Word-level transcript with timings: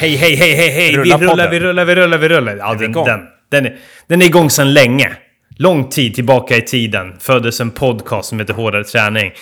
Hej, 0.00 0.16
hej, 0.16 0.34
hej, 0.34 0.54
hej, 0.54 0.70
hej! 0.70 0.90
Vi 0.90 0.96
rullar, 0.96 1.18
vi 1.50 1.60
rullar, 1.60 1.84
vi 1.84 1.94
rullar, 1.94 2.18
vi 2.18 2.28
rullar. 2.28 2.56
Ja, 2.56 2.74
den, 2.74 2.90
igång? 2.90 3.04
den, 3.04 3.20
den, 3.50 3.66
är, 3.66 3.76
den 4.06 4.22
är 4.22 4.26
igång 4.26 4.50
sedan 4.50 4.72
länge. 4.72 5.12
Lång 5.56 5.88
tid 5.88 6.14
tillbaka 6.14 6.56
i 6.56 6.62
tiden 6.62 7.16
föddes 7.18 7.60
en 7.60 7.70
podcast 7.70 8.28
som 8.28 8.40
heter 8.40 8.54
Hårdare 8.54 8.84
Träning. 8.84 9.32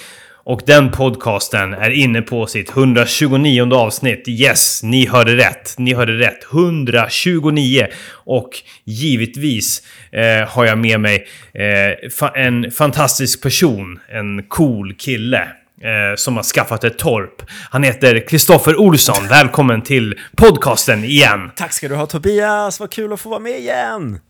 Och 0.45 0.61
den 0.67 0.91
podcasten 0.91 1.75
är 1.75 1.91
inne 1.91 2.23
på 2.23 2.47
sitt 2.47 2.71
129 2.71 3.75
avsnitt. 3.75 4.29
Yes, 4.29 4.83
ni 4.83 5.07
hörde 5.07 5.37
rätt. 5.37 5.75
Ni 5.79 5.95
hörde 5.95 6.13
rätt. 6.13 6.45
129. 6.53 7.87
Och 8.11 8.51
givetvis 8.85 9.83
eh, 10.13 10.49
har 10.49 10.65
jag 10.65 10.79
med 10.79 11.01
mig 11.01 11.27
eh, 11.55 12.11
fa 12.11 12.29
en 12.29 12.71
fantastisk 12.71 13.43
person. 13.43 14.01
En 14.09 14.43
cool 14.43 14.95
kille. 14.95 15.49
Eh, 15.81 16.17
som 16.17 16.37
har 16.37 16.43
skaffat 16.43 16.85
ett 16.85 16.99
torp. 16.99 17.43
Han 17.71 17.83
heter 17.83 18.29
Kristoffer 18.29 18.77
Olsson. 18.77 19.29
Välkommen 19.29 19.83
till 19.83 20.19
podcasten 20.37 21.05
igen. 21.05 21.51
Tack 21.57 21.73
ska 21.73 21.89
du 21.89 21.95
ha 21.95 22.07
Tobias, 22.07 22.81
vad 22.81 22.91
kul 22.91 23.13
att 23.13 23.21
få 23.21 23.29
vara 23.29 23.41
med 23.41 23.59
igen! 23.59 24.21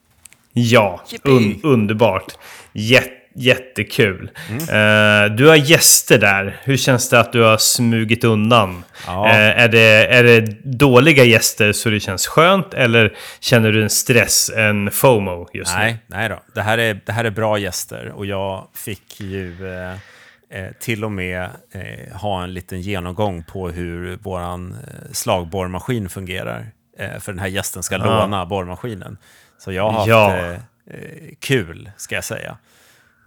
Ja, 0.53 1.05
un 1.25 1.61
underbart. 1.63 2.33
Jät 2.73 3.13
jättekul. 3.39 4.31
Mm. 4.49 4.63
Eh, 4.63 5.37
du 5.37 5.47
har 5.47 5.57
gäster 5.57 6.19
där. 6.19 6.61
Hur 6.63 6.77
känns 6.77 7.09
det 7.09 7.21
att 7.21 7.33
du 7.33 7.43
har 7.43 7.57
smugit 7.57 8.25
undan? 8.25 8.85
Ja. 9.07 9.29
Eh, 9.29 9.63
är, 9.63 9.69
det, 9.69 10.07
är 10.07 10.25
det 10.25 10.41
dåliga 10.65 11.25
gäster 11.25 11.73
så 11.73 11.91
det 11.91 12.01
känns 12.01 12.27
skönt 12.27 12.75
eller 12.75 13.17
känner 13.41 13.73
du 13.73 13.83
en 13.83 13.91
stress, 13.91 14.51
en 14.57 14.91
FOMO 14.91 15.49
just 15.53 15.77
nu? 15.77 15.83
Nej, 15.83 15.99
nej 16.07 16.29
då. 16.29 16.43
Det 16.55 16.63
här, 16.63 16.79
är, 16.79 17.01
det 17.07 17.13
här 17.13 17.25
är 17.25 17.31
bra 17.31 17.59
gäster 17.59 18.13
och 18.15 18.27
jag 18.27 18.69
fick 18.75 19.21
ju 19.21 19.73
eh, 19.73 19.95
eh, 20.51 20.73
till 20.81 21.05
och 21.05 21.13
med 21.13 21.51
eh, 21.73 22.17
ha 22.17 22.43
en 22.43 22.55
liten 22.55 22.81
genomgång 22.81 23.43
på 23.45 23.69
hur 23.71 24.17
våran 24.17 24.73
eh, 24.73 25.13
slagborrmaskin 25.13 26.09
fungerar. 26.09 26.67
Eh, 26.99 27.19
för 27.19 27.33
den 27.33 27.39
här 27.39 27.47
gästen 27.49 27.83
ska 27.83 27.97
låna 27.97 28.47
borrmaskinen. 28.47 29.19
Så 29.59 29.73
jag 29.73 29.91
har 29.91 29.93
haft 29.93 30.09
Ja. 30.09 30.55
kul, 31.41 31.91
ska 31.97 32.15
jag 32.15 32.25
säga. 32.25 32.57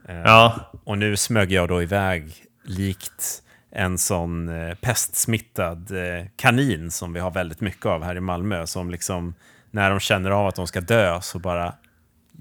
Ja, 0.08 0.56
Och 0.84 0.98
nu 0.98 1.18
smög 1.18 1.52
jag 1.52 1.68
då 1.70 1.82
iväg 1.84 2.34
likt 2.66 3.44
en 3.72 3.98
sån 3.98 4.52
pestsmittad 4.82 5.92
kanin 6.36 6.92
som 6.92 7.14
vi 7.14 7.20
har 7.20 7.32
väldigt 7.32 7.62
mycket 7.62 7.86
av 7.86 8.04
här 8.04 8.16
i 8.16 8.20
Malmö. 8.20 8.68
Som 8.68 8.90
liksom, 8.90 9.34
när 9.72 9.90
de 9.90 10.00
känner 10.00 10.32
av 10.32 10.48
att 10.48 10.56
de 10.56 10.68
ska 10.68 10.82
dö 10.82 11.22
så 11.22 11.40
bara 11.40 11.74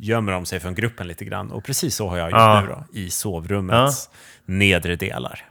gömmer 0.01 0.33
de 0.33 0.47
sig 0.47 0.61
från 0.61 0.75
gruppen 0.75 1.09
lite 1.09 1.25
grann. 1.25 1.51
Och 1.51 1.65
precis 1.65 1.95
så 1.95 2.09
har 2.09 2.17
jag 2.19 2.31
gjort 2.31 2.39
Ja. 2.39 2.61
nu 2.61 2.67
då, 2.69 2.84
i 2.98 3.11
sovrummets 3.11 4.11
nedre 4.45 4.97
delar. 4.97 5.45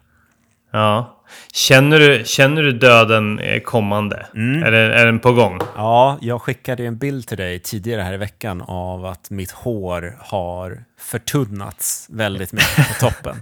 ja. 0.72 1.16
Känner 1.54 2.00
du, 2.00 2.24
känner 2.26 2.64
du 2.64 2.72
döden 2.72 3.40
är 3.40 3.60
kommande? 3.60 4.26
Mm. 4.36 4.64
Är, 4.64 4.72
den, 4.72 4.92
är 4.92 5.06
den 5.06 5.20
på 5.20 5.34
gång? 5.34 5.60
Ja, 5.76 6.18
jag 6.22 6.42
skickade 6.42 6.86
en 6.86 6.98
bild 6.98 7.28
till 7.28 7.38
dig 7.38 7.60
tidigare 7.60 8.02
här 8.02 8.14
i 8.14 8.18
veckan 8.18 8.62
av 8.62 9.06
att 9.06 9.30
mitt 9.30 9.52
hår 9.52 10.18
har 10.20 10.84
förtunnats 11.00 12.08
väldigt 12.10 12.52
mycket 12.54 12.88
på 12.88 12.94
toppen. 13.10 13.36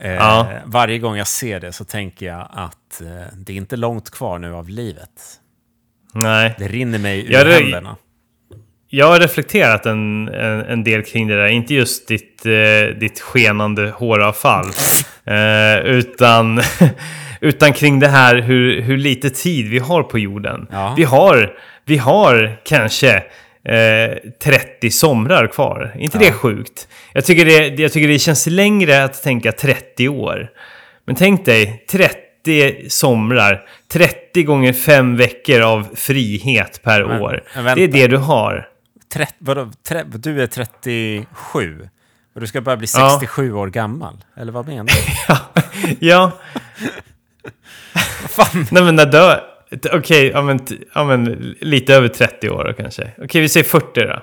Eh, 0.00 0.12
Ja. 0.12 0.48
Varje 0.64 0.98
gång 0.98 1.16
jag 1.16 1.26
ser 1.26 1.60
det 1.60 1.72
så 1.72 1.84
tänker 1.84 2.26
jag 2.26 2.48
att 2.52 3.00
eh, 3.00 3.06
det 3.36 3.52
är 3.52 3.56
inte 3.56 3.76
långt 3.76 4.10
kvar 4.10 4.38
nu 4.38 4.54
av 4.54 4.68
livet. 4.68 5.10
Nej. 6.14 6.54
Det 6.58 6.68
rinner 6.68 6.98
mig 6.98 7.26
ur 7.26 7.32
Ja, 7.32 7.44
det- 7.44 7.54
händerna. 7.54 7.96
Jag 8.94 9.06
har 9.06 9.20
reflekterat 9.20 9.86
en, 9.86 10.28
en, 10.28 10.60
en 10.60 10.84
del 10.84 11.02
kring 11.02 11.28
det 11.28 11.36
där. 11.36 11.46
Inte 11.46 11.74
just 11.74 12.08
ditt, 12.08 12.46
eh, 12.46 12.96
ditt 12.98 13.20
skenande 13.20 13.90
håravfall. 13.90 14.66
eh, 15.24 15.78
utan, 15.84 16.60
utan 17.40 17.72
kring 17.72 18.00
det 18.00 18.08
här 18.08 18.36
hur, 18.36 18.80
hur 18.80 18.96
lite 18.96 19.30
tid 19.30 19.68
vi 19.68 19.78
har 19.78 20.02
på 20.02 20.18
jorden. 20.18 20.66
Ja. 20.72 20.94
Vi, 20.96 21.04
har, 21.04 21.52
vi 21.84 21.96
har 21.96 22.56
kanske 22.64 23.14
eh, 23.64 24.16
30 24.44 24.90
somrar 24.90 25.46
kvar. 25.46 25.94
inte 25.98 26.18
det 26.18 26.32
sjukt? 26.32 26.88
Jag 27.12 27.24
tycker 27.24 27.44
det, 27.44 27.82
jag 27.82 27.92
tycker 27.92 28.08
det 28.08 28.18
känns 28.18 28.46
längre 28.46 29.04
att 29.04 29.22
tänka 29.22 29.52
30 29.52 30.08
år. 30.08 30.48
Men 31.06 31.16
tänk 31.16 31.44
dig 31.44 31.84
30 31.90 32.88
somrar. 32.88 33.62
30 33.92 34.42
gånger 34.42 34.72
5 34.72 35.16
veckor 35.16 35.60
av 35.60 35.88
frihet 35.94 36.80
per 36.82 37.04
Men- 37.04 37.20
år. 37.22 37.42
men 37.54 37.76
Det 37.76 37.84
är 37.84 37.88
det 37.88 38.06
du 38.06 38.16
har. 38.16 38.68
Trett, 39.12 39.34
vadå, 39.38 39.70
tre, 39.82 40.02
du 40.02 40.42
är 40.42 40.46
37 40.46 41.88
och 42.34 42.40
du 42.40 42.46
ska 42.46 42.60
börja 42.60 42.76
bli 42.76 42.86
Ja. 42.94 43.10
67 43.20 43.52
år 43.52 43.66
gammal. 43.68 44.24
Eller 44.36 44.52
vad 44.52 44.66
menar 44.66 44.84
du? 44.84 44.92
Ja, 45.28 45.38
ja. 46.00 46.32
Fan. 48.28 48.66
nej 48.70 48.82
men 48.84 48.96
när 48.96 49.06
dö... 49.06 49.40
Okej, 49.92 50.26
ja, 50.28 50.42
men, 50.42 50.58
t- 50.58 50.78
ja 50.94 51.04
men 51.04 51.24
lite 51.60 51.94
över 51.94 52.08
30 52.08 52.50
år 52.50 52.74
kanske. 52.78 53.12
Okej, 53.18 53.40
vi 53.40 53.48
säger 53.48 53.64
40 53.64 54.00
då. 54.00 54.22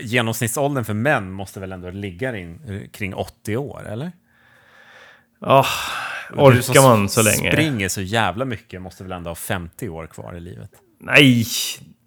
Genomsnittsåldern 0.00 0.84
för 0.84 0.94
män 0.94 1.32
måste 1.32 1.60
väl 1.60 1.72
ändå 1.72 1.90
ligga 1.90 2.36
in, 2.36 2.88
kring 2.92 3.14
80 3.14 3.56
år, 3.56 3.86
eller? 3.88 4.12
Oh, 5.40 5.66
du 6.30 6.62
som 6.62 6.72
orkar 6.72 6.82
man 6.82 7.08
så 7.08 7.22
länge? 7.22 7.52
springer 7.52 7.88
så 7.88 8.00
jävla 8.00 8.44
mycket 8.44 8.82
måste 8.82 9.02
väl 9.02 9.12
ändå 9.12 9.30
ha 9.30 9.34
50 9.34 9.88
år 9.88 10.06
kvar 10.06 10.34
i 10.36 10.40
livet? 10.40 10.70
Nej, 11.00 11.44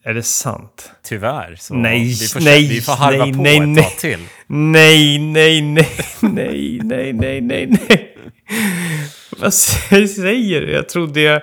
är 0.05 0.13
det 0.13 0.23
sant? 0.23 0.91
Tyvär. 1.09 1.55
Så 1.59 1.73
Nej, 1.73 2.03
vi 2.03 2.27
får, 2.27 2.39
nej, 2.39 2.67
vi 2.69 2.81
får 2.81 2.93
harva 2.93 3.25
nej, 3.25 3.33
på 3.33 3.41
nej, 3.41 3.57
ett 3.57 3.67
nej. 3.67 3.83
tag 3.83 3.97
till. 3.97 4.19
Nej, 4.47 5.19
nej, 5.19 5.61
nej, 5.61 5.87
nej, 6.21 6.79
nej, 6.83 7.13
nej, 7.13 7.41
nej, 7.41 7.67
nej. 7.89 8.15
Vad 9.39 9.49
sä- 9.51 10.07
säger 10.07 10.61
du? 10.61 10.71
Jag 10.71 10.89
trodde 10.89 11.21
jag, 11.21 11.41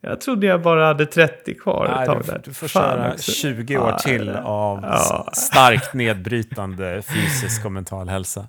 jag 0.00 0.20
trodde 0.20 0.46
jag 0.46 0.62
bara 0.62 0.86
hade 0.86 1.06
30 1.06 1.54
kvar 1.54 1.84
ett 1.86 1.92
Nej, 1.96 2.06
tag 2.06 2.18
du, 2.18 2.24
får- 2.24 2.32
där. 2.32 2.40
du 2.44 2.54
får 2.54 2.68
köra 2.68 3.12
också. 3.12 3.32
20 3.32 3.76
år 3.78 3.96
till 3.98 4.30
av 4.44 4.78
ja. 4.82 5.28
starkt 5.32 5.94
nedbrytande 5.94 7.02
fysisk 7.02 7.64
och 7.64 7.72
mental 7.72 8.08
hälsa. 8.08 8.46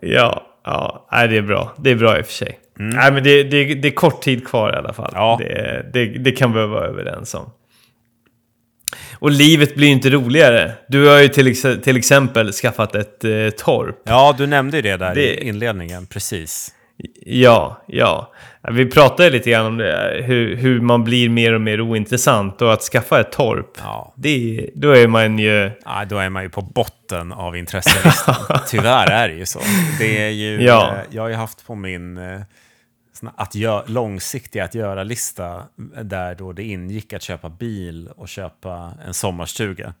Ja, 0.00 0.46
ja 0.64 1.06
nej, 1.12 1.28
det 1.28 1.36
är 1.36 1.42
bra. 1.42 1.72
Det 1.78 1.90
är 1.90 1.94
bra 1.94 2.18
i 2.18 2.22
och 2.22 2.26
för 2.26 2.32
sig. 2.32 2.58
Nej, 2.76 3.12
men 3.12 3.22
det, 3.24 3.42
det, 3.42 3.74
det 3.74 3.88
är 3.88 3.92
kort 3.92 4.22
tid 4.22 4.46
kvar 4.48 4.72
i 4.72 4.76
alla 4.76 4.92
fall. 4.92 5.10
Ja. 5.14 5.36
Det, 5.40 5.90
det, 5.92 6.06
det 6.06 6.32
kan 6.32 6.52
vi 6.52 6.66
vara 6.66 6.86
överens 6.86 7.34
om. 7.34 7.50
Och 9.12 9.30
livet 9.30 9.74
blir 9.74 9.86
ju 9.86 9.92
inte 9.92 10.10
roligare. 10.10 10.72
Du 10.88 11.08
har 11.08 11.18
ju 11.18 11.28
till, 11.28 11.46
ex- 11.46 11.82
till 11.82 11.96
exempel 11.96 12.52
skaffat 12.52 12.94
ett 12.94 13.24
eh, 13.24 13.30
torp. 13.58 13.96
Ja, 14.04 14.34
du 14.38 14.46
nämnde 14.46 14.76
ju 14.76 14.82
det 14.82 14.96
där 14.96 15.14
Det- 15.14 15.34
i 15.44 15.48
inledningen, 15.48 16.06
precis. 16.06 16.74
Ja, 17.26 17.84
ja. 17.86 18.32
Vi 18.70 18.86
pratade 18.86 19.30
lite 19.30 19.50
grann 19.50 19.66
om 19.66 19.76
det, 19.78 20.22
hur, 20.26 20.56
hur 20.56 20.80
man 20.80 21.04
blir 21.04 21.28
mer 21.28 21.52
och 21.54 21.60
mer 21.60 21.80
ointressant. 21.80 22.62
Och 22.62 22.72
att 22.72 22.82
skaffa 22.82 23.20
ett 23.20 23.32
torp, 23.32 23.70
Ja. 23.82 24.14
det, 24.16 24.70
då 24.74 24.90
är 24.96 25.06
man 25.08 25.38
ju... 25.38 25.70
Ja, 25.84 26.04
då 26.08 26.18
är 26.18 26.28
man 26.28 26.42
ju 26.42 26.48
på 26.48 26.62
botten 26.62 27.32
av 27.32 27.56
intresselistan. 27.56 28.34
Tyvärr 28.68 29.10
är 29.10 29.28
det 29.28 29.34
ju 29.34 29.46
så. 29.46 29.60
Det 29.98 30.22
är 30.26 30.30
ju, 30.30 30.62
Ja. 30.62 30.94
jag 31.10 31.22
har 31.22 31.28
ju 31.28 31.34
haft 31.34 31.66
på 31.66 31.74
min 31.74 32.16
eh, 32.18 32.40
att 33.36 33.54
gö- 33.54 33.82
långsiktiga 33.86 34.64
att 34.64 34.74
göra-lista 34.74 35.62
där 36.02 36.34
då 36.34 36.52
det 36.52 36.62
ingick 36.62 37.12
att 37.12 37.22
köpa 37.22 37.48
bil 37.48 38.08
och 38.16 38.28
köpa 38.28 38.92
en 39.06 39.14
sommarstuga. 39.14 39.94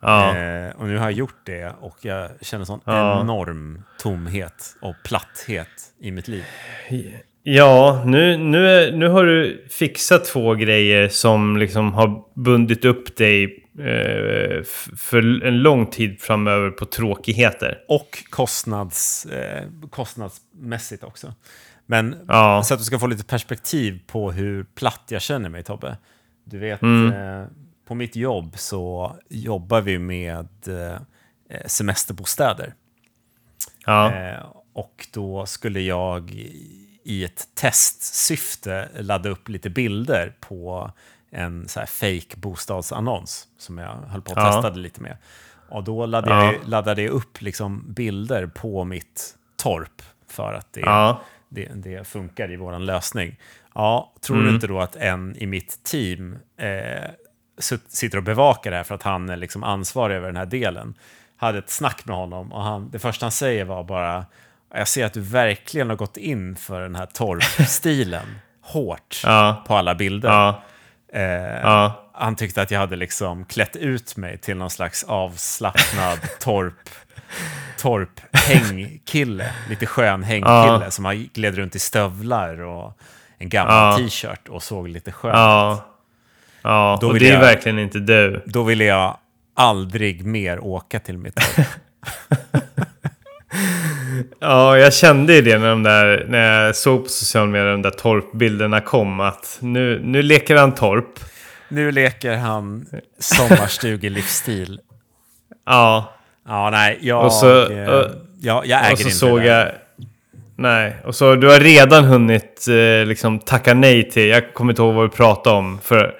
Ja, 0.00 0.36
Eh, 0.36 0.70
och 0.76 0.86
nu 0.86 0.96
har 0.96 1.04
jag 1.04 1.12
gjort 1.12 1.46
det 1.46 1.72
och 1.80 1.96
jag 2.00 2.30
känner 2.40 2.64
sån 2.64 2.80
Ja. 2.84 3.20
enorm 3.20 3.82
tomhet 3.98 4.76
och 4.80 4.94
platthet 5.04 5.68
i 6.00 6.10
mitt 6.10 6.28
liv. 6.28 6.44
ja 7.42 8.02
nu, 8.06 8.36
nu, 8.36 8.92
nu 8.96 9.08
har 9.08 9.24
du 9.24 9.66
fixat 9.70 10.24
två 10.24 10.54
grejer 10.54 11.08
som 11.08 11.56
liksom 11.56 11.92
har 11.92 12.24
bundit 12.34 12.84
upp 12.84 13.16
dig 13.16 13.44
eh, 13.78 14.62
för 14.96 15.44
en 15.44 15.58
lång 15.58 15.86
tid 15.86 16.20
framöver 16.20 16.70
på 16.70 16.84
tråkigheter. 16.84 17.78
Och 17.88 18.24
kostnads, 18.30 19.26
eh, 19.26 19.64
kostnadsmässigt 19.90 21.04
också. 21.04 21.34
Men 21.86 22.24
Ja. 22.28 22.62
så 22.64 22.74
att 22.74 22.80
du 22.80 22.84
ska 22.84 22.98
få 22.98 23.06
lite 23.06 23.24
perspektiv 23.24 24.00
på 24.06 24.32
hur 24.32 24.64
platt 24.64 25.02
jag 25.08 25.22
känner 25.22 25.48
mig, 25.48 25.62
Tobbe. 25.62 25.96
Du 26.44 26.58
vet, 26.58 26.82
Mm. 26.82 27.12
eh, 27.42 27.46
på 27.86 27.94
mitt 27.94 28.16
jobb 28.16 28.52
så 28.58 29.16
jobbar 29.28 29.80
vi 29.80 29.98
med 29.98 30.48
eh, 30.68 30.98
semesterbostäder. 31.66 32.74
Ja, 33.86 34.12
Eh, 34.12 34.44
och 34.72 35.08
då 35.12 35.46
skulle 35.46 35.80
jag 35.80 36.30
i- 36.30 36.98
i 37.04 37.24
ett 37.24 37.48
testsyfte 37.54 38.88
ladda 39.00 39.28
upp 39.28 39.48
lite 39.48 39.70
bilder 39.70 40.36
på 40.40 40.90
en 41.30 41.68
så 41.68 41.80
här 41.80 41.86
fake 41.86 42.36
bostadsannons 42.36 43.48
som 43.58 43.78
jag 43.78 43.94
höll 43.94 44.22
på 44.22 44.32
att 44.32 44.38
Ja. 44.38 44.52
testade 44.52 44.78
lite 44.80 45.00
med. 45.00 45.16
Och 45.68 45.84
då 45.84 46.06
laddade, 46.06 46.44
Ja. 46.44 46.52
jag, 46.52 46.68
laddade 46.68 47.02
jag 47.02 47.10
upp 47.10 47.40
liksom 47.42 47.92
bilder 47.92 48.46
på 48.46 48.84
mitt 48.84 49.36
torp 49.56 50.02
för 50.28 50.52
att 50.54 50.72
det, 50.72 50.80
ja, 50.80 51.20
det, 51.54 51.68
det 51.74 52.08
funkar 52.08 52.52
i 52.52 52.56
vår 52.56 52.78
lösning. 52.78 53.36
Ja, 53.74 54.12
tror 54.20 54.36
Mm. 54.36 54.48
du 54.48 54.54
inte 54.54 54.66
då 54.66 54.80
att 54.80 54.96
en 54.96 55.36
i 55.36 55.46
mitt 55.46 55.84
team 55.84 56.38
eh, 56.58 57.10
sitter 57.88 58.18
och 58.18 58.24
bevakar 58.24 58.70
det 58.70 58.76
här 58.76 58.84
för 58.84 58.94
att 58.94 59.02
han 59.02 59.28
är 59.28 59.36
liksom 59.36 59.64
ansvarig 59.64 60.16
över 60.16 60.26
den 60.26 60.36
här 60.36 60.46
delen? 60.46 60.94
Hade 61.36 61.58
ett 61.58 61.70
snack 61.70 62.04
med 62.06 62.16
honom 62.16 62.52
och 62.52 62.62
han, 62.62 62.90
det 62.90 62.98
första 62.98 63.24
han 63.26 63.32
säger 63.32 63.64
var 63.64 63.84
bara 63.84 64.26
jag 64.74 64.88
ser 64.88 65.04
att 65.06 65.12
du 65.12 65.20
verkligen 65.20 65.88
har 65.88 65.96
gått 65.96 66.16
in 66.16 66.56
för 66.56 66.80
den 66.80 66.94
här 66.96 67.06
torpstilen 67.06 68.26
hårt 68.60 69.20
ja, 69.24 69.64
på 69.66 69.74
alla 69.76 69.94
bilder. 69.94 70.28
ja. 70.28 70.62
Eh, 71.12 71.22
Ja. 71.62 71.98
Han 72.14 72.36
tyckte 72.36 72.62
att 72.62 72.70
jag 72.70 72.78
hade 72.80 72.96
liksom 72.96 73.44
klätt 73.44 73.76
ut 73.76 74.16
mig 74.16 74.38
till 74.38 74.56
någon 74.56 74.70
slags 74.70 75.04
avslappnad 75.04 76.18
torp, 76.40 76.74
torp 77.78 78.20
hängkille. 78.32 79.50
Lite 79.68 79.86
skön 79.86 80.22
hängkille 80.22 80.90
som 80.90 81.04
har 81.04 81.14
gled 81.14 81.54
runt 81.54 81.76
i 81.76 81.78
stövlar 81.78 82.60
och 82.60 82.98
en 83.38 83.48
gammal 83.48 83.98
t-shirt 83.98 84.48
och 84.48 84.62
såg 84.62 84.88
lite 84.88 85.12
skön. 85.12 85.30
Ja. 85.30 85.88
Ja, 86.62 87.00
och 87.02 87.18
det 87.18 87.28
är 87.28 87.32
jag- 87.32 87.40
verkligen 87.40 87.78
inte 87.78 87.98
du. 87.98 88.42
Då 88.46 88.62
ville 88.62 88.84
jag 88.84 89.16
aldrig 89.54 90.26
mer 90.26 90.60
åka 90.64 91.00
till 91.00 91.18
mitt 91.18 91.34
torp. 91.34 91.66
Ja, 94.40 94.78
jag 94.78 94.94
kände 94.94 95.34
ju 95.34 95.42
det 95.42 95.58
när, 95.58 95.68
de 95.70 95.82
där, 95.82 96.26
när 96.28 96.64
jag 96.64 96.76
såg 96.76 97.02
på 97.02 97.08
sociala 97.08 97.46
medier 97.50 97.70
de 97.72 97.82
där 97.82 97.90
torpbilderna 97.90 98.80
kom. 98.80 99.20
Att 99.20 99.58
nu, 99.60 100.00
nu 100.04 100.22
leker 100.22 100.56
han 100.56 100.74
torp. 100.74 101.18
nu 101.68 101.92
leker 101.92 102.36
han 102.36 102.86
sommarstugelivsstil. 103.18 104.80
Ja, 105.66 106.14
Ja, 106.48 106.70
nej, 106.70 106.98
jag, 107.00 107.24
Och 107.24 107.32
så- 107.32 107.70
eh, 107.72 108.06
jag, 108.40 108.66
jag 108.66 108.80
äger 108.80 108.92
och 108.92 108.98
så 108.98 109.04
inte 109.04 109.16
såg 109.16 109.40
det 109.40 109.46
jag... 109.46 109.68
Nej, 110.56 110.96
och 111.04 111.14
så 111.14 111.34
du 111.34 111.48
har 111.48 111.60
redan 111.60 112.04
hunnit 112.04 112.66
eh, 112.68 113.06
liksom 113.06 113.38
tacka 113.38 113.74
nej 113.74 114.10
till... 114.10 114.28
Jag 114.28 114.54
kommer 114.54 114.72
inte 114.72 114.82
ihåg 114.82 114.94
vad 114.94 115.10
vi 115.10 115.16
pratade 115.16 115.56
om. 115.56 115.78
För 115.84 116.14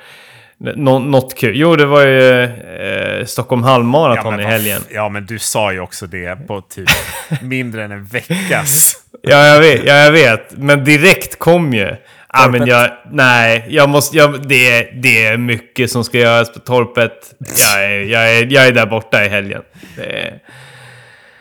nå, 0.58 0.98
något 0.98 1.34
kul. 1.38 1.52
Jo, 1.56 1.76
det 1.76 1.86
var 1.86 2.06
ju 2.06 2.42
eh, 2.44 3.24
Stockholm 3.24 3.62
halvmaraton 3.62 4.30
men 4.36 4.40
i 4.40 4.44
helgen. 4.44 4.80
Ja, 4.90 5.08
men 5.08 5.26
du 5.26 5.38
sa 5.38 5.72
ju 5.72 5.80
också 5.80 6.06
det 6.06 6.46
på 6.46 6.60
typ 6.60 6.88
mindre 7.42 7.84
än 7.84 7.92
en 7.92 8.04
veckas. 8.04 8.94
Ja, 9.22 9.46
jag 9.46 9.60
vet. 9.60 9.84
Ja, 9.84 9.94
jag 9.94 10.12
vet. 10.12 10.50
Men 10.56 10.84
direkt 10.84 11.38
kom 11.38 11.72
ju. 11.72 11.96
Ja, 12.32 12.48
men 12.48 12.66
jag... 12.66 12.90
Nej, 13.10 13.66
jag 13.68 13.88
måste... 13.88 14.16
Jag, 14.16 14.48
det, 14.48 14.70
är, 14.78 14.92
det 15.02 15.26
är 15.26 15.36
mycket 15.36 15.90
som 15.90 16.04
ska 16.04 16.18
göras 16.18 16.52
på 16.52 16.58
torpet. 16.58 17.34
Jag 17.56 17.84
är, 17.84 17.88
jag 18.00 18.36
är, 18.36 18.46
jag 18.52 18.66
är 18.66 18.72
där 18.72 18.86
borta 18.86 19.24
i 19.24 19.28
helgen. 19.28 19.62
Det 19.96 20.40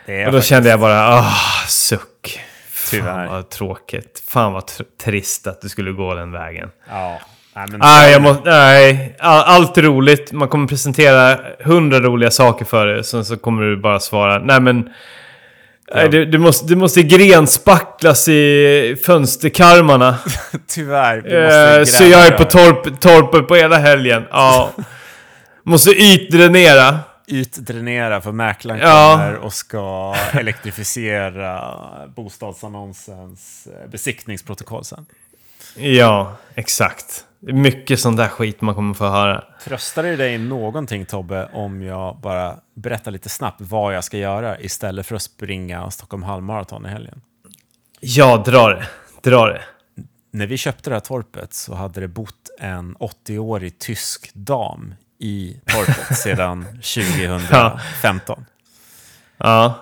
Det 0.06 0.26
och 0.26 0.32
då 0.32 0.38
faktiskt- 0.38 0.50
kände 0.50 0.70
jag 0.70 0.80
bara... 0.80 1.08
Ah, 1.18 1.34
suck. 1.68 2.40
Tyvärr. 2.90 3.12
Fan 3.26 3.28
vad 3.28 3.50
tråkigt. 3.50 4.24
Fan 4.30 4.54
vad 4.54 4.64
tr- 4.64 4.84
trist 5.04 5.48
att 5.48 5.62
du 5.62 5.70
skulle 5.70 5.92
gå 5.92 6.14
den 6.14 6.32
vägen. 6.32 6.70
Ja. 6.90 7.20
Nej, 7.56 7.66
men 7.72 7.80
Nej, 7.80 8.12
jag 8.12 8.22
måste, 8.22 8.50
nej, 8.50 9.16
all, 9.20 9.44
allt 9.44 9.78
är 9.78 9.82
roligt. 9.82 10.32
Man 10.32 10.48
kommer 10.48 10.68
presentera 10.68 11.38
hundra 11.64 12.00
roliga 12.00 12.32
saker 12.32 12.66
för 12.66 12.86
dig. 12.86 13.04
Sen 13.04 13.26
så 13.26 13.38
kommer 13.38 13.62
du 13.64 13.78
bara 13.78 14.00
svara. 14.00 14.40
Nej 14.40 14.60
men... 14.60 14.90
Nej, 15.96 16.10
du, 16.10 16.26
du, 16.26 16.38
måste, 16.38 16.66
du 16.66 16.76
måste 16.76 17.04
grenspacklas 17.04 18.28
i 18.28 18.96
fönsterkarmarna. 19.06 20.18
Tyvärr. 20.68 21.34
Eh, 21.74 21.80
måste 21.80 21.98
så 21.98 22.04
jag 22.04 22.28
är 22.28 22.32
på 22.38 22.44
torp, 22.44 23.00
torpet 23.00 23.48
på 23.48 23.56
hela 23.56 23.78
helgen. 23.78 24.24
Ja. 24.32 24.72
Måste 25.64 25.90
ytdränera. 25.92 27.00
Ytdränera 27.28 28.22
för 28.22 28.32
mäklaren 28.32 28.80
Ja. 28.82 29.14
kommer 29.18 29.36
och 29.36 29.54
ska 29.54 30.16
elektrifiera 30.34 31.76
bostadsannonsens 32.16 33.68
eh, 33.68 33.90
besiktningsprotokoll 33.90 34.86
sen. 34.86 35.06
Ja, 35.76 36.36
exakt. 36.56 37.26
Mycket 37.44 38.00
sånt 38.00 38.18
där 38.18 38.28
skit 38.28 38.62
man 38.62 38.76
kommer 38.76 38.94
få 38.94 39.06
höra. 39.06 39.44
Tröstar 39.64 40.04
det 40.04 40.16
dig 40.16 40.38
någonting 40.38 41.06
Tobbe 41.06 41.50
om 41.54 41.82
jag 41.82 42.18
bara 42.18 42.58
berättar 42.76 43.12
lite 43.12 43.30
snabbt 43.30 43.62
vad 43.62 43.96
jag 43.96 44.04
ska 44.04 44.18
göra 44.18 44.60
istället 44.60 45.06
för 45.06 45.16
att 45.16 45.22
springa 45.22 45.92
Stockholm 45.92 46.24
halvmaraton 46.24 46.86
i 46.86 46.90
helgen? 46.90 47.22
Ja, 48.00 48.44
dra 48.46 48.68
det. 48.68 48.88
Dra 49.24 49.46
det. 49.46 49.62
När 50.32 50.48
vi 50.48 50.58
köpte 50.58 50.90
det 50.90 50.96
här 50.96 51.00
torpet 51.00 51.54
så 51.54 51.76
hade 51.76 52.00
det 52.00 52.08
bott 52.08 52.50
en 52.60 52.98
80-årig 52.98 53.80
tysk 53.80 54.32
dam 54.34 54.96
i 55.20 55.62
torpet 55.66 56.18
sedan 56.18 56.66
2015. 56.66 58.46
Ja. 59.38 59.82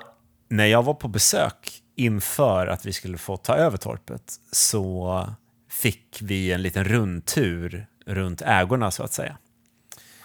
När 0.50 0.66
jag 0.66 0.84
var 0.84 0.94
på 0.94 1.08
besök 1.08 1.82
inför 1.96 2.68
att 2.68 2.86
vi 2.86 2.94
skulle 2.94 3.18
få 3.18 3.38
ta 3.38 3.56
över 3.56 3.78
torpet 3.78 4.34
så 4.52 5.28
fick 5.70 6.20
vi 6.22 6.52
en 6.52 6.62
liten 6.62 6.84
rundtur 6.84 7.88
runt 8.06 8.42
ägorna 8.42 8.92
så 8.92 9.04
att 9.04 9.14
säga. 9.14 9.38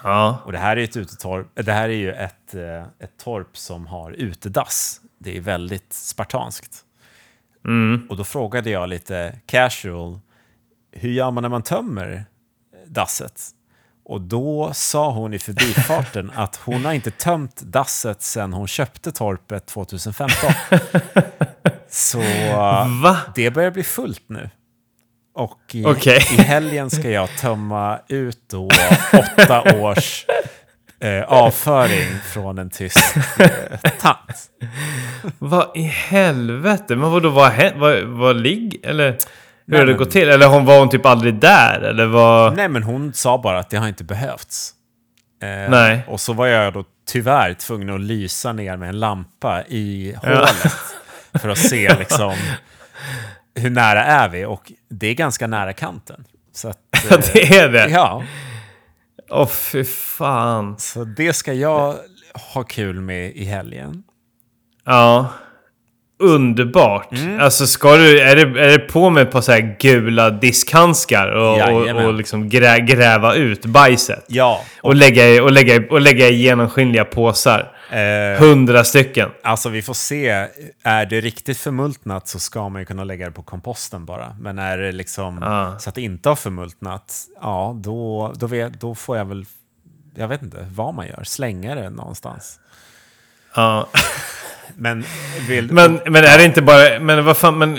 Ja. 0.02 0.38
Och 0.44 0.52
det 0.52 0.58
här 0.58 0.76
är, 0.76 0.84
ett 0.84 0.96
utetorp, 0.96 1.46
det 1.54 1.72
här 1.72 1.88
är 1.88 1.94
ju 1.94 2.12
ett, 2.12 2.54
eh, 2.54 2.82
ett 2.98 3.16
torp 3.18 3.56
som 3.56 3.86
har 3.86 4.12
utedass. 4.12 5.00
Det 5.18 5.36
är 5.36 5.40
väldigt 5.40 5.92
spartanskt. 5.92 6.84
Och 8.08 8.16
då 8.16 8.24
frågade 8.24 8.70
jag 8.70 8.88
lite 8.88 9.38
casual, 9.46 10.20
hur 10.92 11.10
gör 11.10 11.30
man 11.30 11.42
när 11.42 11.48
man 11.48 11.62
tömmer 11.62 12.24
dasset? 12.86 13.42
Och 14.04 14.20
då 14.20 14.70
sa 14.74 15.10
hon 15.10 15.34
i 15.34 15.38
förbifarten 15.38 16.32
att 16.34 16.56
hon 16.56 16.84
har 16.84 16.92
inte 16.92 17.10
tömt 17.10 17.60
dasset 17.60 18.22
sedan 18.22 18.52
hon 18.52 18.66
köpte 18.66 19.12
torpet 19.12 19.66
2015. 19.66 20.50
Så 21.88 22.18
Va? 23.02 23.20
det 23.34 23.50
börjar 23.50 23.70
bli 23.70 23.82
fullt 23.82 24.28
nu. 24.28 24.50
Och 25.34 25.58
i, 25.72 25.84
Okej. 25.84 26.16
i 26.38 26.42
helgen 26.42 26.90
ska 26.90 27.10
jag 27.10 27.28
tömma 27.40 27.98
ut 28.08 28.38
då 28.50 28.68
åtta 29.12 29.76
års 29.80 30.24
eh, 31.00 31.22
avföring 31.22 32.18
från 32.32 32.58
en 32.58 32.70
tysk 32.70 33.16
eh, 33.38 33.90
tant. 34.00 34.50
Vad 35.38 35.70
i 35.76 35.82
helvete? 35.82 36.96
Men 36.96 37.10
vadå, 37.10 37.28
vad, 37.28 37.52
vad, 37.76 38.02
vad 38.02 38.36
ligg? 38.36 38.80
Eller 38.84 39.06
hur 39.10 39.18
Nej, 39.66 39.78
har 39.78 39.86
det 39.86 39.92
men- 39.92 39.98
gått 39.98 40.10
till? 40.10 40.28
Eller 40.28 40.46
hon 40.46 40.64
var 40.64 40.78
hon 40.78 40.90
typ 40.90 41.06
aldrig 41.06 41.34
där? 41.34 41.80
Eller 41.80 42.06
vad? 42.06 42.56
Nej, 42.56 42.68
men 42.68 42.82
hon 42.82 43.12
sa 43.14 43.38
bara 43.38 43.58
att 43.58 43.70
det 43.70 43.76
har 43.76 43.88
inte 43.88 44.04
behövts. 44.04 44.70
Eh, 45.42 45.70
Nej. 45.70 46.00
Och 46.08 46.20
så 46.20 46.32
var 46.32 46.46
jag 46.46 46.72
då 46.72 46.84
tyvärr 47.08 47.54
tvungen 47.54 47.90
att 47.94 48.00
lysa 48.00 48.52
ner 48.52 48.76
med 48.76 48.88
en 48.88 48.98
lampa 49.00 49.62
i 49.68 50.14
hålet 50.22 50.72
för 51.40 51.48
att 51.48 51.58
se 51.58 51.94
liksom 51.98 52.34
hur 53.54 53.70
nära 53.70 54.04
är 54.04 54.28
vi 54.28 54.44
och 54.44 54.72
det 54.90 55.06
är 55.06 55.14
ganska 55.14 55.46
nära 55.46 55.72
kanten. 55.72 56.24
Så 56.52 56.68
att, 56.68 56.78
Ja, 57.10 57.16
det 57.32 57.56
är 57.56 57.68
det? 57.68 57.88
Ja, 57.90 58.22
Åh 59.30 59.48
fy 59.48 59.84
fan. 59.84 60.78
så 60.78 61.04
det 61.04 61.32
ska 61.32 61.52
jag 61.52 61.94
ha 62.54 62.62
kul 62.62 63.00
med 63.00 63.30
i 63.36 63.44
helgen. 63.44 64.02
Ja. 64.84 65.28
Underbart. 66.22 67.12
Mm. 67.12 67.40
Alltså 67.40 67.66
ska 67.66 67.96
du, 67.96 68.20
är 68.20 68.36
det, 68.36 68.60
är 68.64 68.68
det 68.68 68.78
på 68.78 69.10
med 69.10 69.30
på 69.30 69.42
så 69.42 69.52
här 69.52 69.76
gula 69.80 70.30
diskhandskar 70.30 71.28
och, 71.28 71.52
och, 71.52 71.58
Jajamän. 71.58 72.06
och 72.06 72.14
liksom 72.14 72.48
grä, 72.48 72.78
gräva 72.80 73.34
ut 73.34 73.64
bajset? 73.66 74.24
Ja, 74.28 74.60
Och 74.82 74.94
lägga, 74.94 75.28
i- 75.28 75.40
och, 75.40 75.52
lägga, 75.52 75.74
i- 75.74 75.86
och 75.90 76.00
lägga 76.00 76.28
i 76.28 76.34
genomskinliga 76.34 77.04
påsar. 77.04 77.73
Eh, 77.90 78.40
Hundra 78.40 78.84
stycken. 78.84 79.30
Alltså 79.42 79.68
vi 79.68 79.82
får 79.82 79.94
se. 79.94 80.48
Är 80.82 81.06
det 81.06 81.20
riktigt 81.20 81.58
förmultnat 81.58 82.28
så 82.28 82.38
ska 82.38 82.68
man 82.68 82.82
ju 82.82 82.86
kunna 82.86 83.04
lägga 83.04 83.26
det 83.26 83.32
på 83.32 83.42
komposten 83.42 84.04
bara. 84.04 84.36
Men 84.40 84.58
är 84.58 84.78
det 84.78 84.92
liksom 84.92 85.38
Ja. 85.42 85.78
så 85.78 85.88
att 85.88 85.94
det 85.94 86.02
inte 86.02 86.28
har 86.28 86.36
förmultnat, 86.36 87.14
ja 87.40 87.76
då, 87.80 88.32
då, 88.36 88.46
vet, 88.46 88.80
då 88.80 88.94
får 88.94 89.16
jag 89.16 89.24
väl, 89.24 89.46
jag 90.14 90.28
vet 90.28 90.42
inte 90.42 90.66
vad 90.74 90.94
man 90.94 91.06
gör, 91.06 91.24
slänga 91.24 91.74
det 91.74 91.90
någonstans. 91.90 92.60
Ja. 93.56 93.88
Men, 94.76 95.04
vill, 95.48 95.72
Men, 95.72 96.00
men 96.04 96.24
är 96.24 96.38
det 96.38 96.44
inte 96.44 96.62
bara... 96.62 97.00
Men 97.00 97.24
vad 97.24 97.36
fan, 97.36 97.58
men... 97.58 97.78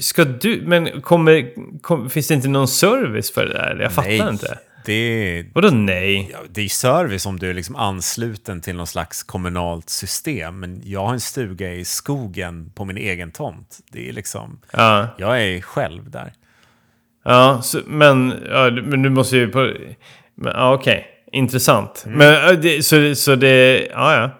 Ska 0.00 0.24
du... 0.24 0.62
Men 0.66 1.00
kommer... 1.02 1.52
Kom, 1.82 2.10
finns 2.10 2.28
det 2.28 2.34
inte 2.34 2.48
någon 2.48 2.68
service 2.68 3.32
för 3.34 3.46
det 3.46 3.52
där? 3.52 3.78
Jag 3.82 3.92
fattar 3.92 4.08
nej, 4.08 4.28
inte. 4.28 4.58
Det 4.84 4.92
är, 4.92 5.46
Vadå 5.52 5.70
nej? 5.70 6.28
ja, 6.32 6.38
det 6.50 6.60
är 6.62 6.68
service 6.68 7.26
om 7.26 7.38
du 7.38 7.50
är 7.50 7.54
liksom 7.54 7.76
ansluten 7.76 8.60
till 8.60 8.76
någon 8.76 8.86
slags 8.86 9.22
kommunalt 9.22 9.90
system. 9.90 10.60
Men 10.60 10.82
jag 10.84 11.04
har 11.06 11.12
en 11.12 11.20
stuga 11.20 11.72
i 11.72 11.84
skogen 11.84 12.72
på 12.74 12.84
min 12.84 12.96
egen 12.96 13.30
tomt. 13.30 13.78
Det 13.92 14.08
är 14.08 14.12
liksom, 14.12 14.60
Ja. 14.72 15.08
jag 15.18 15.42
är 15.42 15.60
själv 15.60 16.10
där. 16.10 16.32
Ja, 17.24 17.60
så, 17.62 17.80
men, 17.86 18.34
ja, 18.50 18.70
men 18.70 19.02
du 19.02 19.10
måste 19.10 19.36
ju 19.36 19.48
på... 19.48 19.72
Men, 20.34 20.52
ja, 20.56 20.74
okej. 20.74 21.06
Intressant. 21.32 22.04
Mm. 22.06 22.18
Men 22.18 22.82
så, 22.82 23.14
så 23.14 23.34
det... 23.34 23.86
Ja, 23.92 24.14
ja. 24.16 24.30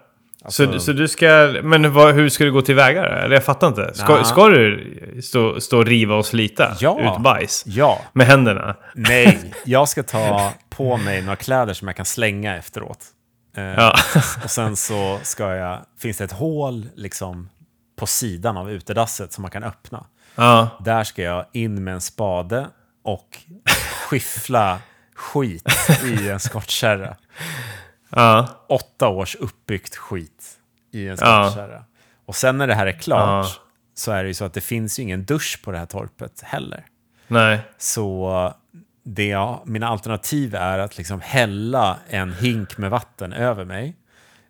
Alltså- 0.45 0.73
så, 0.73 0.81
så 0.81 0.93
du 0.93 1.09
ska... 1.09 1.55
Men 1.63 1.93
vad, 1.93 2.15
hur 2.15 2.29
ska 2.29 2.45
du 2.45 2.53
gå 2.53 2.63
tillväga 2.63 3.03
då? 3.03 3.09
Eller 3.09 3.35
jag 3.35 3.45
fattar 3.45 3.69
inte. 3.69 3.95
Ska, 3.95 4.25
ska 4.25 4.49
du 4.49 4.95
stå, 5.23 5.61
stå 5.61 5.79
och 5.79 5.87
riva 5.87 6.15
och 6.15 6.27
slita 6.27 6.77
Ja. 6.81 7.17
ut 7.17 7.23
bajs? 7.23 7.63
Ja, 7.67 7.99
Med 8.13 8.27
händerna? 8.27 8.77
Nej, 8.95 9.53
jag 9.65 9.89
ska 9.89 10.03
ta 10.03 10.53
på 10.71 10.97
mig 10.97 11.23
några 11.23 11.37
kläder 11.37 11.75
som 11.75 11.89
jag 11.89 11.97
kan 11.97 12.07
slänga 12.07 12.57
efteråt. 12.57 12.99
Eh, 13.57 13.63
Ja. 13.65 13.95
Och 14.45 14.51
sen 14.51 14.77
så 14.77 15.19
ska 15.23 15.55
jag, 15.55 15.79
finns 15.99 16.19
det 16.19 16.25
ett 16.25 16.33
hål 16.33 16.87
liksom 16.97 17.49
på 17.99 18.07
sidan 18.07 18.57
av 18.57 18.71
utedasset 18.71 19.33
som 19.33 19.43
man 19.43 19.51
kan 19.51 19.65
öppna. 19.65 20.05
ja. 20.35 20.69
Där 20.81 21.05
ska 21.05 21.23
jag 21.23 21.45
in 21.53 21.85
med 21.85 21.95
en 21.95 22.01
spade 22.01 22.67
och 23.05 23.39
skiffla 24.09 24.79
skit 25.15 25.69
i 26.05 26.29
en 26.29 26.41
skottkärra. 26.41 27.17
Ja. 28.17 28.49
Åtta 28.69 29.09
års 29.09 29.35
uppbyggt 29.37 29.97
skit 29.97 30.45
i 30.93 31.09
en 31.09 31.17
Ja. 31.21 31.45
skottkärra. 31.51 31.85
Och 32.27 32.37
sen 32.37 32.59
när 32.59 32.67
det 32.67 32.75
här 32.75 32.87
är 32.87 32.93
klart 32.93 33.47
Ja. 33.47 33.63
så 33.95 34.13
är 34.13 34.23
det 34.23 34.29
ju 34.29 34.35
så 34.35 34.45
att 34.45 34.55
det 34.55 34.61
finns 34.61 34.99
ju 34.99 35.03
ingen 35.03 35.25
dusch 35.25 35.61
på 35.65 35.73
det 35.73 35.79
här 35.79 35.87
torpet 35.87 36.41
heller. 36.43 36.85
Nej. 37.29 37.59
Så 37.79 38.55
det 39.05 39.27
jag, 39.29 39.61
mina 39.65 39.89
alternativ 39.89 40.55
är 40.55 40.79
att 40.79 40.99
liksom 40.99 41.21
hälla 41.21 41.97
en 42.09 42.33
hink 42.33 42.79
med 42.79 42.91
vatten 42.91 43.33
över 43.33 43.65
mig. 43.65 43.97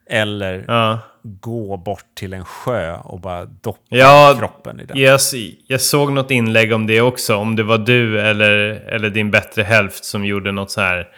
Eller 0.07 0.64
Ja. 0.69 0.99
gå 1.23 1.76
bort 1.76 2.04
till 2.14 2.33
en 2.33 2.45
sjö 2.45 2.97
och 2.97 3.21
bara 3.21 3.45
doppa 3.45 3.81
Ja, 3.88 4.35
kroppen 4.38 4.81
i 4.81 4.85
den. 4.85 4.99
Jag, 4.99 5.21
jag 5.66 5.81
såg 5.81 6.12
något 6.12 6.31
inlägg 6.31 6.73
om 6.73 6.87
det 6.87 7.00
också. 7.00 7.37
Om 7.37 7.57
det 7.57 7.62
var 7.62 7.78
du 7.78 8.21
eller, 8.21 8.50
eller 8.88 9.11
din 9.11 9.31
bättre 9.31 9.62
hälft 9.62 10.04
som 10.04 10.25
gjorde 10.25 10.52
något 10.52 10.71
så 10.71 10.81
här 10.81 11.09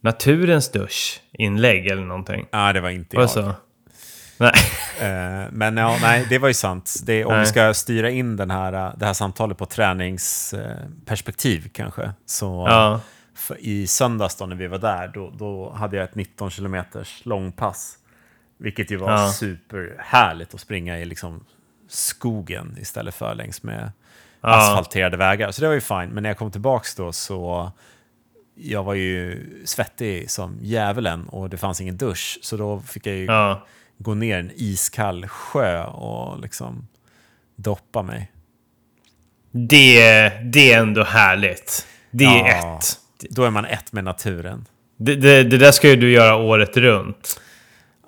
naturens 0.00 0.70
dusch-inlägg 0.72 1.86
eller 1.86 2.02
någonting. 2.02 2.46
Nej, 2.52 2.74
det 2.74 2.80
var 2.80 2.90
inte 2.90 3.16
Var 3.16 3.22
jag. 3.22 3.30
så? 3.30 3.52
Nej. 4.38 4.52
Eh, 5.00 5.44
men 5.52 5.76
ja, 5.76 5.98
nej, 6.02 6.26
det 6.28 6.38
var 6.38 6.48
ju 6.48 6.54
sant. 6.54 6.94
Det, 7.06 7.24
om 7.24 7.32
Nej. 7.32 7.40
vi 7.40 7.46
ska 7.46 7.74
styra 7.74 8.10
in 8.10 8.36
den 8.36 8.50
här, 8.50 8.72
eh, 8.72 8.92
det 8.96 9.06
här 9.06 9.12
samtalet 9.12 9.58
på 9.58 9.66
träningsperspektiv 9.66 11.68
kanske. 11.72 12.12
Så 12.26 12.66
Ja. 12.68 13.00
i 13.58 13.86
söndags 13.86 14.36
då 14.36 14.46
när 14.46 14.56
vi 14.56 14.66
var 14.66 14.78
där, 14.78 15.08
då, 15.14 15.30
då 15.38 15.70
hade 15.72 15.96
jag 15.96 16.04
ett 16.04 16.14
19 16.14 16.50
kilometers 16.50 17.20
långpass. 17.24 17.94
Vilket 18.58 18.90
ju 18.90 18.96
var 18.96 19.12
Ja. 19.12 19.32
superhärligt 19.32 20.54
att 20.54 20.60
springa 20.60 20.98
i 20.98 21.04
liksom 21.04 21.44
skogen 21.88 22.76
istället 22.80 23.14
för 23.14 23.34
längs 23.34 23.62
med 23.62 23.92
Ja. 24.40 24.48
asfalterade 24.58 25.16
vägar. 25.16 25.50
Så 25.50 25.60
det 25.60 25.66
var 25.66 25.74
ju 25.74 25.80
fine. 25.80 26.08
Men 26.08 26.22
när 26.22 26.30
jag 26.30 26.38
kom 26.38 26.50
tillbaks 26.50 26.94
då 26.94 27.12
så 27.12 27.72
jag 28.60 28.84
var 28.84 28.94
ju 28.94 29.46
svettig 29.64 30.30
som 30.30 30.58
djävulen 30.62 31.28
och 31.28 31.50
det 31.50 31.56
fanns 31.56 31.80
ingen 31.80 31.96
dusch. 31.96 32.38
Så 32.42 32.56
då 32.56 32.80
fick 32.80 33.06
jag 33.06 33.16
ju 33.16 33.24
Ja. 33.24 33.66
gå 33.98 34.14
ner 34.14 34.36
i 34.36 34.40
en 34.40 34.50
iskall 34.54 35.26
sjö 35.28 35.84
och 35.84 36.40
liksom 36.40 36.88
doppa 37.56 38.02
mig. 38.02 38.32
Det, 39.50 40.28
det 40.52 40.72
är 40.72 40.78
ändå 40.78 41.04
härligt. 41.04 41.86
Det 42.10 42.24
är 42.24 42.48
Ja. 42.48 42.76
ett. 42.78 42.84
Då 43.30 43.44
är 43.44 43.50
man 43.50 43.64
ett 43.64 43.92
med 43.92 44.04
naturen. 44.04 44.66
Det, 44.96 45.14
det, 45.14 45.42
det 45.42 45.58
där 45.58 45.72
ska 45.72 45.88
ju 45.88 45.96
du 45.96 46.12
göra 46.12 46.36
året 46.36 46.76
runt. 46.76 47.40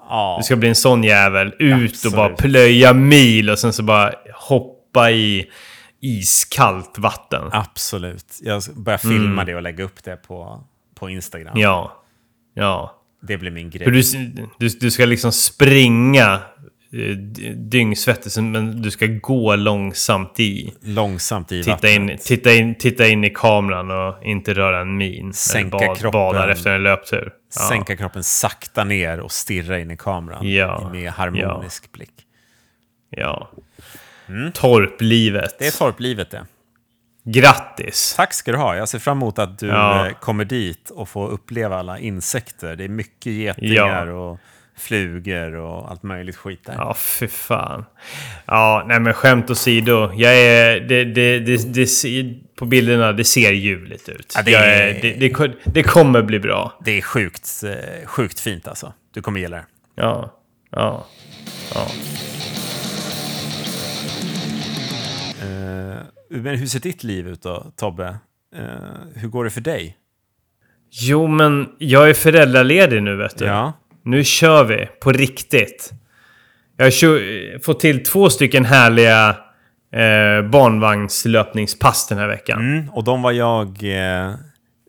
Ja, 0.09 0.37
Du 0.41 0.45
ska 0.45 0.57
bli 0.57 0.69
en 0.69 0.75
sån 0.75 1.05
jävel. 1.05 1.55
Ut 1.59 1.73
Absolut. 1.93 2.05
och 2.07 2.13
bara 2.13 2.29
plöja 2.29 2.93
mil 2.93 3.51
och 3.51 3.59
sen 3.59 3.73
så 3.73 3.83
bara 3.83 4.13
hoppa 4.35 5.11
i 5.11 5.51
iskallt 6.01 6.99
vatten. 6.99 7.49
absolut. 7.53 8.39
Jag 8.43 8.63
ska 8.63 8.73
börja 8.73 8.99
filma 8.99 9.45
det 9.45 9.55
och 9.55 9.63
lägga 9.63 9.85
upp 9.85 10.05
det 10.05 10.17
på, 10.17 10.65
på 10.95 11.11
Instagram. 11.11 11.53
Mm. 11.53 11.63
Ja. 11.63 12.03
Ja. 12.55 12.97
Det 13.23 13.39
blir 13.39 13.51
min 13.51 13.71
grej. 13.71 13.85
För 13.85 13.91
du, 13.91 14.03
du, 14.59 14.69
du 14.69 14.91
ska 14.91 15.05
liksom 15.05 15.33
springa 15.33 16.41
eh, 16.93 17.17
dyngsvettig, 17.57 18.43
men 18.43 18.83
du 18.83 18.91
ska 18.91 19.07
gå 19.07 19.57
långsamt 19.57 20.41
i. 20.41 20.75
Långsamt 20.81 21.53
i 21.53 21.63
Titta 21.63 21.73
vattnet. 21.73 21.95
in, 21.95 22.19
titta, 22.19 22.55
in, 22.55 22.75
titta 22.75 23.07
in 23.07 23.25
i 23.25 23.31
kameran 23.31 23.91
och 23.91 24.25
inte 24.25 24.55
röra 24.55 24.81
en 24.81 24.97
min. 24.97 25.33
Sänka 25.33 25.79
bad, 25.79 25.97
kroppen. 25.99 26.11
Badar 26.11 26.49
efter 26.49 26.71
en 26.71 26.83
löptur. 26.83 27.33
Ja. 27.55 27.69
Sänka 27.69 27.97
kroppen 27.97 28.25
sakta 28.25 28.85
ner 28.85 29.21
och 29.21 29.33
stirra 29.33 29.79
in 29.79 29.91
i 29.91 29.97
kameran. 29.97 30.49
Ja. 30.51 30.91
Med 30.93 31.11
harmonisk 31.11 31.93
blick. 31.93 32.15
Ja. 33.11 33.51
Torplivet. 34.55 35.59
Det 35.59 35.67
är 35.67 35.79
torplivet 35.79 36.31
det. 36.31 36.45
Grattis! 37.25 38.15
Tack 38.17 38.35
ska 38.35 38.53
du 38.53 38.59
ha. 38.59 38.77
Jag 38.77 38.89
ser 38.89 38.99
fram 38.99 39.19
emot 39.19 39.39
att 39.39 39.59
du 39.59 39.67
Ja. 39.67 40.07
eh, 40.07 40.13
kommer 40.13 40.45
dit 40.45 40.91
och 40.91 41.09
får 41.09 41.29
uppleva 41.31 41.77
alla 41.79 41.99
insekter. 41.99 42.77
Det 42.77 42.85
är 42.85 42.89
mycket 42.89 43.33
getingar 43.33 44.07
Ja. 44.07 44.13
och 44.13 44.39
flugor 44.79 45.55
och 45.55 45.91
allt 45.91 46.03
möjligt 46.03 46.37
skit 46.37 46.61
där. 46.67 46.75
Ja, 46.79 46.95
fy 46.95 47.29
fan. 47.29 47.85
Ja, 48.47 48.85
nej 48.89 49.01
men 49.01 49.15
skämt 49.15 49.51
åsido. 49.51 50.13
Jag 50.17 50.37
är... 50.37 50.81
Det, 50.81 51.05
det, 51.05 51.39
det, 51.39 51.75
det, 51.75 51.87
på 52.57 52.65
bilderna, 52.67 53.13
det 53.13 53.25
ser 53.25 53.53
ljuvligt 53.53 54.09
ut. 54.09 54.33
Ja, 54.37 54.43
det 54.43 54.55
är- 54.55 55.03
det, 55.03 55.29
det 55.65 55.83
kommer 55.83 56.23
bli 56.23 56.39
bra. 56.41 56.79
Det 56.85 56.99
är 56.99 57.03
sjukt, 57.03 57.63
eh, 57.65 58.07
sjukt 58.07 58.41
fint 58.41 58.69
alltså. 58.69 58.93
Du 59.15 59.23
kommer 59.23 59.41
gilla 59.41 59.57
det. 59.57 59.65
Ja. 59.95 60.33
Ja. 60.71 61.07
Ja. 61.75 61.87
Eh, 65.41 65.99
men 66.29 66.57
hur 66.57 66.67
ser 66.67 66.81
ditt 66.81 67.05
liv 67.05 67.29
ut 67.29 67.43
då, 67.43 67.73
Tobbe? 67.77 68.19
Eh, 68.57 68.63
hur 69.15 69.29
går 69.29 69.45
det 69.45 69.51
för 69.51 69.61
dig? 69.61 69.97
Jo, 70.91 71.27
men 71.27 71.69
jag 71.79 72.11
är 72.11 72.15
föräldraledig 72.15 73.03
nu, 73.03 73.17
vet 73.17 73.39
du. 73.39 73.45
Ja. 73.45 73.73
Nu 74.03 74.25
kör 74.25 74.65
vi 74.65 74.89
på 75.01 75.13
riktigt. 75.13 75.93
Jag 76.77 76.85
har 76.85 77.59
fått 77.59 77.81
till 77.81 78.05
två 78.05 78.31
stycken 78.31 78.65
härliga 78.65 79.29
eh, 79.93 80.43
barnvagnslöpningspass 80.51 82.09
den 82.09 82.19
här 82.19 82.29
veckan. 82.29 82.61
Mm, 82.61 82.91
och 82.91 83.05
de 83.05 83.23
var 83.23 83.33
jag 83.33 83.67
eh, 83.69 84.35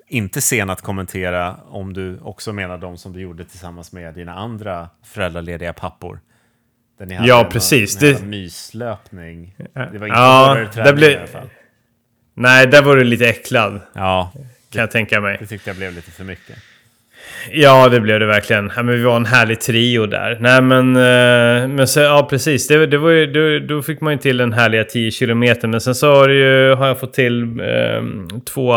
inte 0.07 0.41
sen 0.41 0.69
att 0.69 0.81
kommentera 0.81 1.55
om 1.69 1.93
du 1.93 2.19
också 2.19 2.53
menar 2.53 2.77
de 2.77 2.97
som 2.97 3.13
du 3.13 3.21
gjorde 3.21 3.45
tillsammans 3.45 3.91
med 3.91 4.13
dina 4.13 4.33
andra 4.33 4.89
föräldralediga 5.03 5.73
pappor. 5.73 6.19
Där 7.01 7.07
ni 7.07 7.15
hade 7.15 7.27
Ja, 7.29 7.49
precis. 7.51 8.01
En 8.03 8.13
Det- 8.13 8.23
myslöpning. 8.25 9.53
Det 9.73 9.97
var 9.97 10.07
inte 10.07 10.07
Ja, 10.07 10.45
hårdare 10.47 10.67
träning 10.67 11.03
i 11.03 11.15
alla 11.17 11.27
fall. 11.27 11.49
Nej, 12.35 12.67
där 12.67 12.81
var 12.81 12.95
du 12.95 13.03
lite 13.03 13.25
äcklad. 13.27 13.79
Ja, 13.93 14.31
Kan 14.73 14.79
jag 14.81 14.91
tänka 14.91 15.21
mig. 15.21 15.37
det 15.39 15.45
tyckte 15.47 15.69
jag 15.69 15.77
blev 15.77 15.93
lite 15.93 16.11
för 16.11 16.23
mycket. 16.23 16.55
Ja, 17.51 17.89
det 17.89 17.99
blev 17.99 18.19
det 18.19 18.25
verkligen. 18.25 18.71
Ja, 18.75 18.83
men 18.83 18.95
vi 18.95 19.01
var 19.03 19.15
en 19.15 19.25
härlig 19.25 19.61
trio 19.61 20.05
där. 20.05 20.37
Nej, 20.39 20.61
men... 20.61 20.95
eh, 20.95 21.67
men 21.67 21.87
så, 21.87 21.99
ja, 21.99 22.27
precis. 22.29 22.67
Det, 22.67 22.85
det 22.87 22.97
var 22.97 23.09
ju, 23.09 23.27
då, 23.27 23.75
då 23.75 23.81
fick 23.81 24.01
man 24.01 24.13
ju 24.13 24.19
till 24.19 24.37
den 24.37 24.53
härliga 24.53 24.83
10 24.83 25.11
kilometer. 25.11 25.67
Men 25.67 25.81
sen 25.81 25.95
så 25.95 26.15
har, 26.15 26.27
det 26.27 26.33
ju, 26.33 26.73
har 26.75 26.87
jag 26.87 26.99
fått 26.99 27.13
till 27.13 27.41
eh, 27.59 28.03
två... 28.53 28.75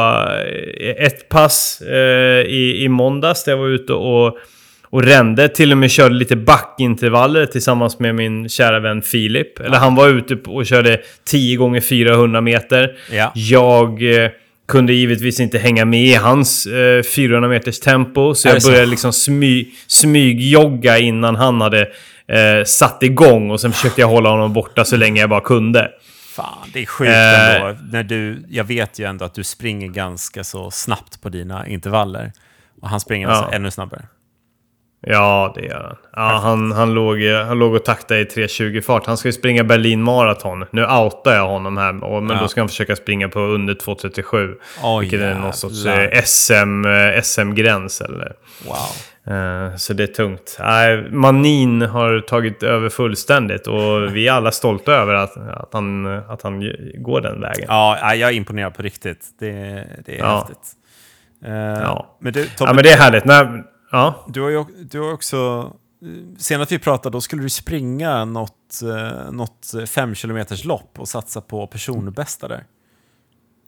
Ett 0.98 1.28
pass 1.28 1.80
eh, 1.80 2.40
i, 2.46 2.84
i 2.84 2.88
måndags 2.88 3.44
där 3.44 3.52
jag 3.52 3.58
var 3.58 3.68
ute 3.68 3.92
och, 3.92 4.38
och 4.94 5.02
rände. 5.02 5.48
Till 5.48 5.72
och 5.72 5.78
med 5.78 5.90
körde 5.90 6.14
lite 6.14 6.36
backintervaller 6.36 7.46
tillsammans 7.46 7.98
med 7.98 8.14
min 8.14 8.48
kära 8.48 8.80
vän 8.80 9.02
Filip. 9.02 9.60
Eller 9.60 9.76
han 9.78 9.94
var 9.94 10.08
ute 10.08 10.34
och 10.50 10.66
körde 10.66 11.00
10 11.24 11.56
gånger 11.56 11.80
400 11.80 12.40
meter. 12.40 12.96
Ja. 13.12 13.32
Jag 13.34 14.22
eh, 14.24 14.30
kunde 14.68 14.92
givetvis 14.92 15.40
inte 15.40 15.58
hänga 15.58 15.84
med 15.84 16.04
i 16.06 16.14
hans 16.14 16.66
eh, 16.66 17.02
400 17.02 17.48
meters 17.48 17.80
tempo. 17.80 18.34
Så 18.34 18.48
jag 18.48 18.56
det 18.56 18.60
så? 18.60 18.68
började 18.70 18.86
liksom 18.86 19.12
smy, 19.12 19.66
smygjogga 19.86 20.98
innan 20.98 21.36
han 21.36 21.60
hade 21.60 21.80
eh, 22.28 22.64
satt 22.66 23.02
igång. 23.02 23.50
Och 23.50 23.60
sen 23.60 23.72
försökte 23.72 24.00
jag 24.00 24.08
hålla 24.08 24.28
honom 24.30 24.52
borta 24.52 24.84
så 24.84 24.96
länge 24.96 25.20
jag 25.20 25.30
bara 25.30 25.40
kunde. 25.40 25.90
Fan, 26.36 26.68
det 26.72 26.82
är 26.82 26.86
sjukt 26.86 27.10
Eh. 27.10 27.54
ändå. 27.54 27.76
När 27.92 28.02
du, 28.02 28.44
jag 28.50 28.64
vet 28.64 28.98
ju 28.98 29.04
ändå 29.04 29.24
att 29.24 29.34
du 29.34 29.44
springer 29.44 29.88
ganska 29.88 30.44
så 30.44 30.70
snabbt 30.70 31.22
på 31.22 31.28
dina 31.28 31.66
intervaller. 31.68 32.32
Och 32.82 32.88
han 32.88 33.00
springer 33.00 33.28
alltså 33.28 33.48
Ja. 33.50 33.56
ännu 33.56 33.70
snabbare. 33.70 34.02
Ja, 35.06 35.52
det 35.56 35.62
gör 35.64 35.82
han. 35.82 35.96
Ja, 36.12 36.38
han, 36.42 36.72
han, 36.72 36.94
låg, 36.94 37.22
han 37.22 37.58
låg 37.58 37.74
och 37.74 37.84
taktade 37.84 38.20
i 38.20 38.24
3.20-fart. 38.24 39.06
Han 39.06 39.16
ska 39.16 39.28
ju 39.28 39.32
springa 39.32 39.64
Berlin 39.64 40.02
Marathon. 40.02 40.64
Nu 40.70 40.86
outar 40.86 41.34
jag 41.34 41.46
honom 41.46 41.76
här, 41.76 42.04
och- 42.04 42.22
men 42.22 42.36
Ja. 42.36 42.42
då 42.42 42.48
ska 42.48 42.60
han 42.60 42.68
försöka 42.68 42.96
springa 42.96 43.28
på 43.28 43.40
under 43.40 43.74
2.37. 43.74 44.54
Oj, 44.82 45.00
vilket 45.00 45.20
är 45.20 45.34
någon 45.34 45.52
sorts 45.52 45.84
jävlar. 45.84 46.12
eh, 46.16 46.22
SM, 46.24 46.84
eh, 46.84 47.22
SM-gräns 47.22 48.00
eller... 48.00 48.32
Wow. 48.66 48.76
Eh, 49.34 49.76
Så 49.76 49.92
det 49.92 50.02
är 50.02 50.06
tungt. 50.06 50.58
Manin 51.10 51.82
har 51.82 52.20
tagit 52.20 52.62
över 52.62 52.88
fullständigt 52.88 53.66
och 53.66 54.16
vi 54.16 54.28
är 54.28 54.32
alla 54.32 54.50
stolta 54.52 54.92
över 54.92 55.14
att, 55.14 55.36
att, 55.36 55.68
han, 55.72 56.06
att 56.06 56.42
han 56.42 56.60
går 56.94 57.20
den 57.20 57.40
vägen. 57.40 57.64
Ja, 57.68 58.14
jag 58.14 58.30
är 58.30 58.34
imponerad 58.34 58.74
på 58.74 58.82
riktigt. 58.82 59.20
Det, 59.40 59.50
det 60.06 60.14
är 60.14 60.18
Ja. 60.18 60.38
häftigt. 60.38 60.72
Ja. 61.82 62.16
Men 62.20 62.32
du, 62.32 62.44
Tobbe, 62.44 62.70
Ja, 62.70 62.74
men 62.74 62.84
det 62.84 62.90
är 62.92 62.96
härligt. 62.96 63.24
Nej, 63.24 63.46
ja. 63.94 64.24
du 64.28 64.40
har 64.40 64.50
ju 64.50 64.64
du 64.90 65.00
har 65.00 65.12
också... 65.12 65.70
Senast 66.38 66.72
vi 66.72 66.78
pratade, 66.78 67.16
då 67.16 67.20
skulle 67.20 67.42
du 67.42 67.48
springa 67.48 68.24
något, 68.24 68.82
eh, 68.82 69.32
något 69.32 69.74
fem 69.88 70.14
kilometers 70.14 70.64
lopp 70.64 70.98
och 70.98 71.08
satsa 71.08 71.40
på 71.40 71.66
personbästa 71.66 72.48
där. 72.48 72.64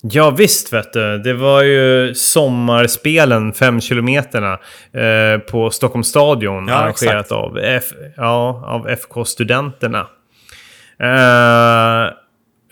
ja, 0.02 0.30
visst 0.30 0.73
vet 0.73 0.92
du. 0.92 1.18
Det 1.18 1.33
var 1.35 1.62
ju 1.62 2.14
sommarspelen, 2.14 3.52
5 3.52 3.80
kilometerna, 3.80 4.52
eh, 4.92 5.38
på 5.38 5.71
Stockholms 5.71 6.09
stadion. 6.09 6.68
Ja, 6.68 6.75
arrangerat 6.75 7.21
exakt. 7.21 7.33
av, 7.33 7.59
F, 7.59 7.85
ja, 8.16 8.64
av 8.66 8.88
FK-studenterna. 8.88 10.06
Eh, 11.00 12.04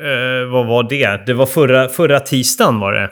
eh, 0.09 0.47
vad 0.51 0.67
var 0.67 0.89
det? 0.89 1.27
Det 1.27 1.35
var 1.35 1.47
förra, 1.47 1.89
förra 1.89 2.21
tisdagen 2.21 2.81
var 2.81 2.93
det. 2.93 3.11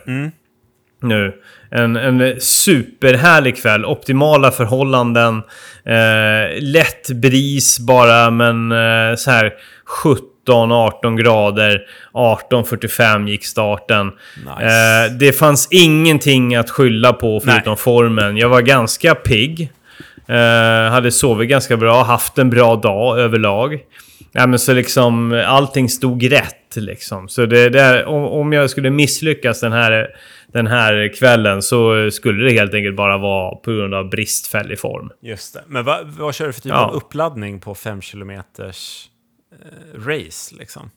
Nu. 1.02 1.32
En, 1.70 1.96
en 1.96 2.40
superhärlig 2.40 3.62
kväll. 3.62 3.84
Optimala 3.84 4.50
förhållanden. 4.50 5.42
Eh, 5.84 6.62
lätt 6.62 7.10
bris 7.10 7.78
bara, 7.78 8.30
men 8.30 8.72
eh, 8.72 9.16
så 9.16 9.30
här 9.30 9.52
17-18 10.46 11.16
grader. 11.22 11.80
18.45 12.12 13.28
gick 13.28 13.44
starten. 13.44 14.12
Nice. 14.36 14.66
Eh, 14.66 15.12
det 15.18 15.32
fanns 15.32 15.68
ingenting 15.70 16.54
att 16.54 16.70
skylla 16.70 17.12
på 17.12 17.40
förutom 17.40 17.72
Nej. 17.72 17.76
formen. 17.76 18.36
Jag 18.36 18.48
var 18.48 18.60
ganska 18.60 19.14
pigg. 19.14 19.72
Eh, 20.28 20.90
hade 20.90 21.10
sovit 21.10 21.48
ganska 21.48 21.76
bra, 21.76 22.02
haft 22.02 22.38
en 22.38 22.50
bra 22.50 22.76
dag 22.76 23.18
överlag. 23.18 23.78
Ja, 24.32 24.46
men 24.46 24.58
så 24.58 24.72
liksom 24.72 25.42
allting 25.46 25.88
stod 25.88 26.32
rätt 26.32 26.76
liksom. 26.76 27.28
Så 27.28 27.46
det, 27.46 27.68
det, 27.68 28.04
om, 28.04 28.24
om 28.24 28.52
jag 28.52 28.70
skulle 28.70 28.90
misslyckas 28.90 29.60
den 29.60 29.72
här, 29.72 30.08
den 30.52 30.66
här 30.66 31.14
kvällen 31.18 31.62
så 31.62 32.10
skulle 32.10 32.44
det 32.44 32.52
helt 32.52 32.74
enkelt 32.74 32.96
bara 32.96 33.18
vara 33.18 33.56
på 33.56 33.72
grund 33.72 33.94
av 33.94 34.10
bristfällig 34.10 34.78
form. 34.80 35.10
Just 35.22 35.54
det. 35.54 35.64
Men 35.66 35.84
vad, 35.84 36.06
vad 36.06 36.34
kör 36.34 36.46
du 36.46 36.52
för 36.52 36.60
typ 36.60 36.70
Ja. 36.72 36.86
av 36.86 36.94
uppladdning 36.94 37.60
på 37.60 37.74
5 37.74 38.00
kilometers 38.02 39.08
eh, 39.52 40.00
race 40.00 40.54
liksom? 40.58 40.90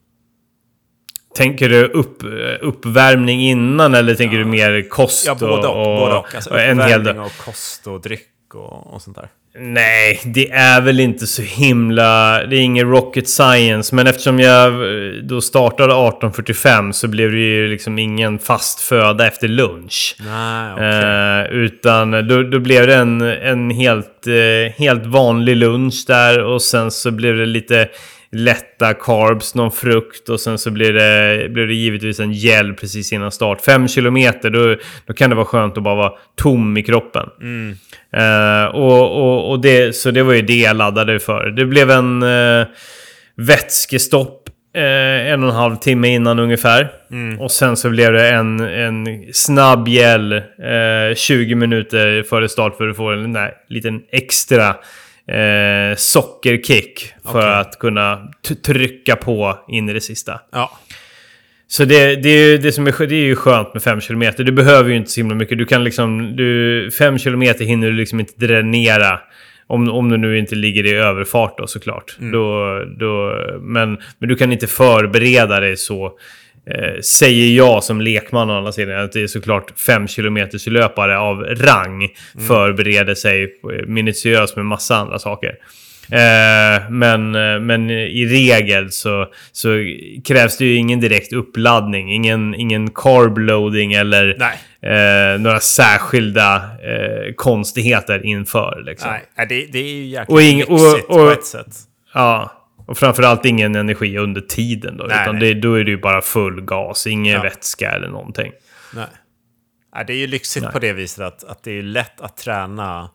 Tänker 1.35 1.69
du 1.69 1.85
upp, 1.85 2.23
uppvärmning 2.61 3.41
innan 3.41 3.93
eller 3.93 4.15
tänker 4.15 4.37
du 4.37 4.45
mer 4.45 4.89
kost 4.89 5.25
Ja, 5.27 5.35
både 5.35 5.67
och. 5.67 5.91
och, 5.93 5.99
både 5.99 6.15
och. 6.15 6.35
Alltså, 6.35 6.49
och 6.49 6.59
en 6.59 6.79
hel 6.81 7.03
del? 7.03 7.17
och 7.19 7.31
kost 7.45 7.87
och 7.87 8.01
dryck 8.01 8.27
och, 8.55 8.93
och 8.93 9.01
sånt 9.01 9.17
där. 9.17 9.29
Nej, 9.57 10.21
det 10.25 10.51
är 10.51 10.81
väl 10.81 10.99
inte 10.99 11.27
så 11.27 11.41
himla... 11.41 12.43
Det 12.45 12.55
är 12.55 12.61
ingen 12.61 12.89
rocket 12.89 13.29
science. 13.29 13.95
Men 13.95 14.07
eftersom 14.07 14.39
jag 14.39 14.67
eh, 14.67 15.13
då 15.23 15.41
startade 15.41 15.93
18.45 15.93 16.91
så 16.91 17.07
blev 17.07 17.31
det 17.31 17.37
ju 17.37 17.67
liksom 17.67 17.99
ingen 17.99 18.39
fast 18.39 18.79
föda 18.79 19.27
efter 19.27 19.47
lunch. 19.47 20.15
Nej, 20.19 20.73
okej. 20.73 20.87
Eh, 20.87 21.63
utan 21.63 22.27
då, 22.27 22.43
då 22.43 22.59
blev 22.59 22.87
det 22.87 22.95
en, 22.95 23.21
en 23.21 23.69
helt, 23.69 24.27
eh, 24.27 24.73
helt 24.77 25.05
vanlig 25.05 25.55
lunch 25.55 26.03
där 26.07 26.43
och 26.43 26.61
sen 26.61 26.91
så 26.91 27.11
blev 27.11 27.37
det 27.37 27.45
lite 27.45 27.89
lätta 28.31 28.93
carbs, 28.93 29.55
någon 29.55 29.71
frukt 29.71 30.29
och 30.29 30.39
sen 30.39 30.57
så 30.57 30.71
blev 30.71 30.93
det, 30.93 31.47
blev 31.49 31.67
det 31.67 31.73
givetvis 31.73 32.19
en 32.19 32.33
gel 32.33 32.73
precis 32.73 33.13
innan 33.13 33.31
start. 33.31 33.61
Fem 33.61 33.87
kilometer, 33.87 34.49
då, 34.49 34.75
då 35.05 35.13
kan 35.13 35.29
det 35.29 35.35
vara 35.35 35.45
skönt 35.45 35.77
att 35.77 35.83
bara 35.83 35.95
vara 35.95 36.13
tom 36.35 36.77
i 36.77 36.83
kroppen. 36.83 37.29
Eh, 38.15 38.65
och, 38.65 39.21
och, 39.21 39.51
och 39.51 39.59
det, 39.59 39.95
så 39.95 40.11
det 40.11 40.23
var 40.23 40.33
ju 40.33 40.41
det 40.41 40.57
jag 40.57 40.75
laddade 40.75 41.19
för. 41.19 41.49
Det 41.49 41.65
blev 41.65 41.91
en 41.91 42.23
uh, 42.23 42.65
vätskestopp 43.35 44.49
eh, 44.75 45.31
en 45.31 45.43
och 45.43 45.49
en 45.49 45.55
halv 45.55 45.75
timme 45.75 46.07
innan 46.07 46.39
ungefär. 46.39 46.91
Och 47.39 47.51
sen 47.51 47.77
så 47.77 47.89
blev 47.89 48.13
det 48.13 48.29
en, 48.29 48.59
en 48.59 49.05
snabb 49.33 49.87
eh, 49.87 51.15
20 51.15 51.55
minuter 51.55 52.23
före 52.23 52.49
start 52.49 52.77
för 52.77 52.87
att 52.87 52.95
få 52.97 53.11
en 53.11 53.33
där, 53.33 53.53
liten 53.69 54.01
extra 54.11 54.75
sockerkick. 55.97 57.13
För 57.31 57.39
Okej. 57.39 57.53
att 57.53 57.79
kunna 57.79 58.31
trycka 58.65 59.15
på 59.15 59.59
in 59.67 59.89
i 59.89 59.93
det 59.93 60.01
sista. 60.01 60.39
Ja, 60.51 60.71
Så 61.67 61.85
det, 61.85 62.15
det, 62.15 62.29
är 62.29 62.51
ju, 62.51 62.57
det, 62.57 62.71
som 62.71 62.87
är, 62.87 63.07
det 63.07 63.15
är 63.15 63.25
ju 63.25 63.35
skönt 63.35 63.73
med 63.73 63.83
5 63.83 64.01
km. 64.01 64.23
Du 64.37 64.51
behöver 64.51 64.89
ju 64.89 64.95
inte 64.95 65.11
så 65.11 65.19
himla 65.19 65.35
mycket. 65.35 65.57
Du 65.57 65.65
kan 65.65 65.83
liksom... 65.83 66.37
5 66.97 67.19
km 67.19 67.41
hinner 67.41 67.87
du 67.87 67.93
liksom 67.93 68.19
inte 68.19 68.33
dränera. 68.45 69.19
Om, 69.67 69.89
om 69.89 70.09
du 70.09 70.17
nu 70.17 70.39
inte 70.39 70.55
ligger 70.55 70.85
i 70.85 70.93
överfart 70.93 71.57
då 71.57 71.67
såklart. 71.67 72.15
Då, 72.19 72.79
då, 72.99 73.39
men, 73.61 73.97
men 74.19 74.29
du 74.29 74.35
kan 74.35 74.51
inte 74.51 74.67
förbereda 74.67 75.59
dig 75.59 75.77
så. 75.77 76.11
Eh, 76.69 77.01
säger 77.01 77.57
jag 77.57 77.83
som 77.83 78.01
lekman 78.01 78.49
å 78.49 78.57
andra 78.57 78.71
sidan. 78.71 79.03
Att 79.03 79.11
det 79.11 79.21
är 79.21 79.27
såklart 79.27 79.79
5 79.79 80.07
km 80.07 80.37
löpare 80.67 81.17
av 81.17 81.43
rang 81.43 82.09
förbereder 82.47 83.15
sig 83.15 83.43
eh, 83.43 83.87
minutiöst 83.87 84.55
med 84.55 84.65
massa 84.65 84.95
andra 84.95 85.19
saker. 85.19 85.55
Eh, 86.11 86.89
men, 86.89 87.35
eh, 87.35 87.59
men 87.59 87.89
i 87.89 88.25
regel 88.25 88.91
så, 88.91 89.27
så 89.51 89.69
krävs 90.25 90.57
det 90.57 90.65
ju 90.65 90.75
ingen 90.75 90.99
direkt 90.99 91.33
uppladdning. 91.33 92.13
Ingen, 92.13 92.55
ingen 92.55 92.89
carb 92.91 93.37
loading 93.37 93.93
eller 93.93 94.29
eh, 94.81 95.39
några 95.39 95.59
särskilda 95.59 96.55
eh, 96.55 97.33
konstigheter 97.35 98.25
inför. 98.25 98.83
Liksom. 98.85 99.11
nej. 99.37 99.45
det, 99.49 99.65
det 99.71 99.79
är 99.79 99.93
ju 99.95 100.05
jäkligt 100.05 100.29
Och 100.69 100.75
och- 100.75 100.79
lyxigt 100.89 101.07
på 101.07 101.13
och- 101.13 101.31
ett 101.31 101.45
sätt. 101.45 101.75
Ja, 102.13 102.51
och 102.87 102.97
framförallt 102.97 103.45
ingen 103.45 103.75
energi 103.75 104.17
under 104.17 104.41
tiden. 104.41 104.97
Då, 104.97 105.03
Nej, 105.03 105.17
utan 105.23 105.35
nej. 105.39 105.53
Det, 105.53 105.59
då 105.61 105.73
är 105.73 105.83
det 105.83 105.91
ju 105.91 105.97
bara 105.97 106.21
full 106.21 106.61
gas, 106.61 107.07
ingen 107.07 107.33
Ja. 107.35 107.41
vätska 107.41 107.91
eller 107.91 108.07
någonting. 108.07 108.51
Nej. 108.95 109.05
Nej, 109.95 110.03
det 110.07 110.13
är 110.13 110.17
ju 110.17 110.27
lyxigt 110.27 110.63
Nej. 110.63 110.73
på 110.73 110.79
det 110.79 110.93
viset 110.93 111.25
att, 111.25 111.43
att 111.43 111.63
det 111.63 111.71
är 111.79 111.81
lätt 111.83 112.21
att 112.21 112.37
träna 112.37 113.09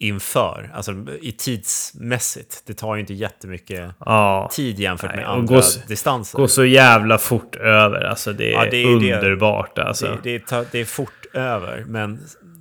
inför, 0.00 0.70
alltså 0.74 0.92
i 1.20 1.32
tidsmässigt. 1.32 2.62
Det 2.66 2.74
tar 2.74 2.94
ju 2.94 3.00
inte 3.00 3.14
jättemycket 3.14 3.90
Ja, 3.98 4.48
tid 4.52 4.78
jämfört 4.80 5.10
med 5.10 5.16
Nej, 5.16 5.26
och 5.26 5.32
andra 5.32 5.54
gå 5.54 5.60
s- 5.60 5.78
distanser. 5.88 6.38
går 6.38 6.46
så 6.46 6.64
jävla 6.64 7.18
fort 7.18 7.56
över. 7.56 8.00
Alltså 8.04 8.32
det 8.32 8.54
är, 8.54 8.64
Ja, 8.64 8.70
det 8.70 8.76
är 8.76 8.88
ju 8.90 8.98
det. 8.98 9.16
underbart. 9.16 9.78
Alltså. 9.78 10.18
det, 10.22 10.38
det, 10.50 10.66
det 10.72 10.78
är 10.78 10.84
fort 10.84 11.26
över, 11.34 11.84
men 11.86 12.20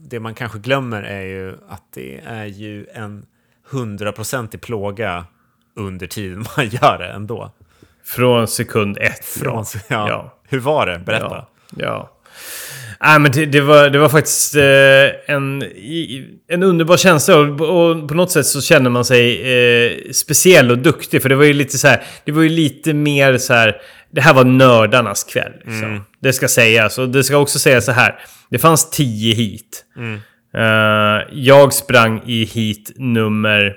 det 0.10 0.20
man 0.20 0.34
kanske 0.36 0.60
glömmer 0.60 1.04
är 1.04 1.22
ju 1.22 1.56
att 1.70 1.84
det 1.94 2.20
är 2.26 2.46
ju 2.46 2.88
en 2.94 3.26
hundraprocentig 3.70 4.62
plåga 4.62 5.26
under 5.76 6.08
tiden 6.08 6.46
man 6.58 6.68
gör 6.68 6.98
det 6.98 7.08
ändå. 7.08 7.52
Från 8.06 8.48
sekund 8.48 8.98
ett. 8.98 9.26
Från, 9.26 9.66
ja. 9.74 10.10
Ja. 10.10 10.34
Hur 10.50 10.60
var 10.60 10.86
det? 10.86 11.00
Berätta. 11.00 11.46
Ja. 11.76 11.78
ja. 11.78 12.12
Nej, 13.04 13.20
men 13.20 13.32
det, 13.32 13.46
det, 13.46 13.62
var, 13.62 13.90
det 13.90 14.00
var 14.00 14.10
faktiskt 14.10 14.56
eh, 14.56 15.36
en, 15.36 15.64
en 16.48 16.64
underbar 16.64 16.98
känsla 16.98 17.38
och, 17.38 17.62
och 17.62 18.08
på 18.08 18.14
något 18.14 18.32
sätt 18.32 18.46
så 18.46 18.62
känner 18.62 18.90
man 18.90 19.06
sig 19.06 19.42
eh, 19.42 20.12
speciell 20.12 20.72
och 20.72 20.78
duktig. 20.78 21.22
För 21.22 21.30
det 21.30 21.36
var 21.36 21.44
ju 21.44 21.54
lite 21.54 21.78
så 21.78 21.88
här, 21.88 22.04
det 22.26 22.32
var 22.32 22.42
ju 22.42 22.50
lite 22.50 22.94
mer 22.94 23.38
så 23.38 23.54
här, 23.54 23.76
det 24.12 24.22
här 24.22 24.34
var 24.34 24.44
nördarnas 24.44 25.24
kväll. 25.24 25.52
Liksom. 25.66 26.06
Det 26.22 26.34
ska 26.34 26.48
sägas. 26.48 26.98
Och 26.98 27.10
det 27.10 27.24
ska 27.24 27.38
också 27.38 27.60
sägas 27.60 27.86
så 27.86 27.92
här, 27.92 28.20
det 28.50 28.60
fanns 28.60 28.90
tio 28.90 29.34
hit. 29.34 29.86
Eh, 30.56 31.28
jag 31.32 31.74
sprang 31.74 32.22
i 32.26 32.44
hit 32.46 32.92
nummer 32.96 33.76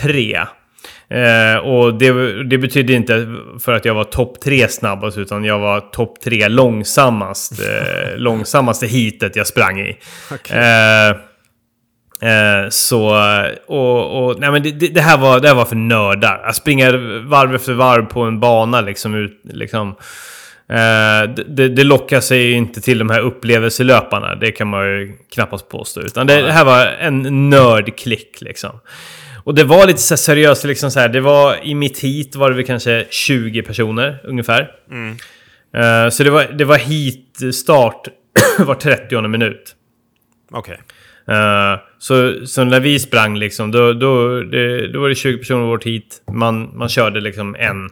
tre. 0.00 0.38
Eh, 1.10 1.56
och 1.56 1.94
det, 1.94 2.42
det 2.44 2.58
betyder 2.58 2.94
inte 2.94 3.26
för 3.60 3.72
att 3.72 3.84
jag 3.84 3.94
var 3.94 4.04
topp 4.04 4.40
tre 4.40 4.68
snabbast, 4.68 5.18
utan 5.18 5.44
jag 5.44 5.58
var 5.58 5.80
topp 5.80 6.20
tre 6.24 6.48
långsammast, 6.48 7.52
eh, 7.60 8.16
långsammaste 8.16 8.86
hitet 8.86 9.36
jag 9.36 9.46
sprang 9.46 9.80
i. 9.80 9.96
Eh, 10.56 11.08
eh, 12.30 12.68
så, 12.68 13.16
och, 13.66 14.24
och 14.28 14.40
nej 14.40 14.50
men 14.50 14.62
det, 14.62 14.70
det, 14.70 15.00
här 15.00 15.18
var, 15.18 15.40
det 15.40 15.48
här 15.48 15.54
var 15.54 15.64
för 15.64 15.76
nördar. 15.76 16.40
Att 16.44 16.56
springa 16.56 16.92
varv 17.26 17.54
efter 17.54 17.72
varv 17.72 18.02
på 18.06 18.20
en 18.22 18.40
bana 18.40 18.80
liksom 18.80 19.14
ut, 19.14 19.40
liksom. 19.44 19.88
Eh, 20.70 21.30
det- 21.36 21.44
det, 21.48 21.68
det 21.68 21.84
lockar 21.84 22.20
sig 22.20 22.42
ju 22.42 22.52
inte 22.52 22.80
till 22.80 22.98
de 22.98 23.10
här 23.10 23.20
upplevelselöparna, 23.20 24.34
det 24.34 24.50
kan 24.52 24.68
man 24.68 24.86
ju 24.86 25.12
knappast 25.34 25.68
påstå. 25.68 26.00
Utan 26.00 26.26
det, 26.26 26.42
det 26.42 26.52
här 26.52 26.64
var 26.64 26.86
en 26.86 27.50
nördklick 27.50 28.40
liksom. 28.40 28.70
Och 29.44 29.54
det 29.54 29.64
var 29.64 29.86
lite 29.86 30.00
så 30.00 30.16
seriöst, 30.16 30.64
liksom 30.64 30.90
så 30.90 31.00
här, 31.00 31.08
det 31.08 31.20
var 31.20 31.64
i 31.66 31.74
mitt 31.74 31.98
hit 31.98 32.36
var 32.36 32.50
det 32.50 32.56
väl 32.56 32.64
kanske 32.64 33.06
20 33.10 33.62
personer 33.62 34.20
ungefär. 34.24 34.70
Eh, 35.76 36.10
så 36.10 36.24
det 36.24 36.30
var, 36.30 36.44
det 36.44 36.64
var 36.64 36.78
hit 36.78 37.40
start 37.54 38.08
var 38.58 38.74
30 38.74 39.28
minut. 39.28 39.74
Okej. 40.50 40.80
Eh, 41.28 41.80
så, 41.98 42.46
så 42.46 42.64
när 42.64 42.80
vi 42.80 42.98
sprang 42.98 43.36
liksom, 43.36 43.70
då, 43.70 43.92
då, 43.92 44.42
det, 44.42 44.92
då 44.92 45.00
var 45.00 45.08
det 45.08 45.14
20 45.14 45.38
personer 45.38 45.64
i 45.64 45.68
vårt 45.68 45.84
hit. 45.84 46.22
Man, 46.32 46.70
man 46.74 46.88
körde 46.88 47.20
liksom 47.20 47.54
en. 47.58 47.90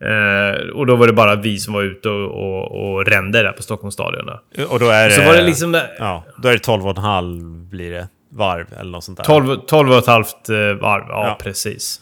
Eh, 0.00 0.68
och 0.68 0.86
då 0.86 0.96
var 0.96 1.06
det 1.06 1.12
bara 1.12 1.34
vi 1.34 1.58
som 1.58 1.74
var 1.74 1.82
ute 1.82 2.08
och, 2.08 2.30
och, 2.30 2.94
och 2.94 3.06
rände 3.06 3.42
där 3.42 3.52
på 3.52 3.62
Stockholms 3.62 3.94
stadion. 3.94 4.26
Då. 4.26 4.64
Och 4.64 4.80
då 4.80 4.88
är 4.88 5.08
det... 5.08 5.14
Så 5.14 5.22
var 5.22 5.34
det 5.34 5.42
liksom 5.42 5.72
där, 5.72 5.90
Ja, 5.98 6.24
då 6.42 6.48
är 6.48 6.52
det 6.52 6.66
12,5 6.66 7.68
blir 7.70 7.90
det 7.90 8.08
varv 8.30 8.66
eller 8.80 8.90
något 8.90 9.04
sånt 9.04 9.18
där. 9.18 9.24
12, 9.24 9.56
12 9.66 9.90
och 9.90 9.98
ett 9.98 10.06
halvt 10.06 10.48
eh, 10.48 10.56
varv, 10.56 11.04
ja, 11.08 11.26
Ja. 11.26 11.38
precis. 11.42 12.00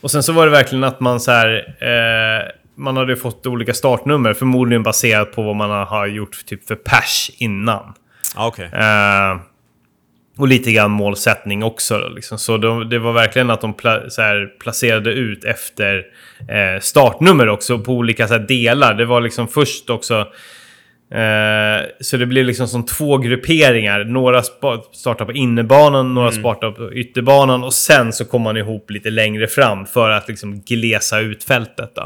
Och 0.00 0.10
sen 0.10 0.22
så 0.22 0.32
var 0.32 0.44
det 0.46 0.52
verkligen 0.52 0.84
att 0.84 1.00
man 1.00 1.20
så 1.20 1.30
här... 1.30 1.74
Eh, 1.80 2.48
man 2.74 2.96
hade 2.96 3.16
fått 3.16 3.46
olika 3.46 3.74
startnummer, 3.74 4.34
förmodligen 4.34 4.82
baserat 4.82 5.32
på 5.32 5.42
vad 5.42 5.56
man 5.56 5.70
har 5.86 6.06
gjort 6.06 6.46
typ 6.46 6.66
för 6.66 6.74
pers 6.74 7.30
innan. 7.36 7.94
Ja, 8.36 8.46
Okej. 8.46 8.70
Eh, 8.72 9.40
och 10.38 10.48
lite 10.48 10.72
grann 10.72 10.90
målsättning 10.90 11.62
också. 11.62 12.08
Liksom. 12.08 12.38
Så 12.38 12.56
de, 12.56 12.88
det 12.88 12.98
var 12.98 13.12
verkligen 13.12 13.50
att 13.50 13.60
de 13.60 13.74
pla, 13.74 13.90
här, 14.18 14.58
placerade 14.60 15.10
ut 15.10 15.44
efter 15.44 15.96
eh, 16.48 16.80
startnummer 16.80 17.48
också 17.48 17.78
på 17.78 17.92
olika 17.92 18.26
här, 18.26 18.38
delar. 18.38 18.94
Det 18.94 19.04
var 19.04 19.20
liksom 19.20 19.48
först 19.48 19.90
också... 19.90 20.26
Eh, 21.14 21.86
så 22.00 22.16
det 22.16 22.26
blev 22.26 22.44
liksom 22.44 22.68
som 22.68 22.86
två 22.86 23.18
grupperingar. 23.18 24.04
Några 24.04 24.42
startar 24.92 25.24
på 25.24 25.32
innerbanan, 25.32 26.14
några 26.14 26.32
startar 26.32 26.70
på 26.70 26.94
ytterbanan 26.94 27.64
och 27.64 27.74
sen 27.74 28.12
så 28.12 28.24
kom 28.24 28.42
man 28.42 28.56
ihop 28.56 28.90
lite 28.90 29.10
längre 29.10 29.46
fram 29.46 29.86
för 29.86 30.10
att 30.10 30.28
liksom 30.28 30.60
glesa 30.60 31.20
ut 31.20 31.44
fältet. 31.44 31.92
Då. 31.94 32.02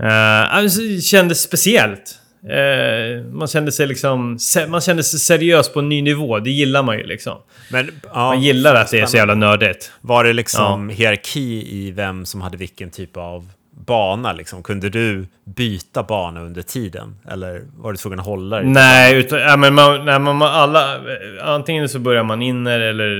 Eh, 0.00 0.54
alltså, 0.54 0.80
det 0.80 1.00
kändes 1.00 1.42
speciellt. 1.42 2.18
Eh, 2.44 3.24
man 3.32 3.48
kände 3.48 3.72
sig 3.72 3.86
liksom... 3.86 4.38
Man 4.68 4.80
kände 4.80 5.02
sig 5.02 5.18
seriös 5.18 5.72
på 5.72 5.78
en 5.80 5.88
ny 5.88 6.02
nivå. 6.02 6.38
Det 6.38 6.50
gillar 6.50 6.82
man 6.82 6.98
ju 6.98 7.04
liksom. 7.06 7.36
Men 7.70 7.90
ja, 8.02 8.14
Man 8.14 8.42
gillar 8.42 8.74
att 8.74 8.90
det 8.90 9.00
är 9.00 9.06
så 9.06 9.16
jävla 9.16 9.34
nördigt. 9.34 9.92
var 10.00 10.24
det 10.24 10.32
liksom 10.32 10.88
hierarki 10.88 11.66
i 11.70 11.90
vem 11.90 12.26
som 12.26 12.40
hade 12.40 12.56
vilken 12.56 12.90
typ 12.90 13.16
av 13.16 13.50
bana? 13.88 14.32
Liksom? 14.32 14.62
Kunde 14.62 14.88
du 14.88 15.26
byta 15.56 16.02
bana 16.02 16.40
under 16.40 16.62
tiden? 16.62 17.16
Eller 17.30 17.62
var 17.76 17.92
du 17.92 17.96
tvungen 17.98 18.20
att 18.20 18.26
hålla 18.26 18.56
dig? 18.56 18.66
Nej, 18.66 19.14
utan, 19.16 19.38
ja, 19.40 19.56
men 19.56 19.74
man, 19.74 20.04
nej, 20.04 20.18
man, 20.18 20.42
alla, 20.42 20.94
antingen 21.42 21.88
så 21.88 21.98
börjar 21.98 22.24
man 22.24 22.42
inner 22.42 22.80
eller, 22.80 23.10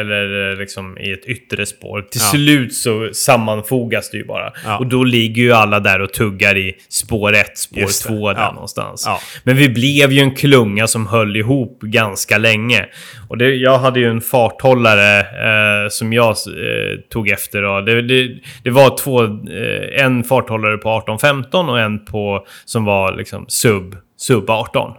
eller 0.00 0.56
liksom 0.56 0.98
i 0.98 1.12
ett 1.12 1.24
yttre 1.24 1.66
spår. 1.66 2.00
Till 2.02 2.20
Ja. 2.24 2.28
slut 2.30 2.74
så 2.74 3.08
sammanfogas 3.12 4.10
det 4.10 4.16
ju 4.16 4.24
bara. 4.26 4.52
Ja. 4.64 4.78
Och 4.78 4.86
då 4.86 5.04
ligger 5.04 5.42
ju 5.42 5.52
alla 5.52 5.80
där 5.80 6.00
och 6.00 6.12
tuggar 6.12 6.56
i 6.56 6.74
spår 6.88 7.32
1, 7.34 7.58
spår 7.58 7.80
Just 7.82 8.02
det. 8.02 8.08
2 8.08 8.32
där 8.32 8.52
någonstans. 8.52 9.08
Men 9.44 9.56
vi 9.56 9.68
blev 9.68 10.12
ju 10.12 10.20
en 10.20 10.34
klunga 10.34 10.86
som 10.86 11.06
höll 11.06 11.36
ihop 11.36 11.80
ganska 11.82 12.38
länge. 12.38 12.86
Och 13.28 13.38
det, 13.38 13.54
jag 13.54 13.78
hade 13.78 14.00
ju 14.00 14.10
en 14.10 14.20
farthållare 14.20 15.20
eh, 15.20 15.88
som 15.88 16.12
jag 16.12 16.28
eh, 16.30 17.00
tog 17.10 17.28
efter. 17.28 17.62
Då. 17.62 17.80
Det, 17.80 18.02
det, 18.02 18.40
det 18.64 18.70
var 18.70 18.96
två, 18.98 19.24
eh, 19.24 20.04
en 20.04 20.24
farthållare 20.24 20.78
på 20.78 20.88
18-15 20.88 21.70
och 21.70 21.80
en 21.80 22.04
på, 22.04 22.46
som 22.64 22.84
var 22.84 23.16
liksom 23.16 23.44
sub, 23.48 23.96
sub 24.16 24.50
18. 24.50 24.92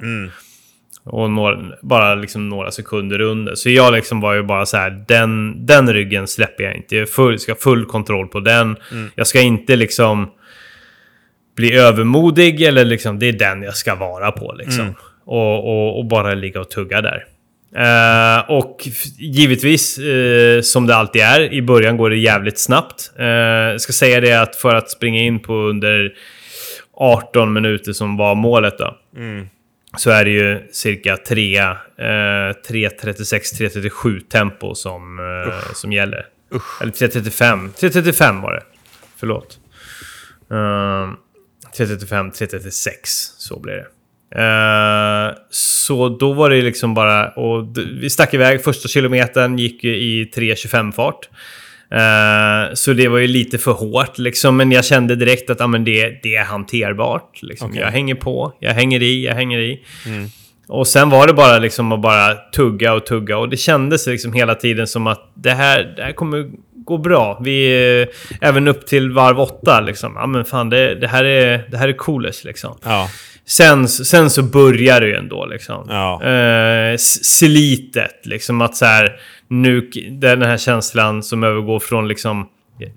Och 1.03 1.31
några, 1.31 1.57
bara 1.81 2.15
liksom 2.15 2.49
några 2.49 2.71
sekunder 2.71 3.21
under. 3.21 3.55
Så 3.55 3.69
jag 3.69 3.93
liksom 3.93 4.21
var 4.21 4.33
ju 4.33 4.43
bara 4.43 4.65
så 4.65 4.77
här, 4.77 5.05
den, 5.07 5.65
den 5.65 5.93
ryggen 5.93 6.27
släpper 6.27 6.63
jag 6.63 6.75
inte. 6.75 6.95
Jag 6.95 7.09
full, 7.09 7.39
ska 7.39 7.51
ha 7.51 7.59
full 7.59 7.85
kontroll 7.85 8.27
på 8.27 8.39
den. 8.39 8.77
Jag 9.15 9.27
ska 9.27 9.41
inte 9.41 9.75
liksom 9.75 10.31
bli 11.55 11.73
övermodig 11.77 12.61
eller 12.61 12.85
liksom, 12.85 13.19
det 13.19 13.25
är 13.25 13.33
den 13.33 13.63
jag 13.63 13.75
ska 13.75 13.95
vara 13.95 14.31
på 14.31 14.55
liksom. 14.57 14.95
Och, 15.25 15.57
och, 15.57 15.99
och 15.99 16.05
bara 16.05 16.33
ligga 16.33 16.59
och 16.59 16.69
tugga 16.69 17.01
där. 17.01 17.23
Eh, 17.75 18.51
och 18.51 18.87
givetvis, 19.17 19.97
eh, 19.97 20.61
som 20.61 20.87
det 20.87 20.95
alltid 20.95 21.21
är, 21.21 21.53
i 21.53 21.61
början 21.61 21.97
går 21.97 22.09
det 22.09 22.17
jävligt 22.17 22.59
snabbt. 22.59 23.11
Eh, 23.19 23.25
jag 23.25 23.81
ska 23.81 23.93
säga 23.93 24.21
det 24.21 24.41
att 24.41 24.55
för 24.55 24.75
att 24.75 24.89
springa 24.89 25.19
in 25.19 25.39
på 25.39 25.53
under 25.53 26.13
18 26.93 27.53
minuter 27.53 27.93
som 27.93 28.17
var 28.17 28.35
målet 28.35 28.77
då. 28.77 28.97
Så 29.97 30.09
är 30.09 30.25
det 30.25 30.31
ju 30.31 30.67
cirka 30.71 31.17
3, 31.17 31.57
eh, 31.57 31.63
3.36-3.37 31.97 34.19
tempo 34.19 34.75
som, 34.75 35.19
som 35.73 35.93
gäller. 35.93 36.25
Eller 36.81 36.91
3.35. 36.91 37.73
3.35 37.73 38.41
var 38.41 38.53
det. 38.53 38.63
Förlåt. 39.19 39.59
Uh, 40.51 40.57
3.35, 40.57 42.31
3.36. 42.31 42.91
Så 43.37 43.59
blir 43.59 43.73
det. 43.73 43.87
Eh, 44.35 45.35
så 45.49 46.09
då 46.09 46.33
var 46.33 46.49
det 46.49 46.61
liksom 46.61 46.93
bara... 46.93 47.29
Och 47.29 47.77
vi 48.01 48.09
stack 48.09 48.33
iväg. 48.33 48.63
Första 48.63 48.87
kilometern 48.87 49.57
gick 49.57 49.83
ju 49.83 49.95
i 49.95 50.31
3.25 50.35 50.91
fart. 50.91 51.29
Eh, 51.91 52.73
så 52.73 52.93
det 52.93 53.07
var 53.07 53.17
ju 53.17 53.27
lite 53.27 53.57
för 53.57 53.71
hårt 53.71 54.17
liksom. 54.17 54.57
Men 54.57 54.71
jag 54.71 54.85
kände 54.85 55.15
direkt 55.15 55.49
att 55.49 55.61
ah, 55.61 55.67
men 55.67 55.83
det, 55.83 56.19
det 56.23 56.35
är 56.35 56.43
hanterbart. 56.43 57.39
Liksom. 57.41 57.69
Okej. 57.69 57.81
Jag 57.81 57.91
hänger 57.91 58.15
på. 58.15 58.53
Jag 58.59 58.73
hänger 58.73 59.03
i. 59.03 59.25
Jag 59.25 59.35
hänger 59.35 59.59
i. 59.59 59.83
Och 60.67 60.87
sen 60.87 61.09
var 61.09 61.27
det 61.27 61.33
bara 61.33 61.57
liksom 61.57 61.91
att 61.91 62.01
bara 62.01 62.33
tugga 62.35 62.93
och 62.93 63.05
tugga. 63.05 63.37
Och 63.37 63.49
det 63.49 63.57
kändes 63.57 64.07
liksom 64.07 64.33
hela 64.33 64.55
tiden 64.55 64.87
som 64.87 65.07
att 65.07 65.31
det 65.33 65.53
här, 65.53 65.93
det 65.95 66.03
här 66.03 66.11
kommer 66.11 66.49
gå 66.87 66.97
bra. 66.97 67.39
Vi, 67.43 68.01
eh, 68.01 68.47
även 68.49 68.67
upp 68.67 68.87
till 68.87 69.11
varv 69.11 69.39
åtta 69.39 69.81
liksom. 69.81 70.13
Ja 70.15 70.27
men 70.27 70.45
fan, 70.45 70.69
det, 70.69 70.95
det 70.95 71.07
här 71.07 71.23
är, 71.23 71.67
det 71.71 71.77
här 71.77 71.87
är 71.87 71.93
coolest 71.93 72.43
liksom. 72.43 72.77
Ja, 72.83 73.09
Sen, 73.47 73.87
sen 73.87 74.29
så 74.29 74.43
börjar 74.43 75.01
det 75.01 75.07
ju 75.07 75.15
ändå 75.15 75.45
liksom. 75.45 75.85
Ja. 75.89 76.23
Eh, 76.23 76.97
slitet 76.97 78.25
liksom 78.25 78.61
att 78.61 78.75
så 78.75 78.85
här, 78.85 79.19
nu, 79.47 79.89
den 80.11 80.41
här 80.41 80.57
känslan 80.57 81.23
som 81.23 81.43
övergår 81.43 81.79
från 81.79 82.07
liksom, 82.07 82.47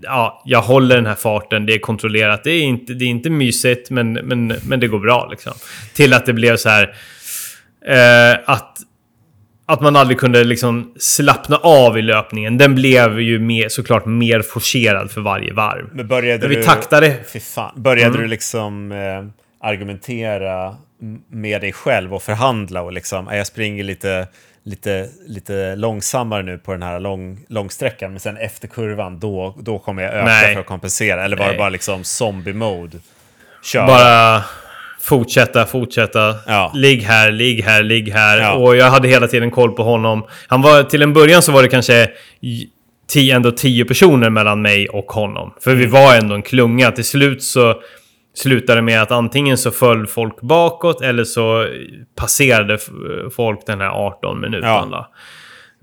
ja, 0.00 0.42
jag 0.46 0.62
håller 0.62 0.96
den 0.96 1.06
här 1.06 1.14
farten, 1.14 1.66
det 1.66 1.74
är 1.74 1.78
kontrollerat, 1.78 2.44
det 2.44 2.50
är 2.50 2.62
inte, 2.62 2.94
det 2.94 3.04
är 3.04 3.08
inte 3.08 3.30
mysigt, 3.30 3.90
men, 3.90 4.12
men, 4.12 4.54
men 4.66 4.80
det 4.80 4.88
går 4.88 4.98
bra 4.98 5.28
liksom. 5.30 5.52
Till 5.94 6.12
att 6.12 6.26
det 6.26 6.32
blev 6.32 6.56
så 6.56 6.68
här, 6.68 6.94
eh, 7.86 8.38
att, 8.46 8.78
att 9.66 9.80
man 9.80 9.96
aldrig 9.96 10.18
kunde 10.18 10.44
liksom 10.44 10.94
slappna 10.98 11.56
av 11.56 11.98
i 11.98 12.02
löpningen. 12.02 12.58
Den 12.58 12.74
blev 12.74 13.20
ju 13.20 13.38
mer, 13.38 13.68
såklart 13.68 14.06
mer 14.06 14.42
forcerad 14.42 15.10
för 15.10 15.20
varje 15.20 15.52
varv. 15.52 15.88
men 15.92 16.06
började 16.06 16.38
Men 16.38 16.48
vi 16.48 16.56
du... 16.56 16.62
taktade. 16.62 17.16
Fy 17.32 17.40
fan. 17.40 17.72
Började 17.76 18.18
du 18.18 18.26
liksom 18.26 18.92
eh, 18.92 18.98
argumentera 19.60 20.76
med 21.30 21.60
dig 21.60 21.72
själv 21.72 22.14
och 22.14 22.22
förhandla 22.22 22.82
och 22.82 22.92
liksom, 22.92 23.24
"Nej, 23.24 23.38
jag 23.38 23.46
springer 23.46 23.84
lite, 23.84 24.28
lite, 24.64 25.08
lite 25.26 25.76
långsammare 25.76 26.42
nu 26.42 26.58
på 26.58 26.72
den 26.72 26.82
här 26.82 27.00
lång, 27.00 27.40
långsträckan, 27.48 28.10
men 28.10 28.20
sen 28.20 28.36
efter 28.36 28.68
kurvan, 28.68 29.18
då, 29.20 29.56
då 29.60 29.78
kommer 29.78 30.02
jag 30.02 30.12
öka 30.14 30.24
Nej. 30.24 30.54
för 30.54 30.60
att 30.60 30.66
kompensera. 30.66 31.24
Eller 31.24 31.36
var 31.36 31.44
det 31.44 31.50
Nej. 31.50 31.58
bara 31.58 31.68
liksom 31.68 32.04
zombie-mode? 32.04 32.98
Bara 33.86 34.42
fortsätta, 35.00 35.66
fortsätta. 35.66 36.34
Ja. 36.46 36.72
Ligg 36.74 37.02
här, 37.02 37.30
ligg 37.30 37.62
här, 37.64 37.82
ligg 37.82 38.12
här. 38.12 38.38
Ja. 38.38 38.52
Och 38.54 38.76
jag 38.76 38.90
hade 38.90 39.08
hela 39.08 39.28
tiden 39.28 39.50
koll 39.50 39.72
på 39.72 39.82
honom. 39.82 40.26
Han 40.46 40.62
var, 40.62 40.82
till 40.82 41.02
en 41.02 41.12
början 41.12 41.42
så 41.42 41.52
var 41.52 41.62
det 41.62 41.68
kanske 41.68 42.10
tio, 43.08 43.36
ändå 43.36 43.52
tio 43.52 43.84
personer 43.84 44.30
mellan 44.30 44.62
mig 44.62 44.88
och 44.88 45.12
honom. 45.12 45.54
För 45.60 45.70
Mm. 45.70 45.80
vi 45.80 45.86
var 45.86 46.14
ändå 46.16 46.34
en 46.34 46.42
klunga. 46.42 46.90
Till 46.92 47.04
slut 47.04 47.42
så 47.42 47.74
slutade 48.34 48.82
med 48.82 49.02
att 49.02 49.10
antingen 49.10 49.58
så 49.58 49.70
föll 49.70 50.06
folk 50.06 50.40
bakåt 50.40 51.02
eller 51.02 51.24
så 51.24 51.66
passerade 52.16 52.78
folk 53.34 53.66
den 53.66 53.80
här 53.80 53.90
18 53.90 54.40
minuten. 54.40 54.68
Ja. 54.68 55.10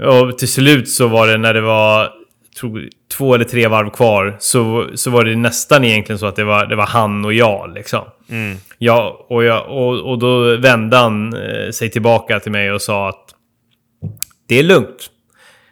Och 0.06 0.38
till 0.38 0.52
slut 0.52 0.90
så 0.90 1.08
var 1.08 1.28
det 1.28 1.38
när 1.38 1.54
det 1.54 1.62
var 1.62 2.12
tror, 2.60 2.90
två 3.18 3.36
eller 3.36 3.46
tre 3.46 3.68
varv 3.68 3.90
kvar 3.90 4.36
så, 4.40 4.88
så 4.96 5.12
var 5.12 5.24
det 5.24 5.36
nästan 5.36 5.84
egentligen 5.84 6.20
så 6.20 6.26
att 6.26 6.36
det 6.36 6.44
var, 6.44 6.66
det 6.66 6.76
var 6.76 6.86
han 6.86 7.26
och 7.26 7.34
jag. 7.34 7.74
Liksom. 7.74 8.06
Ja, 8.78 9.26
och, 9.30 9.44
jag, 9.44 9.68
och, 9.68 10.12
och 10.12 10.20
då 10.20 10.58
vände 10.58 10.98
han 10.98 11.34
eh, 11.34 11.72
sig 11.72 11.90
tillbaka 11.90 12.40
till 12.40 12.52
mig 12.52 12.72
och 12.72 12.82
sa 12.82 13.10
att 13.10 13.26
det 14.48 14.60
är 14.60 14.64
lugnt. 14.64 15.10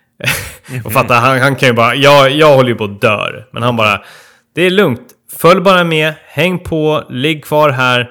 och 0.85 0.93
fatta, 0.93 1.13
han, 1.13 1.39
han 1.39 1.55
kan 1.55 1.69
ju 1.69 1.73
bara... 1.73 1.95
Jag, 1.95 2.31
jag 2.31 2.55
håller 2.55 2.69
ju 2.69 2.75
på 2.75 2.83
att 2.83 3.01
dö. 3.01 3.43
Men 3.51 3.63
han 3.63 3.75
bara... 3.75 4.01
Det 4.55 4.61
är 4.61 4.69
lugnt. 4.69 5.14
Följ 5.37 5.61
bara 5.61 5.83
med. 5.83 6.13
Häng 6.27 6.59
på. 6.59 7.03
Ligg 7.09 7.43
kvar 7.45 7.69
här. 7.69 8.09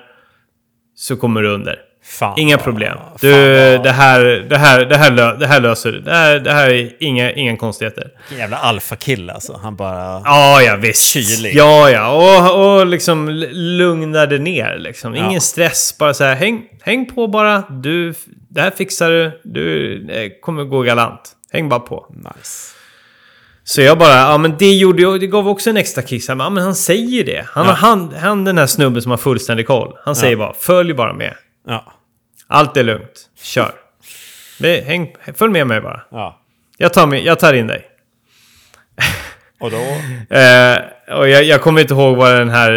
Så 0.97 1.17
kommer 1.17 1.43
du 1.43 1.49
under. 1.49 1.79
Fan, 2.07 2.39
Inga 2.39 2.59
problem. 2.59 2.99
Du, 3.21 3.31
det, 3.79 3.91
här, 3.91 4.21
det, 4.49 4.59
här, 4.59 4.85
det, 4.85 4.97
här 4.97 5.11
lö, 5.11 5.37
det 5.37 5.47
här 5.47 5.61
löser 5.61 5.93
du. 5.93 6.01
Det 6.01 6.11
här, 6.15 6.39
det 6.39 6.53
här 6.53 6.71
är 6.71 6.91
inga, 7.01 7.33
inga 7.33 7.57
konstigheter. 7.57 8.11
Jävla 8.39 8.57
alfakille 8.57 9.33
alltså. 9.33 9.61
Han 9.63 9.77
bara... 9.77 10.23
Ja, 10.25 10.63
ja 10.63 10.77
visst. 10.77 11.03
Kylig. 11.13 11.55
Ja, 11.55 11.91
ja. 11.91 12.11
Och, 12.13 12.79
och 12.79 12.87
liksom 12.87 13.29
lugnade 13.53 14.39
ner 14.39 14.77
liksom. 14.79 15.15
Ingen 15.15 15.33
Ja. 15.33 15.41
stress. 15.41 15.99
Bara 15.99 16.15
så 16.15 16.25
här, 16.25 16.35
häng, 16.35 16.63
häng 16.83 17.07
på 17.07 17.27
bara. 17.27 17.61
Du, 17.71 18.15
det 18.49 18.61
här 18.61 18.71
fixar 18.71 19.11
du. 19.11 19.41
Du 19.45 20.39
kommer 20.43 20.65
gå 20.65 20.83
galant. 20.83 21.33
Häng 21.53 21.69
bara 21.69 21.81
på. 21.81 22.07
Nice. 22.17 22.75
Så 23.67 23.81
jag 23.81 23.99
bara, 23.99 24.15
ja 24.15 24.39
men 24.39 24.57
det 24.59 24.73
gjorde 24.75 25.03
jag, 25.03 25.21
det 25.21 25.27
gav 25.27 25.49
också 25.49 25.71
en 25.71 25.77
extra 25.77 26.03
kick. 26.03 26.25
Ja 26.29 26.35
men 26.35 26.57
han 26.65 26.75
säger 26.75 27.25
det. 27.25 27.47
Han, 27.49 27.67
Ja. 27.67 27.73
han, 27.73 28.15
han 28.15 28.45
den 28.45 28.59
här 28.59 28.67
snubben 28.67 29.03
som 29.03 29.11
har 29.11 29.19
fullständig 29.19 29.67
koll. 29.67 29.97
Han 30.05 30.17
säger 30.17 30.37
bara, 30.37 30.53
följ 30.55 30.95
bara 30.95 31.13
med. 31.13 31.35
Ja. 31.67 31.93
Allt 32.47 32.77
är 32.77 32.83
lugnt. 32.85 33.21
Kör. 33.43 33.73
Häng, 34.85 35.15
följ 35.35 35.53
med 35.53 35.67
mig 35.67 35.81
bara. 35.81 36.03
ja. 36.11 36.41
Jag 36.79 36.93
tar, 36.93 37.07
med, 37.07 37.25
jag 37.25 37.39
tar 37.39 37.55
in 37.55 37.67
dig. 37.67 37.85
Och 39.61 39.71
då... 39.71 39.77
Eh, 40.37 40.79
och 41.19 41.29
jag, 41.29 41.45
jag 41.45 41.61
kommer 41.63 41.81
inte 41.81 41.95
ihåg 41.95 42.17
vad 42.17 42.33
den 42.39 42.51
här 42.51 42.73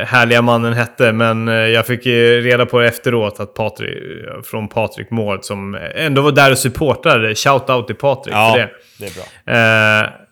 eh, 0.00 0.06
härliga 0.06 0.42
mannen 0.42 0.72
hette, 0.72 1.12
men 1.12 1.48
eh, 1.48 1.54
jag 1.54 1.86
fick 1.86 2.06
reda 2.06 2.66
på 2.66 2.80
efteråt 2.80 3.40
att 3.40 3.54
Patrik, 3.54 3.98
från 4.44 4.68
Patrik 4.68 5.10
Mård 5.10 5.44
som 5.44 5.78
ändå 5.94 6.22
var 6.22 6.32
där 6.32 6.50
och 6.50 6.58
supportade. 6.58 7.34
Shout-out 7.34 7.86
till 7.86 7.94
Patrik 7.96 8.34
Ja, 8.34 8.52
för 8.52 8.58
det. 8.60 8.70
det 8.98 9.06
är 9.06 9.14
bra. 9.14 9.24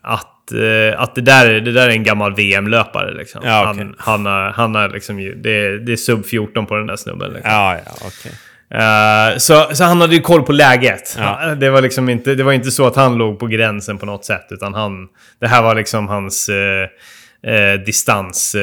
Att, 0.03 0.53
eh, 0.53 1.01
att 1.01 1.15
det, 1.15 1.21
där, 1.21 1.61
det 1.61 1.73
där 1.73 1.87
är 1.89 1.93
en 1.93 2.05
gammal 2.05 2.35
VM-löpare. 2.35 3.15
Liksom. 3.15 3.41
Ja, 3.45 3.71
okej. 3.71 3.85
han, 3.85 3.95
han, 3.99 4.27
har, 4.27 4.51
han 4.51 4.75
har 4.75 4.89
liksom 4.89 5.21
ju, 5.21 5.35
det, 5.35 5.79
det 5.79 5.93
är 5.93 5.97
sub 5.97 6.27
14 6.27 6.67
på 6.67 6.75
den 6.75 6.87
där 6.87 6.97
snubben. 6.97 7.33
Liksom. 7.33 7.51
Ja, 7.53 7.77
ja, 7.87 7.93
okej. 8.01 8.33
Eh, 8.75 9.39
så, 9.39 9.69
så 9.73 9.85
han 9.85 10.01
hade 10.01 10.15
ju 10.15 10.21
koll 10.21 10.43
på 10.43 10.53
läget. 10.53 11.17
Ja. 11.19 11.55
Det, 11.55 11.71
var 11.71 11.83
liksom 11.83 12.09
inte, 12.09 12.35
det 12.35 12.43
var 12.43 12.53
inte 12.53 12.71
så 12.71 12.87
att 12.87 12.97
han 12.97 13.15
låg 13.15 13.39
på 13.39 13.47
gränsen 13.47 13.99
på 13.99 14.07
något 14.07 14.25
sätt. 14.25 14.47
Utan 14.51 14.75
han, 14.75 15.09
det 15.41 15.49
här 15.49 15.63
var 15.63 15.75
liksom 15.75 16.09
hans 16.09 16.49
eh, 16.49 17.53
eh, 17.55 17.81
distans... 17.81 18.57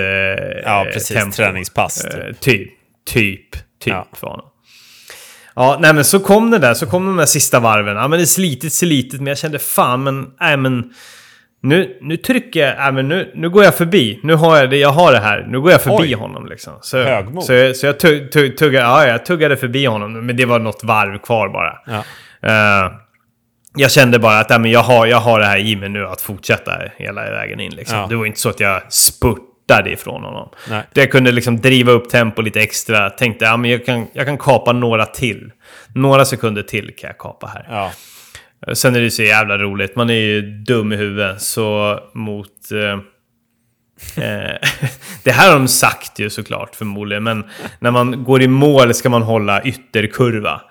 Ja, 0.63 0.85
precis. 0.93 1.17
tempo. 1.17 1.35
Träningspass, 1.35 2.03
typ. 2.03 2.39
Typ. 2.39 2.69
Typ. 3.07 3.51
Typ 3.51 3.93
Ja. 3.93 4.07
var 4.19 4.29
han. 4.29 4.41
Ja, 5.55 5.77
nej 5.81 5.93
men 5.93 6.05
så 6.05 6.19
kom 6.19 6.51
det 6.51 6.59
där. 6.59 6.73
Så 6.73 6.85
kom 6.85 7.05
de 7.05 7.17
där 7.17 7.25
sista 7.25 7.59
varven. 7.59 7.95
Ja, 7.95 8.07
men 8.07 8.19
det 8.19 8.23
är 8.23 8.25
slitigt, 8.25 8.73
slitigt. 8.73 9.17
Men 9.21 9.27
jag 9.27 9.37
kände 9.37 9.59
fan, 9.59 10.03
men... 10.03 10.27
Nej, 10.39 10.57
men... 10.57 10.93
Nu, 11.61 11.97
nu 12.01 12.17
trycker 12.17 12.59
jag... 12.67 12.77
Nej, 12.77 12.91
men 12.91 13.07
nu, 13.07 13.31
nu 13.35 13.49
går 13.49 13.63
jag 13.63 13.75
förbi. 13.75 14.19
Nu 14.23 14.33
har 14.35 14.57
jag 14.57 14.69
det. 14.69 14.77
Jag 14.77 14.89
har 14.89 15.11
det 15.11 15.19
här. 15.19 15.45
Nu 15.49 15.61
går 15.61 15.71
jag 15.71 15.81
förbi 15.81 16.03
Oj. 16.03 16.13
honom 16.13 16.45
liksom. 16.47 16.73
Så, 16.81 16.97
Högmod. 17.03 17.43
så, 17.43 17.53
jag- 17.53 17.75
så 17.75 17.85
jag 17.85 17.99
tugg, 17.99 18.31
tugg, 18.31 18.57
tuggade, 18.57 18.85
ja, 18.85 19.07
jag 19.07 19.25
tuggade 19.25 19.57
förbi 19.57 19.85
honom. 19.85 20.25
Men 20.25 20.37
det 20.37 20.45
var 20.45 20.59
något 20.59 20.83
varv 20.83 21.17
kvar 21.17 21.49
bara. 21.49 21.77
Ja. 21.85 22.03
Eh, 22.49 22.91
jag 23.75 23.91
kände 23.91 24.19
bara 24.19 24.39
att 24.39 24.49
nej, 24.49 24.59
men 24.59 24.71
jag, 24.71 24.79
har, 24.83 25.05
jag 25.07 25.17
har 25.19 25.39
det 25.39 25.45
här 25.45 25.57
i 25.57 25.75
mig 25.75 25.89
nu 25.89 26.07
att 26.07 26.21
fortsätta 26.21 26.71
hela 26.97 27.21
vägen 27.21 27.59
in. 27.59 27.71
Liksom. 27.75 27.97
Ja. 27.97 28.07
Det 28.09 28.15
var 28.15 28.25
inte 28.25 28.39
så 28.39 28.49
att 28.49 28.59
jag 28.59 28.93
spurt, 28.93 29.37
fortare 29.69 29.91
ifrån 29.91 30.23
honom. 30.23 30.49
Nej. 30.69 30.83
Jag 30.93 31.11
kunde 31.11 31.31
liksom 31.31 31.57
driva 31.61 31.91
upp 31.91 32.09
tempo 32.09 32.41
lite 32.41 32.61
extra. 32.61 33.09
Tänkte 33.09 33.45
ja, 33.45 33.57
men 33.57 33.71
jag, 33.71 33.85
kan, 33.85 34.07
jag 34.13 34.25
kan 34.25 34.37
kapa 34.37 34.73
några 34.73 35.05
till. 35.05 35.51
Några 35.95 36.25
sekunder 36.25 36.63
till 36.63 36.95
kan 36.97 37.07
jag 37.07 37.17
kapa 37.17 37.47
här. 37.47 37.67
Ja. 37.69 37.91
Sen 38.73 38.95
är 38.95 38.99
det 38.99 39.11
så 39.11 39.23
jävla 39.23 39.57
roligt. 39.57 39.95
Man 39.95 40.09
är 40.09 40.13
ju 40.13 40.41
dum 40.41 40.93
i 40.93 40.95
huvudet. 40.95 41.41
Så 41.41 41.99
mot... 42.13 42.71
Eh, 42.71 42.99
eh, 44.23 44.55
det 45.23 45.31
här 45.31 45.47
har 45.51 45.59
de 45.59 45.67
sagt 45.67 46.19
ju 46.19 46.29
såklart 46.29 46.75
förmodligen. 46.75 47.23
Men 47.23 47.43
när 47.79 47.91
man 47.91 48.23
går 48.23 48.41
i 48.41 48.47
mål 48.47 48.93
ska 48.93 49.09
man 49.09 49.21
hålla 49.21 49.61
ytterkurva. 49.63 50.61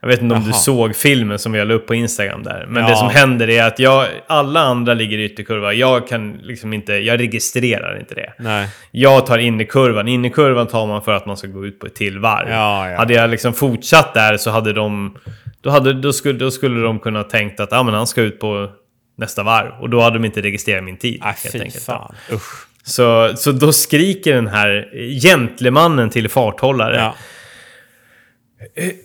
Jag 0.00 0.08
vet 0.08 0.22
inte 0.22 0.34
om 0.34 0.44
du 0.44 0.52
såg 0.52 0.96
filmen 0.96 1.38
som 1.38 1.54
jag 1.54 1.68
la 1.68 1.74
upp 1.74 1.86
på 1.86 1.94
Instagram 1.94 2.42
där. 2.42 2.66
Men 2.68 2.82
Ja. 2.82 2.88
det 2.90 2.96
som 2.96 3.08
händer 3.08 3.50
är 3.50 3.64
att 3.64 3.78
jag, 3.78 4.06
alla 4.26 4.60
andra 4.60 4.94
ligger 4.94 5.18
i 5.18 5.24
ytterkurva. 5.24 5.72
Jag 5.72 6.08
kan 6.08 6.32
liksom 6.32 6.72
inte... 6.72 6.92
Jag 6.92 7.20
registrerar 7.20 7.98
inte 7.98 8.14
det. 8.14 8.32
Nej. 8.38 8.68
Jag 8.90 9.26
tar 9.26 9.38
innerkurvan. 9.38 10.08
Innerkurvan 10.08 10.66
tar 10.66 10.86
man 10.86 11.02
för 11.02 11.12
att 11.12 11.26
man 11.26 11.36
ska 11.36 11.46
gå 11.46 11.66
ut 11.66 11.80
på 11.80 11.86
ett 11.86 11.94
till 11.94 12.18
varv. 12.18 12.48
Ja, 12.50 12.90
ja. 12.90 12.96
Hade 12.98 13.14
jag 13.14 13.30
liksom 13.30 13.52
fortsatt 13.54 14.14
där 14.14 14.36
så 14.36 14.50
hade 14.50 14.72
de... 14.72 15.18
Då, 15.60 15.70
hade, 15.70 15.92
då, 15.92 16.12
skulle, 16.12 16.38
då 16.38 16.50
skulle 16.50 16.80
de 16.80 16.98
kunna 16.98 17.22
tänkt 17.22 17.60
att 17.60 17.72
ah, 17.72 17.82
men 17.82 17.94
han 17.94 18.06
ska 18.06 18.22
ut 18.22 18.40
på 18.40 18.70
nästa 19.16 19.42
varv. 19.42 19.72
Och 19.80 19.90
då 19.90 20.00
hade 20.00 20.16
de 20.18 20.24
inte 20.24 20.42
registrerat 20.42 20.84
min 20.84 20.96
tid. 20.96 21.20
Nej, 21.24 21.34
helt 21.42 21.54
enkelt. 21.54 21.84
fan. 21.84 22.14
Usch. 22.32 22.66
Så, 22.82 23.32
så 23.36 23.52
då 23.52 23.72
skriker 23.72 24.34
den 24.34 24.46
här 24.46 24.88
gentlemannen 25.22 26.10
till 26.10 26.28
farthållare. 26.28 26.96
Ja, 26.96 27.14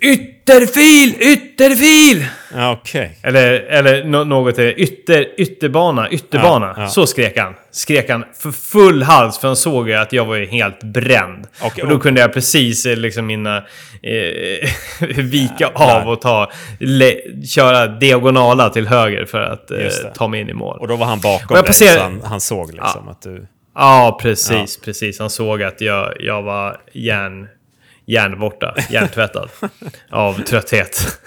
Ytterfil! 0.02 1.16
Ytterfil! 1.20 2.26
ja 2.54 2.72
okej. 2.82 3.18
Eller, 3.24 3.52
eller 3.54 4.04
nå- 4.04 4.24
något 4.24 4.60
ytter, 4.60 5.40
ytterbana, 5.42 6.10
ytterbana. 6.10 6.74
Ja, 6.78 6.82
ja. 6.82 6.88
Så 6.88 7.06
skrek 7.08 7.38
han. 7.38 7.54
Skrek 7.72 8.10
han 8.10 8.24
för 8.42 8.52
full 8.52 9.04
hals 9.04 9.40
för 9.40 9.48
han 9.48 9.56
såg 9.56 9.90
ju 9.90 9.96
att 9.96 10.14
jag 10.14 10.26
var 10.26 10.38
helt 10.38 10.84
bränd. 10.84 11.48
Och- 11.62 11.80
och 11.80 11.88
då 11.90 11.96
och- 11.96 12.02
kunde 12.02 12.22
jag 12.22 12.34
precis 12.34 12.86
eh, 12.86 12.98
liksom 12.98 13.26
mina... 13.26 13.58
Eh, 13.58 14.70
vika 15.18 15.54
Jävlar. 15.60 16.02
av 16.02 16.10
och 16.10 16.22
ta... 16.22 16.52
Le, 16.80 17.16
köra 17.46 17.88
diagonala 17.88 18.70
till 18.70 18.88
höger 18.88 19.26
för 19.26 19.40
att 19.42 19.72
eh, 19.72 19.78
ta 20.16 20.28
mig 20.28 20.42
in 20.42 20.50
i 20.50 20.54
mål. 20.54 20.78
Och 20.80 20.88
då 20.88 20.96
var 20.96 21.06
han 21.06 21.20
bakom 21.20 21.56
dig, 21.56 21.64
passerar- 21.64 21.96
så 21.98 22.02
han, 22.04 22.22
han 22.24 22.42
såg 22.42 22.74
liksom 22.74 23.08
att 23.08 23.22
du... 23.22 23.48
Ja, 23.76 24.20
precis, 24.22 24.78
precis. 24.82 25.20
Han 25.20 25.30
såg 25.30 25.64
att 25.64 25.82
jag, 25.82 26.14
jag 26.20 26.42
var 26.42 26.78
järn, 26.94 27.48
järnborta, 28.12 28.76
hjärntvättad 28.90 29.50
av 30.10 30.34
trötthet. 30.34 31.20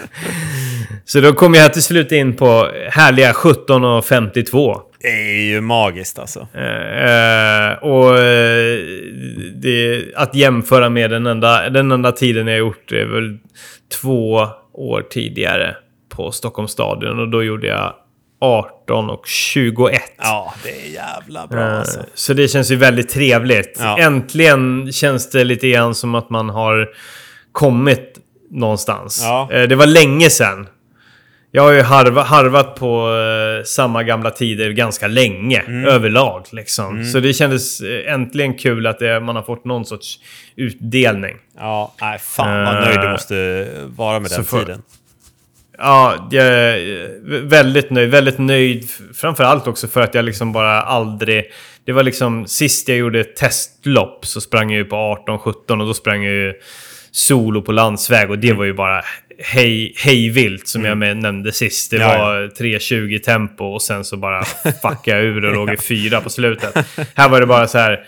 Så 1.05 1.21
då 1.21 1.33
kom 1.33 1.55
jag 1.55 1.73
till 1.73 1.83
slut 1.83 2.13
in 2.13 2.37
på 2.37 2.71
härliga 2.91 3.33
17.52. 3.33 4.81
Det 5.01 5.09
är 5.09 5.41
ju 5.41 5.61
magiskt 5.61 6.19
alltså. 6.19 6.41
Eh, 6.41 7.73
och 7.83 8.19
eh, 8.19 8.79
det, 9.55 10.05
att 10.17 10.35
jämföra 10.35 10.89
med 10.89 11.11
den 11.11 11.27
enda, 11.27 11.71
den 11.71 11.93
enda 11.93 12.13
tiden 12.13 12.47
jag 12.47 12.59
gjort 12.59 12.93
är 12.93 13.05
väl 13.05 13.39
två 14.01 14.49
år 14.73 15.03
tidigare 15.11 15.77
på 16.09 16.33
Stockholms 16.33 16.71
stadion. 16.71 17.19
Och 17.19 17.29
då 17.29 17.43
gjorde 17.43 17.67
jag 17.67 17.95
18 18.45 19.11
och 19.11 19.27
21. 19.27 20.03
Ja, 20.19 20.55
det 20.63 20.71
är 20.87 20.91
jävla 20.93 21.47
bra 21.47 21.61
Eh, 21.61 21.79
alltså. 21.79 22.01
Så 22.15 22.33
det 22.33 22.49
känns 22.49 22.71
ju 22.71 22.77
väldigt 22.77 23.09
trevligt. 23.09 23.77
Ja. 23.81 23.99
Äntligen 23.99 24.93
känns 24.93 25.31
det 25.31 25.45
lite 25.45 25.69
grann 25.69 25.95
som 25.95 26.15
att 26.15 26.31
man 26.31 26.51
har 26.51 26.89
kommit 27.53 28.19
någonstans. 28.51 29.21
Ja. 29.23 29.49
Eh, 29.53 29.63
Det 29.63 29.77
var 29.77 29.87
länge 29.87 30.31
sedan. 30.31 30.67
Jag 31.51 31.63
har 31.63 31.73
ju 31.73 31.83
harva, 31.83 32.23
harvat 32.23 32.75
på 32.77 33.09
eh, 33.11 33.65
samma 33.65 34.03
gamla 34.03 34.31
tider 34.31 34.71
ganska 34.71 35.07
länge 35.07 35.59
Mm. 35.61 35.85
överlag. 35.85 36.45
Liksom. 36.53 37.05
Så 37.05 37.21
det 37.21 37.33
kändes 37.33 37.81
äntligen 38.07 38.55
kul 38.55 38.87
att 38.87 38.99
det, 38.99 39.21
man 39.21 39.37
har 39.37 39.43
fått 39.43 39.65
någon 39.65 39.85
sorts 39.85 40.19
utdelning. 40.57 41.37
Ja, 41.59 41.95
nej 42.01 42.19
fan 42.19 42.65
vad 42.65 42.75
nöjd 42.75 43.01
du 43.01 43.09
måste 43.11 43.69
vara 43.97 44.21
med 44.21 44.31
den 44.31 44.45
får- 44.45 44.59
tiden. 44.59 44.83
Ja, 45.79 46.29
jag 46.31 46.47
är 46.47 47.41
väldigt 47.49 47.91
nöjd. 47.91 48.11
Väldigt 48.11 48.39
nöjd 48.39 48.85
framförallt 49.15 49.67
också 49.67 49.89
för 49.89 50.01
att 50.01 50.15
jag 50.15 50.25
liksom 50.25 50.53
bara 50.53 50.83
aldrig... 50.83 51.45
Det 51.87 51.93
var 51.93 52.03
liksom 52.03 52.47
sist 52.47 52.89
jag 52.89 52.99
gjorde 52.99 53.21
ett 53.21 53.37
testlopp 53.37 54.27
så 54.27 54.41
sprang 54.41 54.71
jag 54.71 54.79
ju 54.79 54.85
på 54.85 54.97
18-17 54.97 55.53
och 55.81 55.87
då 55.87 55.95
sprang 55.95 56.25
jag 56.25 56.35
ju 56.35 56.55
solo 57.11 57.63
på 57.63 57.73
landsväg 57.73 58.31
och 58.31 58.39
det 58.39 58.47
Mm. 58.49 58.59
var 58.59 58.65
ju 58.65 58.73
bara 58.75 59.03
hej, 59.39 59.95
hej 59.97 60.31
vilt 60.31 60.69
som 60.69 60.85
jag 60.85 60.99
med, 60.99 61.17
nämnde 61.17 61.53
sist. 61.53 61.91
Det 61.91 61.97
Ja, 61.97 62.19
var 62.19 62.37
3.20 62.59 63.19
tempo 63.19 63.65
och 63.65 63.83
sen 63.83 64.05
så 64.05 64.17
bara 64.17 64.45
fuckade 64.83 65.17
jag 65.17 65.23
ur 65.25 65.45
och 65.45 65.55
låg 65.55 65.73
i 65.73 65.77
fyra 65.77 66.21
på 66.21 66.31
slutet. 66.31 66.87
Här 67.15 67.29
var 67.29 67.41
det 67.41 67.47
bara 67.47 67.67
så 67.69 67.79
här 67.79 68.01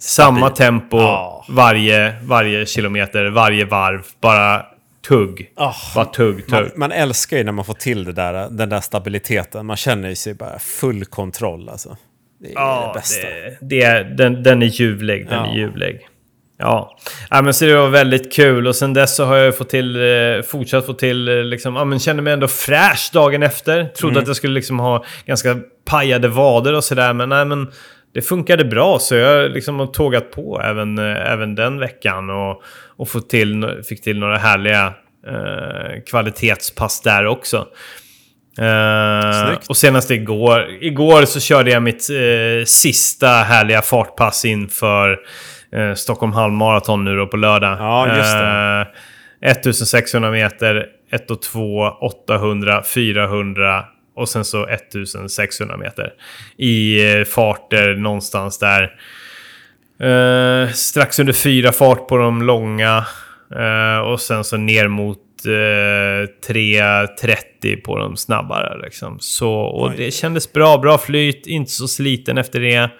samma 0.00 0.50
tempo 0.50 0.98
Ja. 0.98 1.44
varje, 1.48 2.14
varje 2.22 2.66
kilometer, 2.66 3.24
varje 3.26 3.64
varv. 3.64 4.02
Bara 4.20 4.62
tugg. 5.08 5.50
Ah. 5.56 5.74
Bara 5.94 6.04
tugg, 6.04 6.46
tugg. 6.46 6.52
Man, 6.52 6.70
man 6.76 6.92
älskar 6.92 7.36
ju 7.36 7.44
när 7.44 7.52
man 7.52 7.64
får 7.64 7.74
till 7.74 8.04
det 8.04 8.12
där, 8.12 8.48
den 8.50 8.68
där 8.68 8.80
stabiliteten. 8.80 9.66
Man 9.66 9.76
känner 9.76 10.08
ju 10.08 10.14
sig 10.14 10.34
bara 10.34 10.58
full 10.58 11.04
kontroll 11.04 11.68
alltså. 11.68 11.96
Det 12.40 12.48
är 12.48 12.52
Ja, 12.54 12.90
det 12.94 12.98
bästa. 13.00 13.26
det, 13.26 13.58
det, 13.60 13.82
är- 13.82 14.04
den, 14.04 14.42
den 14.42 14.62
är 14.62 14.66
ljuvlig. 14.66 15.28
Den 15.28 15.34
Ja. 15.44 15.52
är 15.52 15.56
ljuvlig. 15.56 16.08
Ja. 16.60 16.96
ja, 17.30 17.42
men 17.42 17.54
så 17.54 17.64
det 17.64 17.76
var 17.76 17.88
väldigt 17.88 18.32
kul. 18.32 18.66
Och 18.66 18.76
sen 18.76 18.94
dess 18.94 19.16
så 19.16 19.24
har 19.24 19.36
jag 19.36 19.56
fått 19.56 19.68
till, 19.68 19.96
eh, 19.96 20.42
fortsatt 20.46 20.86
få 20.86 20.92
till, 20.92 21.28
eh, 21.28 21.34
liksom, 21.44 21.76
ja 21.76 21.84
men 21.84 21.98
kände 21.98 22.22
mig 22.22 22.32
ändå 22.32 22.48
fräsch 22.48 23.10
dagen 23.12 23.42
efter. 23.42 23.84
Trodde 23.84 24.12
Mm. 24.12 24.22
att 24.22 24.26
jag 24.26 24.36
skulle 24.36 24.54
liksom 24.54 24.78
ha 24.78 25.04
ganska 25.26 25.56
pajade 25.84 26.28
vader 26.28 26.74
och 26.74 26.84
sådär. 26.84 27.12
Men 27.12 27.28
nej, 27.28 27.44
men 27.44 27.72
det 28.18 28.22
funkade 28.22 28.64
bra. 28.64 28.98
Så 28.98 29.14
jag 29.14 29.50
liksom 29.50 29.78
har 29.78 29.86
tågat 29.86 30.30
på 30.30 30.60
även, 30.64 30.98
eh, 30.98 31.32
även 31.32 31.54
den 31.54 31.78
veckan. 31.78 32.30
Och, 32.30 32.62
och 32.96 33.08
fått 33.08 33.30
till, 33.30 33.82
fick 33.88 34.02
till 34.02 34.18
några 34.18 34.36
härliga 34.36 34.92
eh, 35.26 36.02
kvalitetspass 36.10 37.00
där 37.00 37.26
också. 37.26 37.66
Eh, 38.58 39.58
och 39.68 39.76
senast 39.76 40.10
igår, 40.10 40.68
igår 40.80 41.24
så 41.24 41.40
körde 41.40 41.70
jag 41.70 41.82
mitt 41.82 42.10
eh, 42.10 42.64
sista 42.64 43.28
härliga 43.28 43.82
fartpass 43.82 44.44
inför 44.44 45.18
eh, 45.72 45.94
Stockholm 45.94 46.32
halvmaraton 46.32 47.04
nu 47.04 47.16
då 47.16 47.26
på 47.26 47.36
lördag. 47.36 47.76
Ja, 47.78 48.16
just 48.16 48.32
det. 48.32 48.86
Eh, 49.50 49.50
1600 49.50 50.30
meter, 50.30 50.86
1 51.12 51.30
och 51.30 51.42
2, 51.42 51.88
800, 52.00 52.82
400 52.94 53.84
och 54.18 54.28
sen 54.28 54.44
så 54.44 54.66
1600 54.66 55.76
meter. 55.76 56.12
I 56.56 57.04
eh, 57.12 57.24
farter 57.24 57.94
någonstans 57.94 58.58
där. 58.58 58.82
Eh, 60.00 60.70
strax 60.70 61.18
under 61.18 61.32
fyra 61.32 61.72
fart 61.72 62.08
på 62.08 62.16
de 62.16 62.42
långa. 62.42 63.04
Eh, 63.56 63.98
och 63.98 64.20
sen 64.20 64.44
så 64.44 64.56
ner 64.56 64.88
mot 64.88 65.18
eh, 65.44 66.50
3.30 66.52 67.82
på 67.82 67.98
de 67.98 68.16
snabbare. 68.16 68.82
Liksom. 68.82 69.16
Så, 69.20 69.52
och 69.52 69.92
det 69.96 70.10
kändes 70.10 70.52
bra. 70.52 70.78
Bra 70.78 70.98
flyt, 70.98 71.46
inte 71.46 71.70
så 71.70 71.88
sliten 71.88 72.38
efter 72.38 72.60
det. 72.60 72.90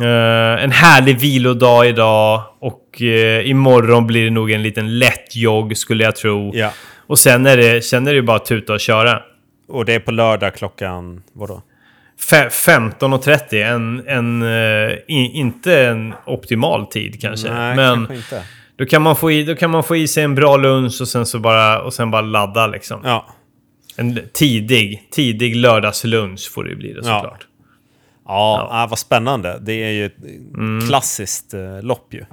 Eh, 0.00 0.64
en 0.64 0.70
härlig 0.70 1.18
vilodag 1.18 1.88
idag. 1.88 2.42
Och 2.60 3.02
eh, 3.02 3.48
imorgon 3.48 4.06
blir 4.06 4.24
det 4.24 4.30
nog 4.30 4.50
en 4.50 4.62
liten 4.62 4.98
lätt 4.98 5.36
jogg 5.36 5.76
skulle 5.76 6.04
jag 6.04 6.16
tro. 6.16 6.52
Ja. 6.54 6.72
Och 7.06 7.18
sen 7.18 7.46
är 7.46 7.56
det, 7.56 7.84
sen 7.84 8.06
är 8.06 8.14
det 8.14 8.22
bara 8.22 8.38
tuta 8.38 8.72
och 8.72 8.80
köra. 8.80 9.22
Och 9.68 9.84
det 9.84 9.94
är 9.94 10.00
på 10.00 10.10
lördag 10.10 10.54
klockan, 10.54 11.22
vadå? 11.32 11.62
Fe- 12.30 12.48
15.30, 12.98 13.64
en, 13.74 14.02
en, 14.08 14.42
eh, 14.42 14.92
i, 15.08 15.30
inte 15.34 15.80
en 15.86 16.14
optimal 16.26 16.86
tid 16.86 17.20
kanske. 17.20 17.52
Nej, 17.54 17.76
men 17.76 17.94
kanske 18.06 18.14
inte. 18.14 18.42
då 18.76 18.86
kan, 18.86 19.02
man 19.02 19.16
få 19.16 19.30
i, 19.32 19.44
då 19.44 19.54
kan 19.54 19.70
man 19.70 19.84
få 19.84 19.96
i 19.96 20.08
sig 20.08 20.22
en 20.24 20.34
bra 20.34 20.56
lunch 20.56 20.98
och 21.00 21.08
sen, 21.08 21.26
så 21.26 21.38
bara, 21.38 21.82
och 21.82 21.94
sen 21.94 22.10
bara 22.10 22.22
ladda 22.22 22.66
liksom. 22.66 23.00
Ja. 23.04 23.26
En 23.96 24.20
tidig, 24.32 25.08
tidig 25.10 25.56
lördagslunch 25.56 26.50
får 26.54 26.64
det 26.64 26.76
bli 26.76 26.92
det 26.92 27.00
Ja. 27.04 27.20
såklart. 27.20 27.46
Ja, 28.26 28.68
Ah, 28.70 28.86
vad 28.86 28.98
spännande. 28.98 29.58
Det 29.60 29.72
är 29.84 29.90
ju 29.90 30.06
ett 30.06 30.16
Mm. 30.54 30.86
klassiskt 30.88 31.54
eh, 31.54 31.82
lopp 31.82 32.14
ju. 32.14 32.24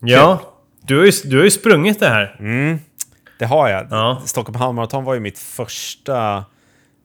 Ja, 0.00 0.40
du 0.86 0.96
har, 0.98 1.04
ju, 1.04 1.12
du 1.24 1.36
har 1.36 1.44
ju 1.44 1.50
sprungit 1.50 2.00
det 2.00 2.08
här. 2.08 2.36
Det 3.38 3.44
har 3.46 3.68
jag. 3.68 3.86
Ja. 3.90 4.22
Stockholm 4.24 4.56
halvmaraton 4.58 5.04
var 5.04 5.14
ju 5.14 5.20
mitt 5.20 5.38
första 5.38 6.44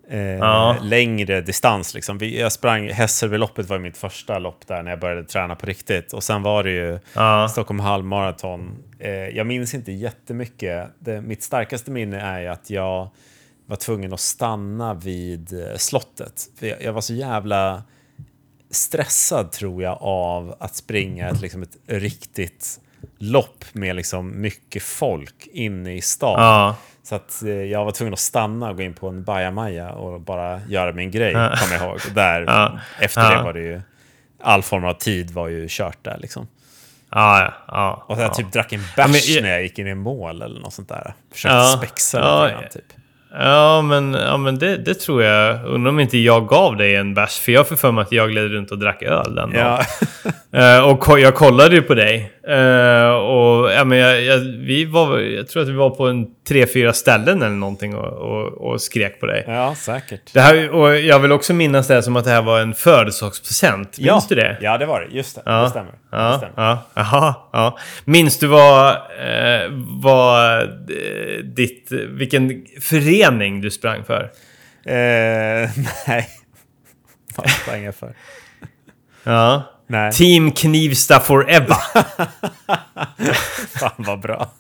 eh, 0.09 0.19
Ja. 0.19 0.77
längre 0.81 1.41
distans. 1.41 1.93
Liksom. 1.93 2.19
Jag 2.21 2.51
sprang, 2.51 2.89
Hässelbyloppet 2.89 3.69
var 3.69 3.75
ju 3.77 3.81
mitt 3.83 3.97
första 3.97 4.39
lopp 4.39 4.67
där 4.67 4.83
när 4.83 4.91
jag 4.91 4.99
började 4.99 5.23
träna 5.23 5.55
på 5.55 5.65
riktigt. 5.65 6.13
Och 6.13 6.23
sen 6.23 6.43
var 6.43 6.63
det 6.63 6.71
ju 6.71 6.99
Ja. 7.13 7.47
Stockholm 7.49 7.79
halvmaraton. 7.79 8.83
Eh, 8.99 9.11
jag 9.11 9.47
minns 9.47 9.73
inte 9.73 9.91
jättemycket. 9.91 10.87
Det, 10.99 11.21
mitt 11.21 11.43
starkaste 11.43 11.91
minne 11.91 12.19
är 12.21 12.39
ju 12.41 12.47
att 12.47 12.69
jag 12.69 13.09
var 13.65 13.75
tvungen 13.75 14.13
att 14.13 14.19
stanna 14.19 14.93
vid 14.93 15.53
eh, 15.53 15.77
slottet. 15.77 16.43
För 16.59 16.67
jag, 16.67 16.83
jag 16.83 16.93
var 16.93 17.01
så 17.01 17.13
jävla 17.13 17.83
stressad 18.71 19.51
tror 19.51 19.83
jag 19.83 19.97
av 20.01 20.55
att 20.59 20.75
springa 20.75 21.29
ett, 21.29 21.41
liksom 21.41 21.61
ett 21.63 21.77
riktigt 21.87 22.79
lopp 23.19 23.65
med 23.73 23.95
liksom 23.95 24.41
mycket 24.41 24.83
folk 24.83 25.47
inne 25.53 25.95
i 25.95 26.01
stan. 26.01 26.41
Ja. 26.41 26.75
Så 27.03 27.15
att 27.15 27.43
eh, 27.43 27.49
jag 27.49 27.85
var 27.85 27.91
tvungen 27.91 28.13
att 28.13 28.19
stanna 28.19 28.69
och 28.69 28.75
gå 28.77 28.83
in 28.83 28.93
på 28.93 29.07
en 29.07 29.23
bajamaja 29.23 29.91
och 29.91 30.21
bara 30.21 30.61
göra 30.67 30.91
min 30.93 31.11
grej, 31.11 31.33
kommer 31.33 31.73
jag 31.73 31.81
ihåg. 31.83 31.95
Och 31.95 32.13
där, 32.15 32.41
Ja. 32.47 32.79
efter 32.99 33.21
Ja. 33.21 33.37
det 33.37 33.43
var 33.43 33.53
det 33.53 33.59
ju 33.61 33.81
all 34.43 34.61
form 34.63 34.85
av 34.85 34.93
tid 34.93 35.31
var 35.31 35.47
ju 35.47 35.65
kört 35.69 35.97
där 36.01 36.17
liksom. 36.21 36.47
Ja, 37.11 37.39
ja, 37.43 37.53
ja. 37.67 38.05
Och 38.07 38.17
jag 38.17 38.25
ja. 38.25 38.33
typ 38.33 38.51
drack 38.51 38.73
en 38.73 38.81
bärs 38.95 39.41
när 39.41 39.49
jag 39.49 39.61
gick 39.63 39.79
in 39.79 39.87
i 39.87 39.95
mål 39.95 40.41
eller 40.41 40.59
något 40.59 40.73
sånt 40.73 40.89
där. 40.89 41.13
Försökte 41.33 41.55
Ja, 41.55 41.63
spexa 41.77 42.19
ja, 42.19 42.43
lite 42.45 42.53
grann 42.59 42.69
typ. 42.71 42.83
Ja, 43.33 43.81
men, 43.81 44.13
ja, 44.13 44.37
men 44.37 44.59
det, 44.59 44.77
det 44.77 44.93
tror 44.93 45.23
jag. 45.23 45.65
Undrar 45.65 45.89
om 45.89 45.99
inte 45.99 46.17
jag 46.17 46.47
gav 46.47 46.77
dig 46.77 46.95
en 46.95 47.13
bärs. 47.13 47.39
För 47.39 47.51
jag 47.51 47.67
får 47.67 47.75
för 47.75 47.91
mig 47.91 48.01
att 48.01 48.11
jag 48.11 48.29
gled 48.31 48.51
runt 48.51 48.71
och 48.71 48.79
drack 48.79 49.01
öl 49.01 49.35
den 49.35 49.51
dagen. 49.53 49.53
Ja, 49.53 50.31
Eh, 50.53 50.79
och 50.89 51.19
jag 51.19 51.35
kollade 51.35 51.75
ju 51.75 51.81
på 51.81 51.93
dig. 51.93 52.31
Eh, 52.47 53.09
och 53.11 53.71
ja, 53.71 53.83
men 53.83 53.97
jag, 53.97 54.21
jag, 54.23 54.37
vi 54.39 54.85
var, 54.85 55.19
jag 55.19 55.47
tror 55.47 55.63
att 55.63 55.69
vi 55.69 55.73
var 55.73 55.89
på 55.89 56.07
en 56.07 56.27
tre, 56.47 56.67
fyra 56.67 56.93
ställen 56.93 57.41
eller 57.41 57.55
någonting 57.55 57.95
och, 57.95 58.13
och, 58.13 58.71
och 58.71 58.81
skrek 58.81 59.19
på 59.19 59.25
dig. 59.25 59.43
ja 59.47 59.75
säkert. 59.75 60.33
Det 60.33 60.41
här, 60.41 60.69
och 60.69 60.97
jag 60.99 61.19
vill 61.19 61.31
också 61.31 61.53
minnas 61.53 61.87
det 61.87 62.03
som 62.03 62.15
att 62.15 62.23
det 62.25 62.31
här 62.31 62.41
var 62.41 62.59
en 62.59 62.73
födelsedagspresent. 62.73 63.97
Minns 63.97 64.07
ja. 64.07 64.21
du 64.29 64.35
det? 64.35 64.57
Ja, 64.61 64.77
det 64.77 64.85
var 64.85 65.01
det. 65.01 65.15
Just 65.15 65.35
det. 65.35 65.41
Ja. 65.45 65.61
Det 65.63 65.69
stämmer. 65.69 65.91
Det 65.91 65.97
Ja, 66.11 66.37
stämmer. 66.37 66.53
ja, 66.57 66.83
jaha, 66.93 67.35
ja. 67.53 67.77
Minns 68.05 68.39
du 68.39 68.47
vad, 68.47 68.89
eh, 68.95 69.69
vad 70.03 70.61
eh, 70.61 71.37
ditt, 71.43 71.91
vilken 71.91 72.65
förening 72.81 73.61
du 73.61 73.71
sprang 73.71 74.03
för? 74.03 74.21
Eh, 74.85 75.69
nej. 76.07 76.27
Vad 77.35 77.49
sprang 77.49 77.83
jag 77.83 77.95
för? 77.95 78.13
Ja. 79.23 79.63
Nej. 79.91 80.11
Team 80.11 80.51
Knivsta 80.51 81.19
Forever. 81.19 81.75
Fan 83.79 83.91
vad 83.97 84.19
bra. 84.19 84.51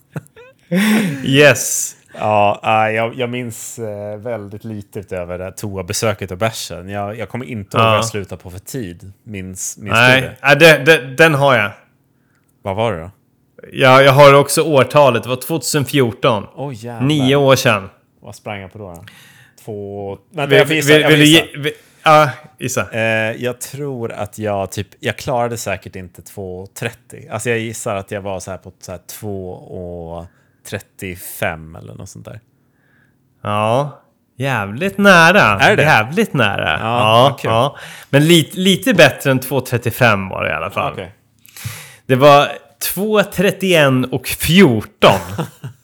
Yes. 1.23 1.95
Ja, 2.19 2.61
äh, 2.63 2.95
jag, 2.95 3.15
jag 3.15 3.29
minns 3.29 3.79
eh, 3.79 4.17
väldigt 4.17 4.63
lite 4.63 4.99
utöver 4.99 5.39
det 5.39 5.51
toabesöket 5.51 6.31
och 6.31 6.37
bärsen. 6.37 6.89
Jag, 6.89 7.17
jag 7.17 7.29
kommer 7.29 7.45
inte 7.45 7.77
ihåg 7.77 7.85
Ja. 7.85 7.89
vad 7.89 7.97
jag 7.97 8.05
slutade 8.05 8.41
på 8.43 8.49
för 8.49 8.59
tid. 8.59 9.11
Minns, 9.23 9.77
minns 9.77 9.77
du 9.77 9.91
Nej, 10.01 10.21
det? 10.21 10.35
ja, 10.41 10.55
det, 10.55 10.77
det, 10.77 11.15
den 11.15 11.33
har 11.33 11.55
jag. 11.55 11.71
Vad 12.63 12.75
var 12.75 12.93
det 12.93 12.99
då? 13.01 13.11
Ja, 13.71 14.01
jag 14.01 14.11
har 14.11 14.33
också 14.33 14.61
årtalet. 14.63 15.23
Det 15.23 15.29
var 15.29 15.35
2014. 15.35 16.43
Åh 16.55 16.73
jävlar. 16.75 17.07
Nio 17.07 17.35
år 17.35 17.55
sedan. 17.55 17.89
Vad 18.21 18.35
sprang 18.35 18.59
jag 18.61 18.73
på 18.73 18.77
då? 18.79 18.93
då? 18.93 19.03
Två... 19.65 20.17
Vänta, 20.33 20.47
Vill, 20.47 20.57
jag 20.57 20.71
gissa. 20.75 21.07
vill, 21.07 21.33
jag 21.33 21.43
vill 21.57 21.63
får 21.63 21.71
ja, 22.03 22.29
gissa. 22.59 22.91
Eh, 22.91 23.31
jag 23.43 23.61
tror 23.61 24.11
att 24.11 24.39
jag 24.39 24.71
typ, 24.71 24.87
jag 24.99 25.17
klarade 25.17 25.57
säkert 25.57 25.95
inte 25.95 26.21
2.30. 26.21 27.31
Alltså 27.31 27.49
jag 27.49 27.59
gissar 27.59 27.95
att 27.95 28.11
jag 28.11 28.21
var 28.21 28.39
så 28.39 28.51
här 28.51 28.57
på 28.57 28.71
så 28.79 28.91
här 28.91 28.99
2.35 29.21 31.77
eller 31.77 31.93
något 31.93 32.09
sånt 32.09 32.25
där. 32.25 32.39
Ja. 33.43 33.97
Jävligt 34.37 34.97
nära. 34.97 35.59
Är 35.59 35.75
det? 35.75 35.83
Jävligt 35.83 36.33
nära. 36.33 36.79
Ja, 36.79 37.27
Ja, 37.29 37.37
kul. 37.41 37.51
ja. 37.51 37.77
Men 38.09 38.27
lite, 38.27 38.59
lite 38.59 38.93
bättre 38.93 39.31
än 39.31 39.39
2.35 39.39 40.29
var 40.29 40.43
det 40.43 40.49
i 40.49 40.53
alla 40.53 40.69
fall. 40.71 40.93
Okej. 40.93 41.15
Det 42.05 42.15
var 42.15 42.47
2.31 42.95 44.09
och 44.09 44.27
14. 44.27 45.11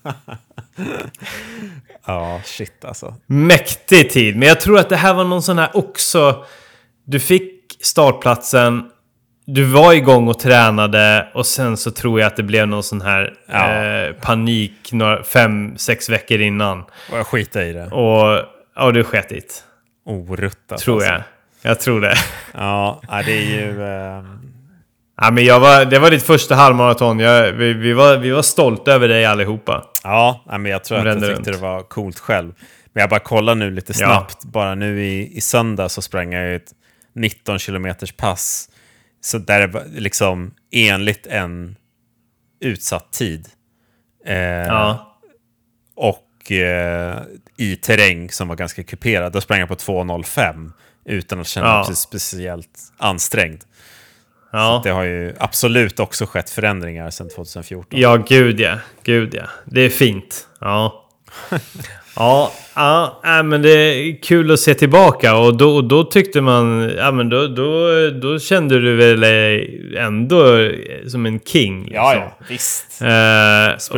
Ja, 2.07 2.41
shit 2.45 2.85
alltså. 2.85 3.15
Mäktig 3.27 4.09
tid. 4.09 4.35
Men 4.35 4.47
jag 4.47 4.59
tror 4.61 4.79
att 4.79 4.89
det 4.89 4.95
här 4.95 5.13
var 5.13 5.23
någon 5.23 5.43
sån 5.43 5.57
här 5.57 5.77
också... 5.77 6.45
Du 7.05 7.19
fick 7.19 7.77
startplatsen. 7.81 8.89
Du 9.45 9.63
var 9.63 9.93
igång 9.93 10.27
och 10.27 10.39
tränade 10.39 11.27
och 11.33 11.45
sen 11.45 11.77
så 11.77 11.91
tror 11.91 12.19
jag 12.19 12.27
att 12.27 12.35
det 12.35 12.43
blev 12.43 12.67
någon 12.67 12.83
sån 12.83 13.01
här 13.01 13.33
Ja. 13.47 13.83
eh, 13.85 14.13
panik 14.13 14.91
några, 14.91 15.23
fem, 15.23 15.77
sex 15.77 16.09
veckor 16.09 16.39
innan. 16.41 16.81
Och 17.11 17.17
jag 17.17 17.27
skiter 17.27 17.61
i 17.61 17.73
det. 17.73 17.85
Och 17.85 18.45
ja, 18.75 18.91
du 18.91 19.03
sket 19.03 19.29
dit. 19.29 19.63
Oruttat. 20.05 20.79
Tror 20.79 20.95
alltså. 20.95 21.11
jag. 21.11 21.21
Jag 21.61 21.79
tror 21.79 22.01
det. 22.01 22.15
Ja, 22.53 23.01
det 23.25 23.31
är 23.31 23.61
ju... 23.61 23.81
Ja, 25.17 25.31
men 25.31 25.45
jag 25.45 25.59
var, 25.59 25.85
det 25.85 25.99
var 25.99 26.11
ditt 26.11 26.23
första 26.23 26.55
halvmaraton. 26.55 27.19
Jag, 27.19 27.51
vi, 27.53 27.73
vi, 27.73 27.93
var, 27.93 28.17
vi 28.17 28.29
var 28.31 28.41
stolta 28.41 28.91
över 28.91 29.07
dig 29.07 29.25
allihopa. 29.25 29.85
ja, 30.03 30.43
men 30.47 30.65
jag 30.65 30.83
tror 30.83 30.97
att 30.97 31.05
jag 31.05 31.13
tyckte 31.15 31.33
runt. 31.33 31.45
det 31.45 31.57
var 31.57 31.83
coolt 31.83 32.19
själv. 32.19 32.53
Men 32.93 33.01
jag 33.01 33.09
bara 33.09 33.19
kollar 33.19 33.55
nu 33.55 33.71
lite 33.71 33.93
Ja. 33.95 34.07
snabbt. 34.07 34.43
Bara 34.45 34.75
nu 34.75 35.03
i, 35.05 35.37
i 35.37 35.41
söndag 35.41 35.89
så 35.89 36.01
sprang 36.01 36.33
jag 36.33 36.55
ett 36.55 36.71
19 37.15 37.59
kilometers 37.59 38.11
pass. 38.11 38.69
Så 39.21 39.37
där 39.37 39.59
det 39.59 39.67
var 39.67 39.83
liksom 39.95 40.53
enligt 40.71 41.27
en 41.27 41.75
utsatt 42.61 43.11
tid. 43.11 43.47
Eh, 44.25 44.35
Ja. 44.37 45.17
Och 45.95 46.51
eh, 46.51 47.17
i 47.57 47.75
terräng 47.75 48.29
som 48.31 48.47
var 48.47 48.55
ganska 48.55 48.83
kuperad. 48.83 49.31
Då 49.33 49.41
sprang 49.41 49.59
jag 49.59 49.67
på 49.69 49.75
2.05 49.75 50.71
utan 51.05 51.39
att 51.39 51.47
känna 51.47 51.67
Ja. 51.67 51.85
mig 51.87 51.95
speciellt 51.95 52.79
ansträngd. 52.97 53.63
Ja. 54.57 54.81
Det 54.83 54.89
har 54.89 55.03
ju 55.03 55.33
absolut 55.39 55.99
också 55.99 56.25
skett 56.25 56.49
förändringar 56.49 57.09
sedan 57.09 57.29
2014. 57.29 57.99
Ja, 57.99 58.15
gud 58.15 58.59
ja. 58.59 58.73
Gud 59.03 59.33
ja. 59.33 59.43
Det 59.65 59.81
är 59.81 59.89
fint. 59.89 60.47
Ja. 60.59 61.03
Ja, 62.19 62.51
ja 62.75 63.21
äh, 63.25 63.43
men 63.43 63.61
det 63.61 63.69
är 63.69 64.21
kul 64.21 64.51
att 64.51 64.59
se 64.59 64.73
tillbaka 64.73 65.35
och 65.35 65.57
då, 65.57 65.81
då 65.81 66.03
tyckte 66.03 66.41
man, 66.41 66.91
ja 66.97 67.11
men 67.11 67.29
då, 67.29 67.47
då, 67.47 67.89
då 68.09 68.39
kände 68.39 68.79
du 68.79 68.95
väl 68.95 69.23
eh, 69.23 70.05
ändå 70.05 70.69
som 71.07 71.25
en 71.25 71.39
king. 71.39 71.89
ja, 71.91 72.13
liksom. 72.13 72.31
ja 72.39 72.45
visst. 72.49 73.01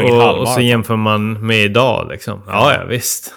Eh, 0.02 0.04
och, 0.04 0.40
och 0.40 0.48
så 0.48 0.62
jämför 0.62 0.96
man 0.96 1.48
med 1.48 1.58
idag 1.58 2.08
liksom. 2.12 2.42
Ja, 2.48 2.74
ja 2.74 2.86
visst. 2.86 3.34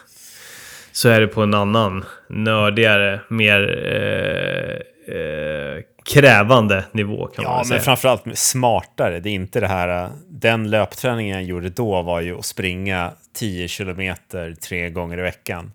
Så 0.92 1.08
är 1.08 1.20
det 1.20 1.26
på 1.26 1.42
en 1.42 1.54
annan 1.54 2.04
nördigare, 2.28 3.20
mer 3.28 3.60
eh, 3.86 5.16
eh, 5.16 5.82
krävande 6.04 6.84
nivå 6.92 7.26
kan 7.26 7.44
man 7.44 7.52
Ja, 7.52 7.56
väl 7.56 7.58
men 7.58 7.64
säga. 7.68 7.80
framförallt 7.80 8.38
smartare. 8.38 9.20
Det 9.20 9.28
är 9.30 9.34
inte 9.34 9.60
det 9.60 9.68
här... 9.68 10.10
Den 10.28 10.70
löpträningen 10.70 11.34
jag 11.36 11.42
gjorde 11.44 11.68
då 11.68 12.02
var 12.02 12.20
ju 12.20 12.38
att 12.38 12.44
springa 12.44 13.12
10 13.32 13.68
kilometer 13.68 14.54
tre 14.54 14.90
gånger 14.90 15.18
i 15.18 15.22
veckan. 15.22 15.72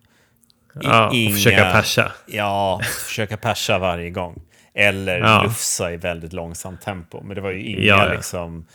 I- 0.74 0.78
Ja, 0.80 1.06
och 1.06 1.32
försöka 1.34 1.72
persa. 1.72 2.12
Ja, 2.26 2.80
försöka 3.06 3.36
persa 3.36 3.78
varje 3.78 4.10
gång. 4.10 4.42
Eller 4.74 5.18
Ja. 5.18 5.42
lufsa 5.42 5.92
i 5.92 5.96
väldigt 5.96 6.32
långsamt 6.32 6.80
tempo. 6.80 7.22
Men 7.22 7.34
det 7.34 7.40
var 7.40 7.50
ju 7.50 7.62
inga 7.66 7.80
Ja, 7.82 8.06
ja. 8.08 8.12
Liksom, 8.14 8.66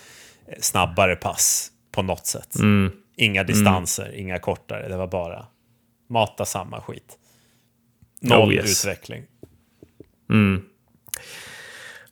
snabbare 0.60 1.16
pass 1.16 1.72
på 1.92 2.02
något 2.02 2.26
sätt. 2.26 2.56
Mm. 2.56 2.92
Inga 3.18 3.44
distanser, 3.44 4.12
inga 4.16 4.40
kortare. 4.40 4.88
Det 4.88 4.98
var 4.98 5.08
bara 5.08 5.46
mata 6.10 6.46
samma 6.46 6.82
skit. 6.82 7.18
Noll 8.22 8.50
Oh, 8.50 8.54
yes. 8.56 8.86
utveckling. 8.86 9.24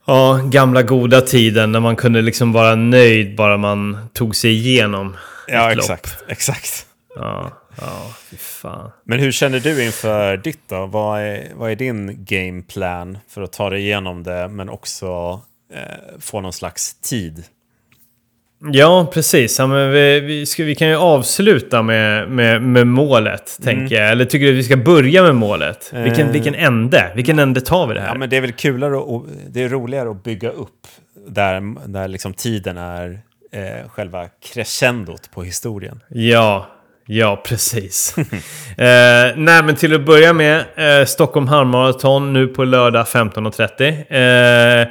Ja, 0.06 0.42
gamla 0.52 0.82
goda 0.84 1.22
tiden 1.22 1.72
när 1.72 1.80
man 1.80 1.96
kunde 1.96 2.22
liksom 2.22 2.52
vara 2.54 2.76
nöjd 2.76 3.36
bara 3.36 3.58
man 3.58 3.98
tog 4.14 4.36
sig 4.36 4.52
igenom 4.52 5.18
Ja, 5.48 5.72
ett 5.72 5.78
lopp. 5.78 5.84
exakt. 5.84 6.24
exakt. 6.28 6.86
Ja, 7.16 7.52
ja, 7.82 8.14
fy 8.30 8.38
fan. 8.38 8.92
Men 9.04 9.20
hur 9.20 9.32
känner 9.32 9.60
du 9.60 9.84
inför 9.86 10.38
ditt 10.38 10.60
då? 10.70 10.86
Vad 10.86 11.22
är, 11.22 11.48
vad 11.56 11.72
är 11.72 11.76
din 11.76 12.26
gameplan 12.26 13.18
för 13.30 13.42
att 13.42 13.54
ta 13.54 13.70
dig 13.70 13.82
igenom 13.82 14.24
det 14.24 14.48
men 14.48 14.70
också 14.70 15.42
eh, 15.74 16.20
få 16.20 16.42
någon 16.42 16.54
slags 16.54 16.94
tid? 16.94 17.44
Ja, 18.72 19.12
precis. 19.14 19.60
Ja, 19.60 19.68
men 19.68 19.92
vi, 19.92 20.20
vi, 20.20 20.46
ska, 20.46 20.64
vi 20.64 20.76
kan 20.76 20.88
ju 20.88 20.96
avsluta 20.96 21.82
med, 21.82 22.30
med, 22.30 22.62
med 22.62 22.88
målet, 22.88 23.58
tänker 23.64 23.96
jag. 23.96 24.12
Eller 24.12 24.26
tycker 24.26 24.46
du 24.46 24.52
att 24.52 24.58
vi 24.58 24.64
ska 24.64 24.78
börja 24.78 25.24
med 25.24 25.36
målet? 25.36 25.90
Vilken, 25.94 26.14
Mm. 26.14 26.28
Eh. 26.28 26.32
vilken 26.34 26.56
ände? 26.56 27.12
Vilken 27.16 27.40
ände 27.40 27.62
tar 27.62 27.88
vi 27.88 27.94
det 27.94 28.02
här? 28.02 28.08
Ja, 28.08 28.14
men 28.16 28.30
det 28.30 28.38
är 28.38 28.42
väl 28.42 28.52
kulare 28.52 28.96
och 28.98 29.26
det 29.50 29.64
är 29.64 29.70
roligare 29.70 30.10
att 30.10 30.24
bygga 30.24 30.50
upp 30.50 30.88
där, 31.28 31.88
där 31.88 32.08
liksom 32.08 32.34
tiden 32.34 32.78
är 32.78 33.20
eh, 33.54 33.90
själva 33.90 34.26
crescendot 34.54 35.32
på 35.34 35.44
historien. 35.44 36.00
Ja, 36.10 36.68
ja 37.06 37.42
precis. 37.46 38.16
eh, 38.18 38.26
nej, 39.36 39.64
men 39.64 39.76
till 39.76 39.96
att 39.96 40.06
börja 40.06 40.34
med, 40.34 40.64
eh, 40.76 41.06
Stockholm 41.06 41.48
halvmaraton 41.48 42.34
nu 42.34 42.48
på 42.48 42.64
lördag 42.64 43.06
15.30. 43.06 44.82
Eh, 44.82 44.88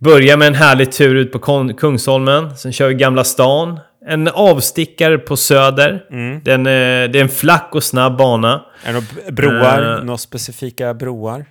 börja 0.00 0.36
med 0.36 0.48
en 0.48 0.54
härlig 0.54 0.92
tur 0.92 1.14
ut 1.14 1.32
på 1.32 1.38
Kungsholmen. 1.74 2.56
Sen 2.56 2.72
kör 2.72 2.88
vi 2.88 2.94
Gamla 2.94 3.24
stan. 3.24 3.80
En 4.06 4.28
avstickare 4.28 5.18
på 5.18 5.36
Söder. 5.36 6.04
Den, 6.44 6.66
eh, 6.66 7.10
det 7.10 7.18
är 7.18 7.22
en 7.22 7.28
flack 7.28 7.68
och 7.72 7.84
snabb 7.84 8.16
bana. 8.16 8.64
Är 8.84 8.92
det 8.92 9.32
broar? 9.32 9.96
Eh. 9.98 10.04
några 10.04 10.18
specifika 10.18 10.94
broar? 10.94 11.46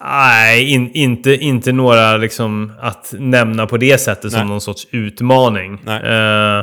Nej, 0.00 0.72
in, 0.72 0.90
inte, 0.92 1.36
inte 1.36 1.72
några 1.72 2.16
liksom 2.16 2.72
att 2.80 3.14
nämna 3.18 3.66
på 3.66 3.76
det 3.76 3.98
sättet 3.98 4.32
som 4.32 4.40
Nej. 4.40 4.48
någon 4.48 4.60
sorts 4.60 4.86
utmaning. 4.90 5.80
Eh, 5.86 6.58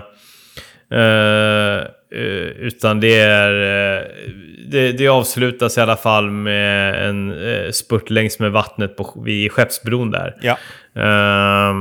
eh, 0.99 1.83
utan 2.59 2.99
det 2.99 3.19
är... 3.19 3.51
eh, 3.97 4.07
det, 4.67 4.91
det 4.91 5.07
avslutas 5.07 5.77
i 5.77 5.81
alla 5.81 5.95
fall 5.97 6.29
med 6.31 7.09
en 7.09 7.31
uh, 7.31 7.71
spurt 7.71 8.09
längs 8.09 8.39
med 8.39 8.51
vattnet 8.51 8.97
på, 8.97 9.21
vid 9.25 9.51
Skeppsbron 9.51 10.11
där. 10.11 10.35
Ja. 10.41 10.57
Eh, 10.95 11.75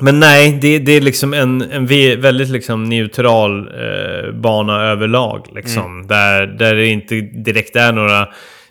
men 0.00 0.20
nej, 0.20 0.58
det, 0.62 0.78
det 0.78 0.92
är 0.92 1.00
liksom 1.00 1.34
en, 1.34 1.62
en 1.62 1.86
väldigt 2.20 2.48
liksom 2.48 2.84
neutral 2.84 3.68
eh, 3.68 4.32
bana 4.32 4.82
överlag. 4.84 5.46
Liksom, 5.54 5.84
Mm. 5.96 6.06
där, 6.06 6.46
där 6.46 6.74
det 6.74 6.86
inte 6.86 7.14
direkt 7.20 7.76
är 7.76 7.92
några 7.92 8.20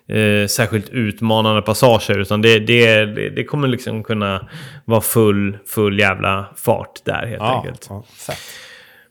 eh, 0.10 0.48
särskilt 0.48 0.90
utmanande 0.90 1.62
passager. 1.62 2.20
Utan 2.20 2.42
det, 2.42 2.60
det, 2.60 3.06
det, 3.30 3.44
kommer 3.44 3.68
liksom 3.68 4.04
kunna 4.04 4.48
vara 4.86 5.02
full, 5.02 5.58
full 5.68 6.00
jävla 6.00 6.46
fart 6.56 7.00
där 7.06 7.28
helt 7.28 7.40
Ja, 7.42 7.58
enkelt. 7.64 7.86
ja. 7.90 8.04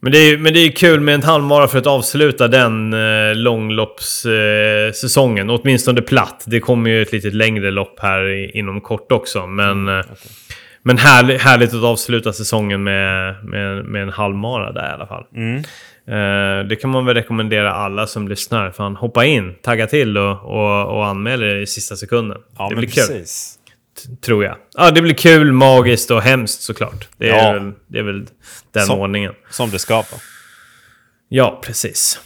Men 0.06 0.12
det, 0.12 0.18
är, 0.18 0.38
men 0.38 0.54
det 0.54 0.60
är 0.60 0.70
kul 0.70 1.00
med 1.00 1.14
en 1.14 1.22
halvmara 1.22 1.68
för 1.68 1.78
att 1.78 1.86
avsluta 1.86 2.48
den 2.48 2.92
eh, 2.92 3.34
långloppssäsongen. 3.34 5.50
Eh. 5.50 5.54
Åtminstone 5.54 6.02
platt. 6.02 6.44
Det 6.46 6.60
kommer 6.60 6.90
ju 6.90 7.02
ett 7.02 7.12
lite 7.12 7.30
längre 7.30 7.70
lopp 7.70 8.00
här 8.00 8.28
i, 8.28 8.50
inom 8.54 8.80
kort 8.80 9.12
också. 9.12 9.46
Men, 9.46 9.88
eh, 9.88 10.04
men 10.82 10.98
härlig, 10.98 11.38
härligt 11.38 11.74
att 11.74 11.82
avsluta 11.82 12.32
säsongen 12.32 12.84
med, 12.84 13.34
med, 13.44 13.84
med 13.84 14.02
en 14.02 14.08
halvmara 14.08 14.72
där 14.72 14.90
i 14.90 14.92
alla 14.92 15.06
fall. 15.06 15.24
Mm. 15.36 15.56
Eh, 16.08 16.64
det 16.68 16.76
kan 16.76 16.90
man 16.90 17.06
väl 17.06 17.14
rekommendera 17.14 17.74
alla 17.74 18.06
som 18.06 18.28
lyssnar. 18.28 18.70
Fan, 18.70 18.96
hoppa 18.96 19.24
in, 19.24 19.54
tagga 19.62 19.86
till 19.86 20.18
och, 20.18 20.44
och, 20.44 20.96
och 20.96 21.06
anmäl 21.06 21.42
er 21.42 21.56
i 21.56 21.66
sista 21.66 21.96
sekunden. 21.96 22.38
Ja, 22.58 22.68
det 22.68 22.76
blir 22.76 22.88
kul, 22.88 23.06
precis. 23.06 23.55
Tror 24.20 24.44
jag. 24.44 24.56
Ja, 24.76 24.90
det 24.90 25.02
blir 25.02 25.14
kul, 25.14 25.52
magiskt 25.52 26.10
och 26.10 26.22
hemskt 26.22 26.62
såklart. 26.62 27.08
Det 27.18 27.28
är, 27.28 27.36
Ja. 27.46 27.52
väl, 27.52 27.72
det 27.86 27.98
är 27.98 28.02
väl 28.02 28.26
den 28.72 28.86
Som- 28.86 29.00
ordningen. 29.00 29.32
Som 29.50 29.70
det 29.70 29.78
ska 29.78 29.94
vara. 29.94 30.04
Ja, 31.28 31.60
precis. 31.64 32.20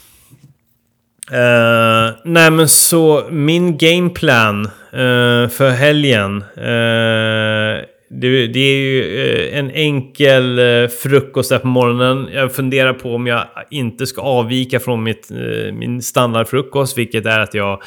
Eh, 1.33 2.11
nej 2.24 2.51
men 2.51 2.68
så 2.68 3.28
min 3.31 3.78
gameplan 3.78 4.64
uh, 4.95 5.49
för 5.49 5.70
helgen. 5.70 6.45
eh, 6.57 7.85
det, 8.12 8.47
det 8.47 8.61
är 8.61 8.76
ju 8.76 9.49
en 9.51 9.70
enkel 9.70 10.61
frukost 11.03 11.51
där 11.51 11.59
på 11.59 11.66
morgonen. 11.66 12.28
Jag 12.33 12.55
funderar 12.55 12.93
på 12.93 13.14
om 13.14 13.26
jag 13.26 13.45
inte 13.70 14.07
ska 14.07 14.20
avvika 14.22 14.81
från 14.81 15.03
mitt, 15.03 15.31
min 15.72 16.03
standardfrukost. 16.03 16.99
Vilket 16.99 17.26
är 17.26 17.41
att 17.41 17.55
jag 17.55 17.83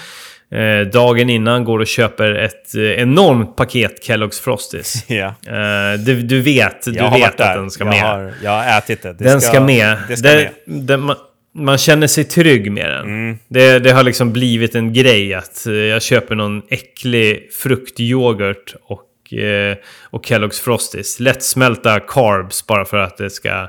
eh, 0.53 0.81
dagen 0.87 1.29
innan 1.29 1.63
går 1.63 1.79
och 1.79 1.87
köper 1.87 2.35
ett 2.35 2.75
eh, 2.75 2.81
enormt 2.83 3.55
paket 3.55 4.07
Kellogg's 4.07 4.41
Frosties. 4.43 5.05
Ja. 5.09 5.25
Eh, 5.47 5.99
du, 5.99 6.21
du 6.21 6.41
vet, 6.41 6.83
du 6.85 6.91
vet 6.91 7.23
att 7.25 7.37
där. 7.37 7.55
den 7.57 7.71
ska 7.71 7.83
jag 7.83 7.89
med. 7.89 8.01
Har, 8.01 8.33
jag 8.43 8.51
har 8.51 8.77
ätit 8.77 9.01
det. 9.01 9.13
det 9.13 9.23
Den 9.23 9.41
ska, 9.41 9.61
med. 9.61 9.97
Det 10.07 10.17
ska 10.17 10.29
det, 10.29 10.51
med. 10.65 10.81
det- 10.81 10.97
man, 10.97 11.15
man 11.55 11.77
känner 11.77 12.07
sig 12.07 12.23
trygg 12.23 12.71
med 12.71 12.89
den. 12.89 13.05
Mm. 13.05 13.37
Det, 13.47 13.79
det 13.79 13.91
har 13.91 14.03
liksom 14.03 14.33
blivit 14.33 14.75
en 14.75 14.93
grej 14.93 15.33
att 15.33 15.65
eh, 15.67 15.73
jag 15.73 16.01
köper 16.01 16.35
någon 16.35 16.61
äcklig 16.69 17.49
fruktyoghurt 17.51 18.75
och, 18.83 19.33
eh, 19.33 19.75
och 20.09 20.25
Kellogg's 20.25 20.63
Frosties. 20.63 21.19
Lättsmälta 21.19 21.99
carbs 21.99 22.67
bara 22.67 22.85
för 22.85 22.97
att 22.97 23.17
det 23.17 23.29
ska, 23.29 23.67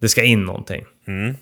det 0.00 0.08
ska 0.08 0.22
in 0.22 0.44
någonting. 0.44 0.84
Mm. 1.08 1.34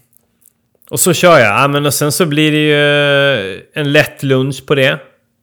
Och 0.90 1.00
så 1.00 1.12
kör 1.12 1.38
jag. 1.38 1.48
Ja, 1.62 1.68
men 1.68 1.86
och 1.86 1.94
sen 1.94 2.12
så 2.12 2.26
blir 2.26 2.52
det 2.52 2.58
ju 2.58 3.54
eh, 3.54 3.60
en 3.74 3.92
lätt 3.92 4.22
lunch 4.22 4.66
på 4.66 4.74
det. 4.74 4.98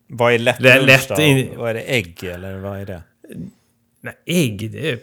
Vad 0.10 0.34
är 0.34 0.40
lätt 0.40 0.60
Lä- 0.62 0.76
lunch 0.76 0.88
lätt 0.88 1.10
då? 1.18 1.22
in- 1.22 1.50
Vad 1.58 1.70
är 1.70 1.74
det? 1.74 1.80
Ägg 1.82 2.24
eller 2.24 2.58
vad 2.58 2.80
är 2.82 2.86
det? 2.86 3.02
Nej, 4.04 4.14
ägg, 4.26 4.72
det 4.72 4.90
är 4.92 4.98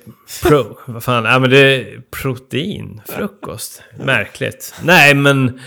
pro... 0.48 0.78
vad 0.86 1.04
fan, 1.04 1.24
ja, 1.24 1.38
men 1.38 1.50
det 1.50 1.58
är 1.58 2.00
protein. 2.22 3.00
Frukost. 3.08 3.82
Märkligt. 4.04 4.74
Nej, 4.82 5.14
men... 5.14 5.60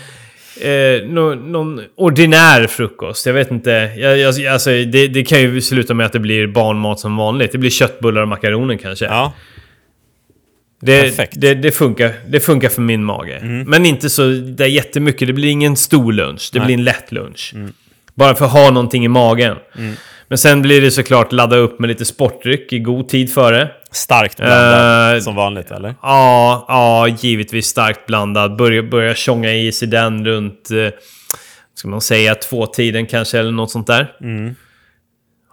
Eh, 0.60 1.08
nå- 1.08 1.34
någon 1.34 1.80
ordinär 1.96 2.66
frukost. 2.66 3.26
Jag 3.26 3.32
vet 3.32 3.50
inte. 3.50 3.70
Jag, 3.96 4.18
jag, 4.18 4.46
alltså, 4.46 4.70
det, 4.70 5.08
det 5.08 5.24
kan 5.24 5.40
ju 5.40 5.60
sluta 5.60 5.94
med 5.94 6.06
att 6.06 6.12
det 6.12 6.18
blir 6.18 6.46
barnmat 6.46 7.00
som 7.00 7.16
vanligt. 7.16 7.52
Det 7.52 7.58
blir 7.58 7.70
köttbullar 7.70 8.22
och 8.22 8.28
makaroner 8.28 8.76
kanske. 8.76 9.04
Ja, 9.04 9.32
det, 10.82 11.30
det, 11.32 11.54
det, 11.54 11.72
funkar, 11.72 12.12
det 12.28 12.40
funkar 12.40 12.68
för 12.68 12.82
min 12.82 13.04
mage. 13.04 13.40
Men 13.66 13.86
inte 13.86 14.10
så 14.10 14.22
där 14.32 14.66
jättemycket. 14.66 15.28
Det 15.28 15.32
blir 15.32 15.50
ingen 15.50 15.76
stor 15.76 16.12
lunch. 16.12 16.50
Det 16.52 16.58
Nej. 16.58 16.66
blir 16.66 16.74
en 16.74 16.84
lätt 16.84 17.12
lunch. 17.12 17.54
Bara 18.14 18.34
för 18.34 18.44
att 18.44 18.52
ha 18.52 18.70
någonting 18.70 19.04
i 19.04 19.08
magen. 19.08 19.56
Men 20.28 20.38
sen 20.38 20.62
blir 20.62 20.80
det 20.80 20.90
såklart 20.90 21.32
ladda 21.32 21.56
upp 21.56 21.78
med 21.78 21.88
lite 21.88 22.04
sportdryck 22.04 22.72
i 22.72 22.78
god 22.78 23.08
tid 23.08 23.32
före. 23.34 23.68
starkt 23.90 24.36
blandad 24.36 25.14
Eh, 25.16 25.20
som 25.20 25.34
vanligt 25.34 25.70
eller? 25.70 25.94
Ja, 26.02 26.64
ja, 26.68 27.08
givetvis 27.08 27.66
starkt 27.66 28.06
blandad. 28.06 28.56
Börja, 28.56 28.82
börja 28.82 29.14
tjonga 29.14 29.52
i 29.54 29.72
sig 29.72 29.88
den 29.88 30.26
runt, 30.26 30.70
eh, 30.70 30.88
ska 31.74 31.88
man 31.88 32.00
säga, 32.00 32.34
två-tiden 32.34 33.06
kanske 33.06 33.38
eller 33.38 33.52
något 33.52 33.70
sånt 33.70 33.86
där. 33.86 34.12
Mm. 34.20 34.54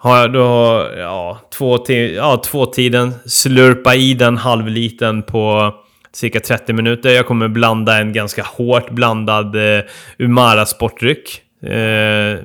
Har 0.02 0.18
jag 0.18 0.34
då, 0.34 0.88
ja, 0.98 1.40
två, 1.50 1.80
ja, 2.16 2.42
två-tiden, 2.46 3.14
slurpa 3.26 3.96
i 3.96 4.14
den 4.14 4.38
halvliten 4.38 5.24
på 5.24 5.74
cirka 6.12 6.40
30 6.40 6.74
minuter. 6.74 7.10
Jag 7.10 7.26
kommer 7.26 7.48
blanda 7.48 8.00
en 8.00 8.14
ganska 8.14 8.44
hårt 8.44 8.90
blandad 8.90 9.56
eh, 9.56 9.84
Umara 10.18 10.66
sportdryck 10.66 11.42
eh, 11.64 11.70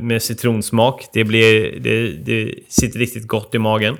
med 0.00 0.22
citronsmak. 0.22 1.06
Det, 1.12 1.24
blir, 1.24 1.80
det, 1.80 2.12
det 2.12 2.54
sitter 2.68 2.98
riktigt 2.98 3.26
gott 3.26 3.54
i 3.54 3.58
magen. 3.58 3.96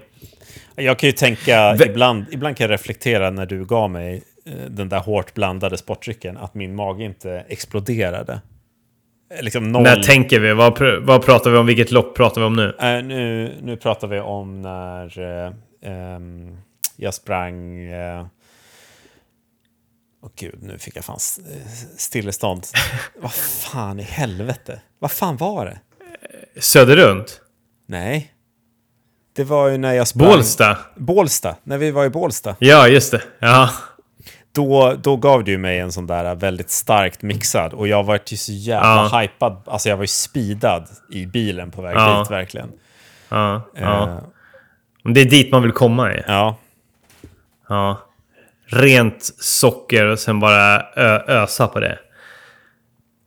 Jag 0.76 0.98
kan 0.98 1.08
ju 1.08 1.12
tänka, 1.12 1.76
ibland, 1.86 2.24
ibland 2.30 2.56
kan 2.56 2.64
jag 2.64 2.74
reflektera 2.74 3.30
när 3.30 3.46
du 3.46 3.64
gav 3.64 3.90
mig 3.90 4.22
eh, 4.46 4.70
den 4.70 4.88
där 4.88 5.00
hårt 5.00 5.34
blandade 5.34 5.76
sportdrycken, 5.76 6.36
att 6.36 6.54
min 6.54 6.74
mage 6.74 7.04
inte 7.04 7.44
exploderade. 7.48 8.40
Liksom 9.40 9.72
noll... 9.72 9.82
När 9.82 10.02
tänker 10.02 10.40
vi? 10.40 10.52
Vad, 10.52 10.78
pr- 10.78 11.00
vad 11.04 11.24
pratar 11.24 11.50
vi 11.50 11.56
om? 11.56 11.66
Vilket 11.66 11.90
lopp 11.90 12.16
pratar 12.16 12.40
vi 12.40 12.46
om 12.46 12.52
nu? 12.56 12.76
Eh, 12.80 13.02
nu, 13.04 13.54
nu 13.62 13.76
pratar 13.76 14.08
vi 14.08 14.20
om 14.20 14.62
när 14.62 15.18
eh, 15.46 15.52
ehm, 15.92 16.56
jag 16.96 17.14
sprang... 17.14 17.78
eh, 17.92 18.26
Åh 20.22 20.30
gud, 20.38 20.58
nu 20.62 20.78
fick 20.78 20.96
jag 20.96 21.04
fan 21.04 21.18
stillestånd. 21.96 22.66
Vad 23.20 23.32
fan 23.32 24.00
i 24.00 24.02
helvete? 24.02 24.80
Vad 24.98 25.10
fan 25.10 25.36
var 25.36 25.66
det? 25.66 25.80
Söderrunt? 26.60 27.40
Nej. 27.86 28.30
Det 29.36 29.44
var 29.44 29.68
ju 29.68 29.76
när 29.78 29.92
jag 29.92 30.08
sprang... 30.08 30.28
Bålsta? 30.28 30.78
Bålsta. 30.96 31.56
När 31.64 31.78
vi 31.78 31.90
var 31.90 32.04
i 32.04 32.10
Bålsta. 32.10 32.56
Ja, 32.58 32.88
just 32.88 33.10
det. 33.10 33.22
Ja. 33.38 33.70
Då, 34.54 34.94
då 35.02 35.16
gav 35.16 35.44
du 35.44 35.58
mig 35.58 35.78
en 35.78 35.92
sån 35.92 36.06
där 36.06 36.34
väldigt 36.34 36.70
starkt 36.70 37.22
mixad. 37.22 37.72
Och 37.72 37.88
jag 37.88 38.04
var 38.04 38.20
ju 38.26 38.36
så 38.36 38.52
jävla 38.52 39.08
Ja. 39.12 39.18
hypad. 39.20 39.62
Alltså 39.66 39.88
jag 39.88 39.96
var 39.96 40.02
ju 40.04 40.08
speedad 40.08 40.88
i 41.10 41.26
bilen 41.26 41.70
på 41.70 41.82
väg 41.82 41.96
Ja. 41.96 42.18
dit 42.18 42.30
verkligen. 42.30 42.72
Ja, 43.28 43.62
ja. 43.74 44.20
Men 45.02 45.14
Det 45.14 45.20
är 45.20 45.24
dit 45.24 45.52
man 45.52 45.62
vill 45.62 45.72
komma 45.72 46.14
i. 46.14 46.22
ja. 46.26 46.56
Ja. 47.68 48.00
Rent 48.66 49.24
socker 49.38 50.04
och 50.06 50.18
sen 50.18 50.40
bara 50.40 50.80
ö- 50.96 51.22
ösa 51.26 51.68
på 51.68 51.80
det. 51.80 51.98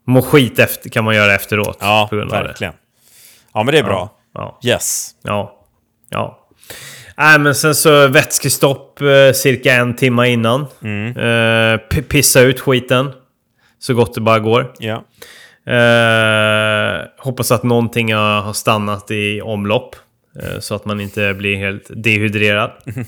Må 0.06 0.22
skit 0.22 0.60
efter, 0.60 0.90
kan 0.90 1.04
man 1.04 1.16
göra 1.16 1.34
efteråt. 1.36 1.78
Ja, 1.82 2.10
verkligen. 2.12 2.74
Ja, 3.54 3.64
men 3.64 3.74
det 3.74 3.80
är 3.80 3.84
bra. 3.84 4.10
Ja. 4.34 4.60
Yes. 4.64 5.16
Ja. 5.22 5.56
Ja. 6.10 6.48
Nej, 7.20 7.40
men 7.40 7.56
sen 7.56 7.76
så 7.76 8.08
vätskestopp 8.08 9.02
eh, 9.02 9.34
cirka 9.34 9.74
en 9.74 9.96
timme 9.96 10.28
innan. 10.28 10.66
Mm. 10.84 11.18
Eh, 11.18 11.80
pissa 12.02 12.42
ut 12.42 12.60
skiten. 12.60 13.12
Så 13.80 13.94
gott 13.94 14.14
det 14.14 14.22
bara 14.22 14.40
går. 14.40 14.74
Ja. 14.80 15.04
Eh, 15.74 17.06
hoppas 17.18 17.52
att 17.52 17.64
någonting 17.64 18.14
har 18.14 18.54
stannat 18.54 19.12
i 19.12 19.42
omlopp. 19.42 19.96
eh, 20.42 20.60
så 20.60 20.76
att 20.76 20.86
man 20.86 21.00
inte 21.02 21.34
blir 21.34 21.56
helt 21.56 21.84
dehydrerad. 21.90 22.72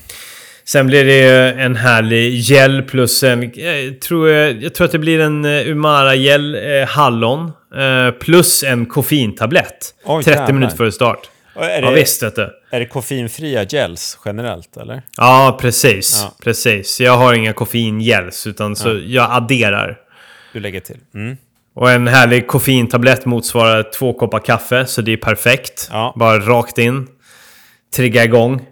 Sen 0.64 0.86
blir 0.86 1.04
det 1.04 1.52
en 1.52 1.76
härlig 1.76 2.34
gel 2.34 2.82
plus 2.82 3.22
en... 3.22 3.52
Jag 3.54 4.00
tror, 4.00 4.30
jag, 4.30 4.74
tror 4.74 4.84
att 4.84 4.92
det 4.92 4.98
blir 4.98 5.20
en 5.20 5.44
eh, 5.44 5.68
Umara-gel 5.68 6.54
eh, 6.54 6.88
hallon. 6.88 7.52
Eh, 7.76 8.10
plus 8.10 8.62
en 8.62 8.86
koffeintablett. 8.86 9.94
Oj, 10.04 10.24
30 10.24 10.38
jävlar. 10.38 10.54
minuter 10.54 10.76
före 10.76 10.92
start. 10.92 11.30
Är, 11.54 11.82
Ja 11.82 11.90
det, 11.90 11.94
visst 11.96 12.22
vet 12.22 12.36
du. 12.36 12.50
är 12.70 12.80
det 12.80 12.86
koffeinfria 12.86 13.64
gels 13.64 14.18
generellt, 14.24 14.76
eller? 14.76 15.02
Ja 15.16 15.58
precis. 15.60 16.20
Ja. 16.22 16.34
Precis. 16.44 17.00
Jag 17.00 17.16
har 17.16 17.34
inga 17.34 17.52
koffeingels 17.52 18.46
utan 18.46 18.76
så 18.76 19.00
jag 19.06 19.28
adderar. 19.30 19.98
Du 20.52 20.60
lägger 20.60 20.80
till. 20.80 20.98
Mm. 21.14 21.36
Och 21.74 21.90
en 21.90 22.08
härlig 22.08 22.46
koffeintablett 22.46 23.26
motsvarar 23.26 23.82
två 23.82 24.12
koppar 24.12 24.38
kaffe, 24.38 24.86
så 24.86 25.02
det 25.02 25.12
är 25.12 25.16
perfekt. 25.16 25.88
Ja. 25.92 26.14
Bara 26.16 26.38
rakt 26.38 26.78
in. 26.78 27.06
Trigga 27.96 28.24
igång. 28.24 28.66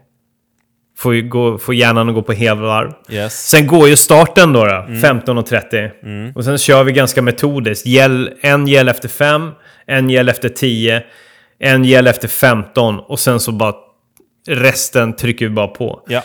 Får, 0.99 1.15
ju 1.15 1.29
gå, 1.29 1.59
får 1.59 1.75
hjärnan 1.75 2.09
att 2.09 2.15
gå 2.15 2.23
på 2.23 2.33
helvarv. 2.33 2.93
Yes. 3.11 3.49
Sen 3.49 3.67
går 3.67 3.89
ju 3.89 3.97
starten 3.97 4.53
då, 4.53 4.65
då 4.65 4.71
15.30. 4.73 6.33
Och 6.35 6.45
sen 6.45 6.59
kör 6.59 6.85
vi 6.85 6.93
ganska 6.93 7.23
metodiskt. 7.23 7.87
Gel, 7.87 8.33
en 8.41 8.67
gel 8.67 8.89
efter 8.89 9.09
5, 9.09 9.51
en 9.87 10.11
gel 10.11 10.29
efter 10.29 10.49
10, 10.49 11.03
en 11.61 11.85
gel 11.85 12.07
efter 12.07 12.29
15 12.29 12.99
och 13.01 13.19
sen 13.21 13.41
så 13.41 13.53
bara 13.53 13.75
resten 14.49 15.17
trycker 15.17 15.45
vi 15.49 15.51
bara 15.55 15.69
på. 15.69 16.03
Ja. 16.09 16.23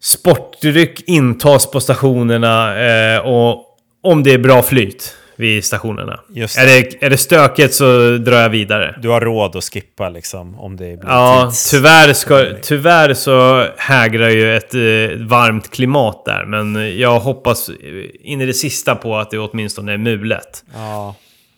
Sportdryck 0.00 1.02
intas 1.06 1.70
på 1.70 1.80
stationerna 1.80 2.80
eh, 2.86 3.18
och 3.18 3.64
om 4.02 4.22
det 4.22 4.32
är 4.32 4.38
bra 4.38 4.62
flyt 4.62 5.16
vid 5.36 5.64
stationerna. 5.64 6.20
Just 6.34 6.58
Är 6.58 6.66
det, 6.66 7.02
är 7.04 7.10
det 7.10 7.16
stökigt 7.16 7.74
så 7.74 8.16
drar 8.18 8.36
jag 8.40 8.48
vidare. 8.48 8.98
Du 9.02 9.08
har 9.08 9.20
råd 9.20 9.56
att 9.56 9.64
skippa 9.64 10.08
liksom 10.08 10.58
om 10.60 10.76
det 10.76 10.84
blir 11.00 11.10
Ja, 11.10 11.46
tids... 11.50 11.70
tyvärr, 11.70 12.12
ska, 12.12 12.44
tyvärr 12.62 13.14
så 13.14 13.66
hägrar 13.76 14.28
ju 14.28 14.56
ett 14.56 14.74
eh, 14.74 14.80
varmt 15.26 15.70
klimat 15.70 16.24
där. 16.24 16.44
Men 16.44 16.98
jag 16.98 17.20
hoppas 17.20 17.70
in 18.20 18.40
i 18.40 18.46
det 18.46 18.54
sista 18.54 18.94
på 18.94 19.16
att 19.16 19.30
det 19.30 19.38
åtminstone 19.38 19.92
är 19.92 19.98
mulet. 19.98 20.64
Ja, 20.74 21.14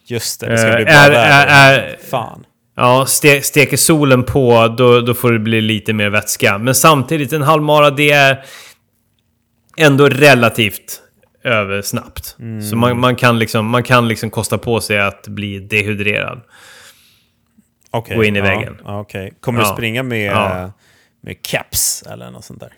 just 0.07 0.41
det. 0.41 0.47
Det 0.47 0.59
ska 0.59 0.66
bli 0.72 0.81
Eh, 0.83 0.85
bra 0.85 0.93
är- 0.95 1.11
väder. 1.11 1.47
är- 1.47 1.79
är- 1.79 1.97
Fan. 2.11 2.45
Ja, 2.81 3.07
ste, 3.07 3.43
steker 3.43 3.76
solen 3.76 4.24
på, 4.24 4.74
då, 4.79 5.01
då 5.01 5.14
får 5.14 5.33
det 5.33 5.39
bli 5.39 5.61
lite 5.61 5.93
mer 5.93 6.11
vätska. 6.11 6.59
Men 6.59 6.74
samtidigt, 6.74 7.33
en 7.33 7.43
halvmara, 7.43 7.91
det 7.91 8.11
är 8.11 8.45
ändå 9.76 10.09
relativt 10.09 11.03
översnabbt. 11.45 12.37
Så 12.70 12.76
man, 12.76 13.01
man 13.01 13.16
kan 13.16 13.39
liksom, 13.39 13.66
man 13.66 13.83
kan 13.83 14.09
liksom 14.09 14.31
kosta 14.31 14.59
på 14.59 14.81
sig 14.81 15.01
att 15.01 15.29
bli 15.29 15.59
dehydrerad. 15.59 16.41
Okej, 17.91 18.16
Gå 18.16 18.24
in 18.24 18.37
i 18.37 18.39
ja, 18.39 18.45
väggen. 18.45 18.76
Okej. 18.85 19.33
Kommer 19.41 19.61
du 19.61 19.66
Ja. 19.66 19.72
springa 19.72 20.03
med, 20.03 20.26
Ja. 20.33 20.72
med 21.20 21.43
caps 21.43 22.03
eller 22.11 22.31
något 22.31 22.45
sånt 22.45 22.61
där? 22.61 22.72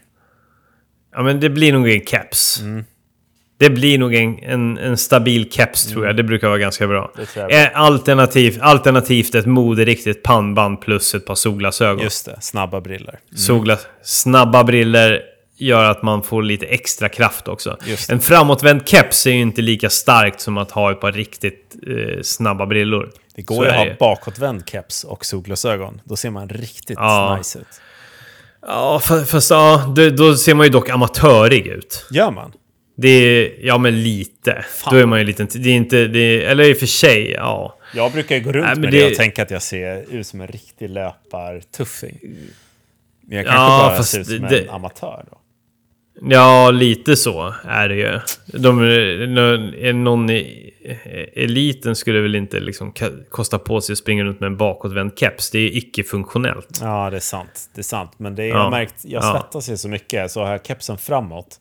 Ja, 1.15 1.23
men 1.23 1.41
det 1.41 1.51
blir 1.51 1.73
nog 1.73 1.89
en 1.89 2.05
keps. 2.07 2.61
Mm. 2.61 2.85
Det 3.61 3.71
blir 3.71 3.99
nog 3.99 4.15
en, 4.15 4.39
en, 4.43 4.79
en 4.79 4.97
stabil 4.97 5.51
keps 5.53 5.87
tror 5.87 6.07
jag. 6.07 6.17
Det 6.17 6.23
brukar 6.23 6.49
vara 6.49 6.59
ganska 6.59 6.87
bra. 6.87 7.13
Eh, 7.51 7.69
Alternativ, 7.75 8.59
alternativt 8.63 9.35
ett 9.35 9.47
moderiktigt 9.47 10.23
pannband 10.23 10.81
plus 10.81 11.15
ett 11.15 11.27
par 11.27 11.35
solglasögon. 11.35 12.03
Just 12.05 12.27
det, 12.27 12.37
snabba 12.41 12.81
briller. 12.81 13.19
Solglas, 13.37 13.87
snabba 14.03 14.65
briller 14.65 15.21
gör 15.57 15.85
att 15.85 16.03
man 16.03 16.23
får 16.23 16.43
lite 16.43 16.67
extra 16.67 17.09
kraft 17.09 17.49
också. 17.49 17.77
En 18.09 18.21
framåtvänd 18.21 18.89
keps 18.89 19.27
är 19.27 19.31
ju 19.31 19.41
inte 19.41 19.63
lika 19.63 19.91
starkt 19.91 20.41
som 20.41 20.59
att 20.59 20.71
ha 20.71 20.93
ett 20.93 21.01
par 21.01 21.13
riktigt 21.13 21.77
eh, 21.87 22.23
snabba 22.23 22.67
brillor. 22.67 23.11
Det 23.37 23.43
går 23.43 23.65
ju 23.65 23.71
att 23.71 23.77
ha 23.77 23.87
bakåtvänd 24.01 24.63
keps 24.69 25.05
och 25.05 25.25
solglasögon. 25.27 26.01
Då 26.05 26.17
ser 26.17 26.31
man 26.31 26.49
riktigt 26.49 26.99
Ja. 27.01 27.37
nice 27.39 27.59
ut. 27.59 27.67
Ja, 28.67 29.01
fa- 29.05 29.25
fast 29.25 29.51
ja, 29.51 29.93
då, 29.97 30.11
då 30.11 30.35
ser 30.35 30.55
man 30.55 30.67
ju 30.67 30.73
dock 30.73 30.89
amatörig 30.89 31.67
ut. 31.67 32.07
Gör 32.11 32.31
man? 32.31 32.53
Det 33.01 33.09
är, 33.09 33.53
ja 33.67 33.79
men 33.79 34.03
lite. 34.03 34.65
Fan. 34.79 34.95
Då 34.95 35.01
är 35.01 35.07
man 35.07 35.19
ju 35.19 35.25
lite, 35.25 35.45
det 35.45 35.69
är 35.71 35.75
inte, 35.75 36.07
det 36.07 36.19
är, 36.19 36.51
eller 36.51 36.65
i 36.65 36.73
och 36.73 36.77
för 36.77 36.87
sig, 36.87 37.31
ja. 37.31 37.79
Jag 37.95 38.13
brukar 38.13 38.37
ju 38.37 38.43
gå 38.43 38.53
runt 38.53 38.67
Nej, 38.67 38.77
med 38.77 38.93
det- 38.93 38.99
det 39.01 39.07
och 39.11 39.15
tänka 39.15 39.43
att 39.43 39.51
jag 39.51 39.63
ser 39.63 40.05
ut 40.11 40.27
som 40.27 40.41
en 40.41 40.47
riktig 40.47 40.91
löpartuffing. 40.91 42.19
Men 43.27 43.37
jag 43.37 43.47
Ja, 43.47 43.51
kanske 43.51 43.87
bara 43.89 43.97
fast 43.97 44.11
ser 44.11 44.21
ut 44.21 44.27
som 44.27 44.41
det- 44.49 44.61
en 44.63 44.71
amatör 44.71 45.25
då. 45.31 45.37
Ja, 46.23 46.71
lite 46.71 47.17
så 47.17 47.55
är 47.65 47.89
det 47.89 47.95
ju. 47.95 48.19
De, 48.47 50.03
någon 50.05 50.31
i 50.31 50.71
eliten 51.37 51.97
skulle 51.97 52.21
väl 52.21 52.35
inte 52.35 52.61
liksom 52.61 52.95
kosta 53.31 53.59
på 53.59 53.81
sig 53.81 53.93
att 53.93 53.99
springa 53.99 54.25
runt 54.25 54.41
med 54.41 54.47
en 54.47 54.57
bakåtvänd 54.57 55.13
keps. 55.19 55.51
Det 55.51 55.59
är 55.59 55.77
icke-funktionellt. 55.77 56.79
Ja, 56.81 57.11
det 57.11 57.17
är 57.17 57.21
sant. 57.21 57.71
Det 57.75 57.81
är 57.81 57.83
sant. 57.83 58.13
Men 58.17 58.35
det 58.35 58.43
är, 58.43 58.49
jag 58.49 58.57
Ja. 58.57 58.63
har 58.63 58.71
märkt, 58.71 58.95
jag 59.05 59.25
Ja. 59.25 59.33
svettas 59.33 59.71
ju 59.71 59.77
så 59.77 59.89
mycket, 59.89 60.31
så 60.31 60.45
har 60.45 60.51
jag 60.53 60.67
kepsen 60.67 60.99
framåt 60.99 61.61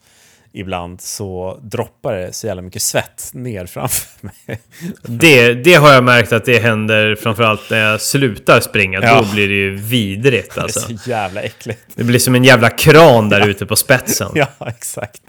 ibland 0.54 1.02
så 1.02 1.60
droppar 1.64 2.14
det 2.14 2.34
så 2.34 2.48
jävla 2.48 2.62
mycket 2.62 2.82
svett 2.82 3.30
ner 3.34 3.66
framför 3.66 4.08
mig. 4.22 4.62
Det, 5.04 5.54
det 5.54 5.74
har 5.74 5.94
jag 5.94 6.04
märkt 6.04 6.32
att 6.34 6.46
det 6.46 6.60
händer 6.60 7.16
framförallt 7.16 7.70
när 7.70 7.80
jag 7.92 8.02
slutar 8.02 8.60
springa. 8.60 9.00
Ja. 9.02 9.22
Då 9.22 9.32
blir 9.34 9.48
det 9.48 9.54
ju 9.54 9.76
vidrigt 9.76 10.56
Det 10.56 10.60
är 10.60 10.64
alltså. 10.64 10.98
så 10.98 11.10
jävla 11.10 11.42
äckligt. 11.42 11.82
Det 11.96 12.04
blir 12.04 12.20
som 12.20 12.36
en 12.36 12.44
jävla 12.44 12.70
kran 12.70 13.30
där 13.30 13.48
ute 13.48 13.66
på 13.66 13.76
spetsen. 13.76 14.32
Ja, 14.36 14.48
exakt. 14.68 15.22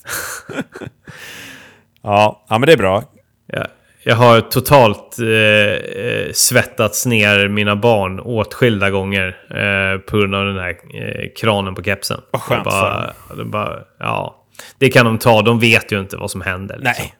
ja, 2.02 2.44
ja, 2.48 2.58
men 2.58 2.66
det 2.66 2.72
är 2.72 2.76
bra. 2.76 3.04
Jag, 3.46 3.66
jag 4.02 4.16
har 4.16 4.40
totalt 4.40 5.18
eh, 5.18 5.26
eh, 5.26 6.32
svettats 6.32 7.06
ner 7.06 7.48
mina 7.48 7.76
barn 7.76 8.20
åtskilda 8.20 8.90
gånger 8.90 9.26
eh, 9.50 9.98
på 10.00 10.16
grund 10.16 10.34
av 10.34 10.44
den 10.44 10.58
här 10.58 10.70
eh, 10.94 11.28
kranen 11.36 11.74
på 11.74 11.82
kepsen. 11.82 12.20
Vad 12.30 12.42
skönt 12.42 12.64
bara, 12.64 13.12
det 13.36 13.44
bara, 13.44 13.78
ja, 13.98 14.39
Det 14.78 14.88
kan 14.88 15.06
de 15.06 15.18
ta, 15.18 15.42
de 15.42 15.58
vet 15.58 15.92
ju 15.92 16.00
inte 16.00 16.16
vad 16.16 16.30
som 16.30 16.40
händer. 16.40 16.76
Liksom. 16.76 16.92
Nej, 16.96 17.14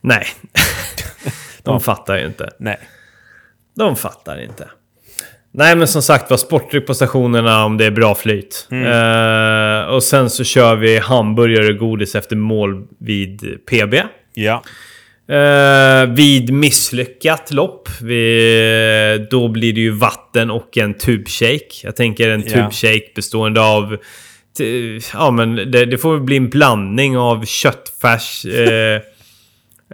Nej. 0.00 0.26
de 1.62 1.80
fattar 1.80 2.18
ju 2.18 2.26
inte. 2.26 2.50
nej. 2.58 2.78
De 3.76 3.96
fattar 3.96 4.42
inte. 4.42 4.68
Nej, 5.52 5.76
men 5.76 5.88
som 5.88 6.02
sagt 6.02 6.30
var, 6.30 6.36
sportdryck 6.36 6.86
på 6.86 6.94
stationerna 6.94 7.64
om 7.64 7.76
det 7.76 7.84
är 7.84 7.90
bra 7.90 8.14
flyt. 8.14 8.68
Mm. 8.70 8.86
Eh, 8.86 9.84
och 9.84 10.02
sen 10.02 10.30
så 10.30 10.44
kör 10.44 10.76
vi 10.76 10.98
hamburgare 10.98 11.68
och 11.68 11.78
godis 11.78 12.14
efter 12.14 12.36
mål 12.36 12.86
vid 12.98 13.66
PB. 13.66 13.94
Ja, 14.34 14.62
Eh, 15.30 16.06
vid 16.06 16.52
misslyckat 16.52 17.52
lopp, 17.52 17.88
vi, 18.00 19.26
då 19.30 19.48
blir 19.48 19.72
det 19.72 19.80
ju 19.80 19.90
vatten 19.90 20.50
och 20.50 20.78
en 20.78 20.94
tubshake. 20.94 21.70
Jag 21.82 21.96
tänker 21.96 22.28
en 22.28 22.42
tubshake 22.42 23.12
bestående 23.14 23.60
av... 23.60 23.96
t- 24.60 25.00
Ja, 25.14 25.30
men 25.30 25.56
det, 25.56 25.84
det 25.86 25.98
får 25.98 26.18
bli 26.20 26.36
en 26.36 26.48
blandning 26.50 27.18
av 27.18 27.44
köttfärs... 27.44 28.44
Eh, 28.44 29.00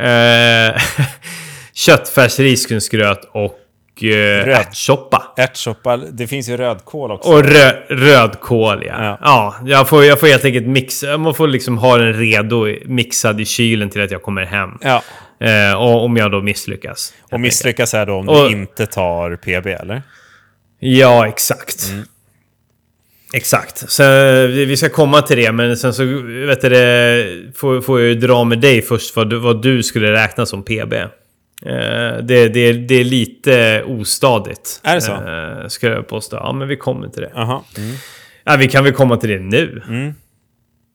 eh, 0.07 0.83
köttfärs, 1.75 2.39
risgrynsgröt 2.39 3.21
och 3.33 3.59
eh, 4.05 4.07
Röd. 4.45 4.49
ärtsoppa. 4.49 5.35
ärtsoppa. 5.37 5.97
Det 5.97 6.27
finns 6.27 6.49
ju 6.49 6.57
rödkål 6.57 7.11
också. 7.11 7.31
Och 7.31 7.45
rö, 7.45 7.73
rödkål, 7.89 8.85
ja. 8.87 8.95
Ja. 9.01 9.19
Ja, 9.23 9.55
jag, 9.67 9.89
får, 9.89 10.05
jag 10.05 10.21
får 10.21 10.27
helt 10.27 10.45
enkelt 10.45 10.67
mixa. 10.67 11.19
Man 11.19 11.35
får 11.35 11.49
liksom 11.49 11.79
ha 11.79 11.97
den 11.97 12.13
redo, 12.15 12.67
mixad 12.85 13.41
i 13.41 13.45
kylen 13.45 13.91
till 13.91 14.03
att 14.03 14.11
jag 14.11 14.23
kommer 14.23 14.45
hem. 14.45 14.71
Ja, 14.81 15.03
Eh, 15.41 15.75
och 15.75 16.05
om 16.05 16.17
jag 16.17 16.31
då 16.31 16.43
misslyckas. 16.43 17.13
och 17.33 17.41
misslyckas 17.41 17.95
är 17.95 18.07
då 18.07 18.15
om 18.15 18.29
Och- 18.29 18.51
du 18.51 18.57
inte 18.57 18.87
tar 18.87 19.37
PB, 19.37 19.67
eller? 19.67 20.03
Ja, 20.79 21.27
exakt. 21.29 21.93
Exakt. 23.37 23.91
Så 23.91 24.03
eh, 24.03 24.47
vi 24.47 24.77
ska 24.77 24.89
komma 24.89 25.23
till 25.23 25.37
det, 25.37 25.53
men 25.53 25.77
sen 25.77 25.95
så 25.95 26.05
vet 26.47 26.61
du, 26.61 27.53
får, 27.57 27.81
får 27.81 28.01
jag 28.01 28.09
ju 28.09 28.15
dra 28.15 28.45
med 28.45 28.59
dig 28.61 28.83
först 28.83 29.17
vad 29.17 29.31
du, 29.31 29.39
vad 29.39 29.63
du 29.63 29.83
skulle 29.83 30.13
räkna 30.13 30.47
som 30.47 30.63
PB. 30.63 30.93
Eh, 30.93 31.09
det, 32.23 32.49
det, 32.49 32.73
det 32.73 32.95
är 33.01 33.05
lite 33.05 33.83
ostadigt. 33.87 34.81
Är 34.85 34.95
det 34.95 35.01
så? 35.01 35.13
Eh, 35.13 35.69
ska 35.69 35.87
jag 35.87 36.09
påstå. 36.09 36.37
Ja, 36.37 36.53
men 36.53 36.69
vi 36.69 36.77
kommer 36.77 37.09
till 37.09 37.23
det. 37.23 37.31
Jaha. 37.35 37.61
Mm. 37.79 37.95
Ja, 38.45 38.57
vi 38.59 38.69
kan 38.69 38.85
väl 38.85 38.93
komma 38.93 39.17
till 39.17 39.31
det 39.31 39.39
nu. 39.39 39.83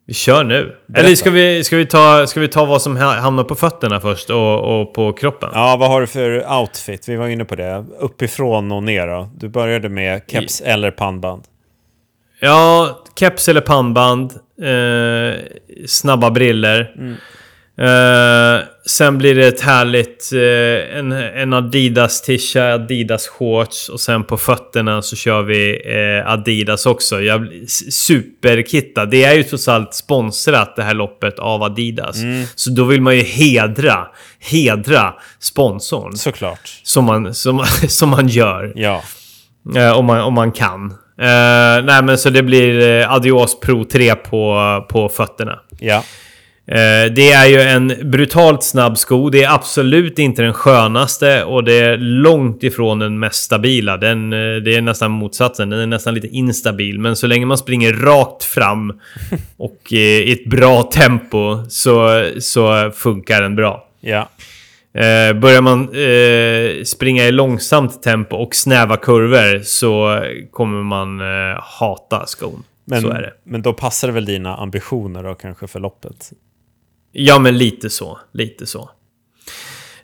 Vi 0.08 0.14
kör 0.14 0.44
nu. 0.44 0.76
Berätta. 0.88 1.06
Eller 1.06 1.16
ska 1.16 1.30
vi, 1.30 1.64
ska, 1.64 1.76
vi 1.78 1.86
ta, 1.86 2.28
ska 2.28 2.40
vi 2.40 2.48
ta 2.48 2.66
vad 2.66 2.82
som 2.82 2.98
ha- 2.98 3.20
hamnar 3.20 3.44
på 3.44 3.56
fötterna 3.56 4.00
först 4.00 4.30
och, 4.30 4.82
och 4.82 4.94
på 4.94 5.14
kroppen? 5.14 5.50
Ja, 5.54 5.78
vad 5.80 5.90
har 5.90 6.02
du 6.02 6.08
för 6.08 6.60
outfit? 6.60 7.10
Vi 7.10 7.16
var 7.16 7.28
inne 7.28 7.46
på 7.46 7.56
det. 7.56 7.86
Uppifrån 8.00 8.72
och 8.72 8.84
ner 8.84 9.08
då. 9.08 9.32
Du 9.38 9.50
började 9.50 9.90
med 9.90 10.22
keps 10.28 10.62
eller 10.62 10.92
pannband. 10.92 11.44
Ja, 12.42 13.00
keps 13.20 13.50
eller 13.50 13.62
pannband. 13.62 14.32
Eh, 14.62 15.40
snabba 15.88 16.32
briller. 16.32 16.92
Eh, 17.78 18.64
sen 18.86 19.18
blir 19.18 19.36
det 19.36 19.48
ett 19.48 19.62
härligt... 19.62 20.30
Eh, 20.34 20.98
en, 20.98 21.12
en 21.12 21.54
Adidas 21.54 22.22
t-shirt, 22.22 22.74
Adidas 22.74 23.28
shorts 23.28 23.90
och 23.90 24.00
sen 24.00 24.24
på 24.24 24.38
fötterna 24.38 25.02
så 25.02 25.16
kör 25.16 25.42
vi 25.42 25.82
eh, 25.86 26.32
Adidas 26.32 26.86
också. 26.86 27.22
Jag, 27.22 27.48
superkitta. 27.90 29.06
Det 29.06 29.24
är 29.24 29.34
ju 29.34 29.44
trots 29.44 29.68
allt 29.68 29.94
sponsrat 29.94 30.76
det 30.76 30.84
här 30.84 30.94
loppet 30.94 31.40
av 31.40 31.64
Adidas. 31.64 32.18
Så 32.56 32.70
då 32.70 32.84
vill 32.84 33.02
man 33.02 33.16
ju 33.16 33.24
hedra, 33.24 34.08
hedra 34.40 35.14
sponsorn. 35.40 36.18
Såklart. 36.18 36.80
Som 36.84 37.06
man, 37.06 37.34
som, 37.34 37.66
som 37.88 38.10
man 38.10 38.28
gör. 38.28 38.74
Ja. 38.76 39.04
Eh, 39.76 39.98
om, 39.98 40.06
man, 40.06 40.22
om 40.22 40.34
man 40.34 40.52
kan. 40.52 40.94
Eh, 41.22 41.84
nej 41.84 42.04
men 42.04 42.18
så 42.18 42.30
det 42.30 42.44
blir 42.44 43.00
eh, 43.02 43.14
Adios 43.14 43.60
Pro 43.60 43.84
3 43.84 44.16
på, 44.16 44.86
på 44.90 45.10
fötterna. 45.10 45.60
Ja. 45.80 46.04
Eh, 46.68 47.12
det 47.16 47.32
är 47.32 47.46
ju 47.48 47.62
en 47.62 47.94
brutalt 48.12 48.64
snabb 48.64 48.98
sko. 48.98 49.30
Det 49.30 49.44
är 49.44 49.54
absolut 49.54 50.20
inte 50.20 50.42
den 50.42 50.54
skönaste 50.54 51.44
och 51.44 51.64
det 51.64 51.80
är 51.80 51.98
långt 51.98 52.64
ifrån 52.64 53.00
den 53.00 53.20
mest 53.20 53.44
stabila. 53.44 53.98
Den, 53.98 54.30
det 54.30 54.76
är 54.76 54.82
nästan 54.82 55.12
motsatsen. 55.12 55.70
Den 55.70 55.80
är 55.80 55.88
nästan 55.88 56.14
lite 56.14 56.28
instabil. 56.28 57.00
Men 57.00 57.16
så 57.16 57.28
länge 57.28 57.46
man 57.46 57.58
springer 57.58 57.94
rakt 57.94 58.44
fram 58.44 59.00
och 59.58 59.92
i 59.92 60.32
ett 60.32 60.46
bra 60.46 60.84
tempo 60.84 61.64
så, 61.70 62.28
så 62.40 62.92
funkar 62.96 63.42
den 63.42 63.56
bra. 63.56 63.88
Ja. 64.00 64.30
Eh, 64.94 65.34
börjar 65.34 65.62
man 65.62 65.82
eh, 65.82 66.84
springa 66.84 67.26
i 67.26 67.32
långsamt 67.32 68.04
tempo 68.04 68.36
och 68.36 68.56
snäva 68.56 68.98
kurvor 68.98 69.60
så 69.64 70.24
kommer 70.52 70.84
man 70.84 71.20
eh, 71.20 71.60
hata 71.62 72.26
skon. 72.26 72.64
Men, 72.86 73.02
så 73.02 73.10
är 73.10 73.22
det. 73.22 73.34
men 73.44 73.62
då 73.62 73.74
passar 73.74 74.10
väl 74.12 74.26
dina 74.26 74.56
ambitioner 74.56 75.24
då 75.24 75.34
kanske 75.34 75.68
för 75.68 75.80
loppet? 75.80 76.32
Ja, 77.12 77.40
men 77.40 77.58
lite 77.58 77.90
så. 77.90 78.20
Lite 78.34 78.66
så. 78.66 78.90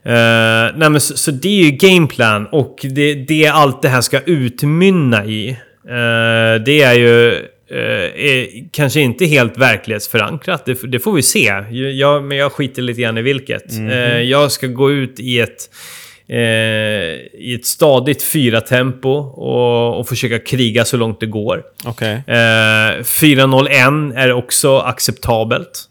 Eh, 0.04 0.76
nej, 0.76 0.90
men 0.90 1.02
så, 1.02 1.18
så 1.18 1.32
det 1.32 1.48
är 1.48 1.64
ju 1.66 1.72
gameplan 1.72 2.48
och 2.52 2.80
det, 2.84 3.14
det 3.14 3.48
allt 3.48 3.82
det 3.82 3.90
här 3.90 4.02
ska 4.02 4.20
utmynna 4.20 5.26
i. 5.26 5.50
eh, 5.50 6.64
det 6.66 6.82
är 6.82 6.94
ju 6.94 7.46
är 7.70 8.70
kanske 8.72 9.00
inte 9.00 9.26
helt 9.26 9.58
verklighetsförankrat. 9.58 10.66
Det, 10.66 10.92
det 10.92 11.00
får 11.00 11.14
vi 11.14 11.22
se. 11.22 11.64
Jag, 11.72 12.24
men 12.24 12.38
jag 12.38 12.52
skiter 12.52 12.82
lite 12.82 13.02
grann 13.02 13.18
i 13.18 13.22
vilket. 13.22 13.78
Eh, 13.78 14.22
jag 14.22 14.52
ska 14.52 14.68
gå 14.68 14.92
ut 14.92 15.20
i 15.20 15.40
ett 15.40 15.50
eh, 15.50 16.07
i 16.30 17.56
ett 17.60 17.66
stadigt 17.66 18.24
fyra 18.24 18.62
tempo 18.62 19.10
och, 19.10 20.00
och 20.00 20.08
försöka 20.08 20.40
kriga 20.40 20.86
så 20.86 20.98
långt 20.98 21.20
det 21.20 21.26
går. 21.26 21.64
Okej. 21.86 22.24
Eh, 22.28 23.04
401 23.04 23.72
är 24.16 24.32
också 24.32 24.78
acceptabelt. 24.78 25.90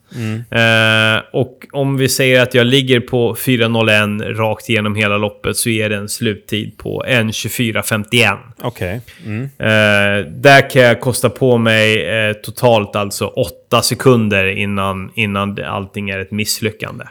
Eh, 0.51 1.23
och 1.33 1.67
om 1.73 1.97
vi 1.97 2.09
säger 2.09 2.43
att 2.43 2.55
jag 2.55 2.67
ligger 2.67 3.01
på 3.01 3.35
401 3.35 4.39
rakt 4.39 4.69
igenom 4.69 4.95
hela 4.95 5.19
loppet 5.19 5.57
så 5.57 5.69
är 5.69 5.89
det 5.89 5.97
en 5.97 6.09
sluttid 6.09 6.79
på 6.79 7.05
1.24.51. 7.09 8.39
Okej. 8.59 9.01
Mm. 9.25 9.43
Eh, 9.43 10.33
där 10.33 10.71
kan 10.71 10.83
jag 10.83 11.01
kosta 11.01 11.31
på 11.31 11.59
mig 11.59 12.07
eh, 12.07 12.33
totalt 12.33 12.97
alltså 12.97 13.27
8 13.27 13.83
sekunder 13.83 14.47
innan, 14.47 15.11
innan 15.15 15.65
allting 15.65 16.11
är 16.11 16.19
ett 16.19 16.31
misslyckande. 16.31 17.05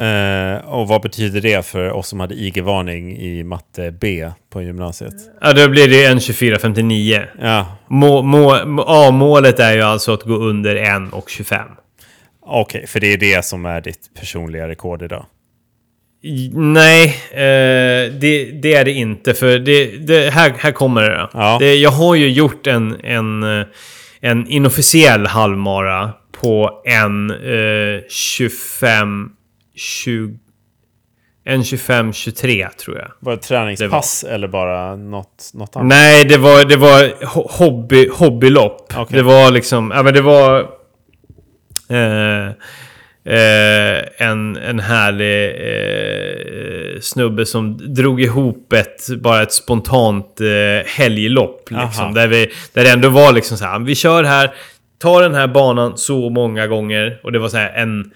Eh, 0.00 0.68
och 0.68 0.88
vad 0.88 1.02
betyder 1.02 1.40
det 1.40 1.66
för 1.66 1.90
oss 1.90 2.08
som 2.08 2.20
hade 2.20 2.34
IG-varning 2.34 3.16
i 3.18 3.44
matte 3.44 3.90
B 4.00 4.30
på 4.52 4.62
gymnasiet? 4.62 5.14
Ja, 5.40 5.52
då 5.52 5.68
blir 5.68 5.88
det 5.88 6.14
1.24.59. 6.14 7.26
Ja, 7.40 7.76
Må, 7.88 8.22
må, 8.22 8.66
må, 8.66 8.84
ja, 8.86 9.10
målet 9.10 9.60
är 9.60 9.72
ju 9.72 9.82
alltså 9.82 10.12
att 10.12 10.22
gå 10.22 10.34
under 10.34 10.76
1.25. 10.76 11.62
okej, 12.42 12.86
för 12.86 13.00
det 13.00 13.12
är 13.12 13.18
det 13.18 13.44
som 13.44 13.66
är 13.66 13.80
ditt 13.80 14.14
personliga 14.20 14.68
rekord 14.68 15.02
idag. 15.02 15.26
Nej, 16.52 17.06
eh, 17.30 18.12
det, 18.12 18.60
det 18.62 18.74
är 18.74 18.84
det 18.84 18.92
inte. 18.92 19.34
För 19.34 19.58
det, 19.58 19.86
det, 20.06 20.30
här, 20.30 20.54
här 20.58 20.72
kommer 20.72 21.02
det. 21.02 21.28
Ja. 21.32 21.56
det. 21.60 21.74
Jag 21.74 21.90
har 21.90 22.14
ju 22.14 22.28
gjort 22.28 22.66
en, 22.66 23.00
en, 23.04 23.42
eh, 23.42 23.66
en 24.20 24.46
inofficiell 24.46 25.26
halvmara 25.26 26.10
på 26.40 26.82
en 26.84 27.30
eh, 27.30 28.00
25... 28.08 29.30
20, 29.80 30.38
en 31.44 31.62
25-23 31.62 32.68
tror 32.68 32.98
jag. 32.98 33.08
Var 33.20 33.32
det 33.32 33.42
träningspass 33.42 34.24
eller 34.24 34.48
bara 34.48 34.96
något, 34.96 35.50
något 35.54 35.76
annat? 35.76 35.88
Nej, 35.88 36.24
det 36.24 36.38
var, 36.38 36.64
det 36.64 36.76
var 36.76 37.02
ho- 37.24 37.50
hobby, 37.50 38.08
hobbylopp. 38.12 38.92
Okej. 38.96 39.16
Det 39.16 39.22
var 39.22 39.50
liksom... 39.50 39.92
Ja, 39.94 40.02
men 40.02 40.14
det 40.14 40.20
var... 40.20 40.60
Eh, 41.88 42.46
eh, 43.34 44.04
en, 44.18 44.56
en 44.56 44.80
härlig 44.80 45.44
eh, 46.94 47.00
snubbe 47.00 47.46
som 47.46 47.94
drog 47.94 48.20
ihop 48.22 48.72
ett, 48.72 49.08
bara 49.20 49.42
ett 49.42 49.52
spontant 49.52 50.40
eh, 50.40 50.86
helglopp. 50.86 51.70
Liksom, 51.70 52.14
där, 52.14 52.26
vi, 52.28 52.50
där 52.72 52.84
det 52.84 52.90
ändå 52.90 53.08
var 53.08 53.32
liksom 53.32 53.58
så 53.58 53.64
här, 53.64 53.78
vi 53.78 53.94
kör 53.94 54.24
här, 54.24 54.50
tar 54.98 55.22
den 55.22 55.34
här 55.34 55.46
banan 55.46 55.98
så 55.98 56.30
många 56.30 56.66
gånger. 56.66 57.20
Och 57.22 57.32
det 57.32 57.38
var 57.38 57.48
så 57.48 57.56
här 57.56 57.72
en... 57.72 58.10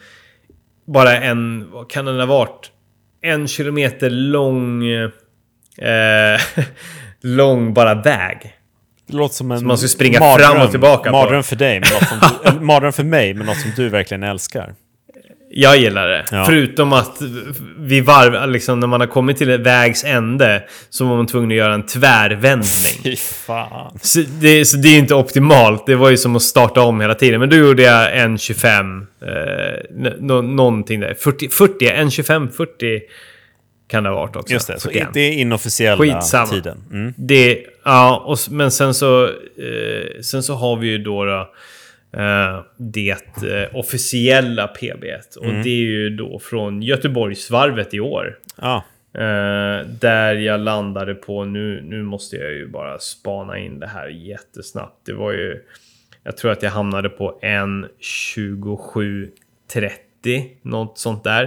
Bara 0.87 1.17
en, 1.17 1.71
vad 1.71 1.91
kan 1.91 2.05
den 2.05 2.19
ha 2.19 2.27
varit? 2.27 2.71
En 3.23 3.49
kilometer 3.49 4.11
lång... 4.11 4.85
Eh, 5.79 6.41
lång 7.21 7.75
bara 7.75 7.95
väg. 7.95 8.57
Det 9.07 9.17
låter 9.17 9.35
som 9.35 9.51
en 9.51 9.67
man 9.67 9.79
ska 9.79 9.89
springa 9.89 10.21
mardröm, 10.21 10.53
fram 10.53 10.63
och 10.63 10.71
tillbaka. 10.71 11.13
Mardröm 11.13 11.43
för 11.43 11.57
dig, 11.57 11.81
men 11.81 11.89
något 11.93 12.09
som 12.09 12.19
du, 12.55 12.61
mardröm 12.65 12.93
för 12.93 13.05
mig, 13.05 13.35
men 13.35 13.47
något 13.47 13.61
som 13.61 13.71
du 13.77 13.89
verkligen 13.89 14.23
älskar. 14.23 14.75
Jag 15.57 15.77
gillar 15.77 16.09
det. 16.09 16.25
Ja. 16.31 16.45
Förutom 16.45 16.93
att 16.93 17.17
vid 17.79 18.05
varv, 18.05 18.51
liksom 18.51 18.81
när 18.81 18.87
man 18.87 19.01
har 19.01 19.07
kommit 19.07 19.37
till 19.37 19.59
vägs 19.59 20.05
ände 20.05 20.63
så 20.91 21.05
var 21.05 21.17
man 21.17 21.27
tvungen 21.27 21.51
att 21.51 21.57
göra 21.57 21.75
en 21.75 21.87
tvärvändning. 21.87 22.67
Fy 23.03 23.17
fan. 23.17 23.99
Så 24.03 24.21
det, 24.41 24.65
så 24.65 24.77
det 24.77 24.89
är 24.89 24.99
inte 24.99 25.15
optimalt. 25.15 25.87
Det 25.87 25.95
var 25.95 26.11
ju 26.11 26.17
som 26.17 26.37
att 26.37 26.43
starta 26.43 26.81
om 26.81 27.01
hela 27.01 27.15
tiden. 27.15 27.41
Men 27.41 27.51
då 27.51 27.57
gjorde 27.57 27.83
jag 27.83 28.19
en 28.19 28.39
25. 28.39 29.07
Eh, 29.23 29.29
n- 30.07 30.13
nå- 30.21 30.43
någonting 30.43 31.01
där. 31.01 31.15
40, 31.15 31.49
40 31.49 31.89
en 31.89 32.11
25, 32.11 32.49
40 32.51 33.01
kan 33.91 34.03
det 34.05 34.09
ha 34.11 34.17
varit 34.17 34.37
också. 34.37 34.53
Just 34.55 34.67
det, 34.67 34.81
så 34.81 34.89
41. 34.89 35.09
det 35.13 35.21
är 35.21 35.33
inofficiella 35.33 36.03
Skitsamma. 36.05 36.47
tiden. 36.47 36.85
Mm. 36.93 37.15
Det, 37.17 37.59
ja, 37.85 38.23
och, 38.27 38.39
men 38.51 38.71
sen 38.71 38.95
så, 38.95 39.25
eh, 39.25 39.31
sen 40.23 40.43
så 40.43 40.55
har 40.55 40.77
vi 40.77 40.87
ju 40.89 40.99
då, 40.99 41.25
då 41.25 41.49
det 42.77 43.11
eh, 43.11 43.17
officiella 43.77 44.67
PB. 44.67 45.05
Och 45.39 45.45
Mm. 45.47 45.63
det 45.63 45.69
är 45.69 45.85
ju 45.85 46.11
då 46.11 46.39
från 46.39 46.83
Göteborgsvarvet 46.83 47.95
i 47.95 48.01
år. 48.01 48.39
Ja, 48.61 48.85
Eh, 49.19 49.87
där 49.87 50.35
jag 50.35 50.61
landade 50.61 51.15
på, 51.15 51.45
nu, 51.45 51.81
nu 51.85 52.03
måste 52.03 52.37
jag 52.37 52.53
ju 52.53 52.69
bara 52.69 52.99
spana 52.99 53.59
in 53.59 53.79
det 53.81 53.87
här 53.87 54.09
jättesnabbt. 54.09 55.07
Det 55.07 55.13
var 55.13 55.33
ju, 55.33 55.61
jag 56.25 56.37
tror 56.37 56.51
att 56.53 56.63
jag 56.63 56.71
hamnade 56.71 57.09
på 57.09 57.39
en 57.43 57.87
27.30, 58.01 59.31
något 60.63 60.99
sånt 60.99 61.25
där. 61.25 61.43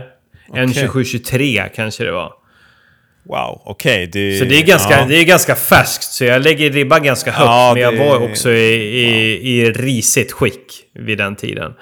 En 0.53 0.69
Okej. 0.69 0.87
27.23 0.87 1.69
kanske 1.75 2.03
det 2.03 2.11
var. 2.11 2.33
Wow, 3.29 3.61
okej. 3.65 4.05
Så 4.39 4.45
det 4.45 4.59
är, 4.59 4.63
ganska, 4.65 4.99
ja. 4.99 5.05
det 5.05 5.15
är 5.15 5.23
ganska 5.25 5.55
färskt, 5.55 6.03
så 6.03 6.23
jag 6.25 6.43
lägger 6.43 6.69
ribban 6.71 7.03
ganska 7.03 7.31
högt. 7.31 7.49
Ja, 7.49 7.71
men 7.73 7.83
jag 7.83 7.93
det- 7.93 7.99
var 7.99 8.29
också 8.29 8.51
i, 8.51 9.01
i, 9.01 9.07
i 9.57 9.71
risigt 9.71 10.31
skick 10.31 10.83
vid 10.93 11.17
den 11.17 11.35
tiden. 11.35 11.73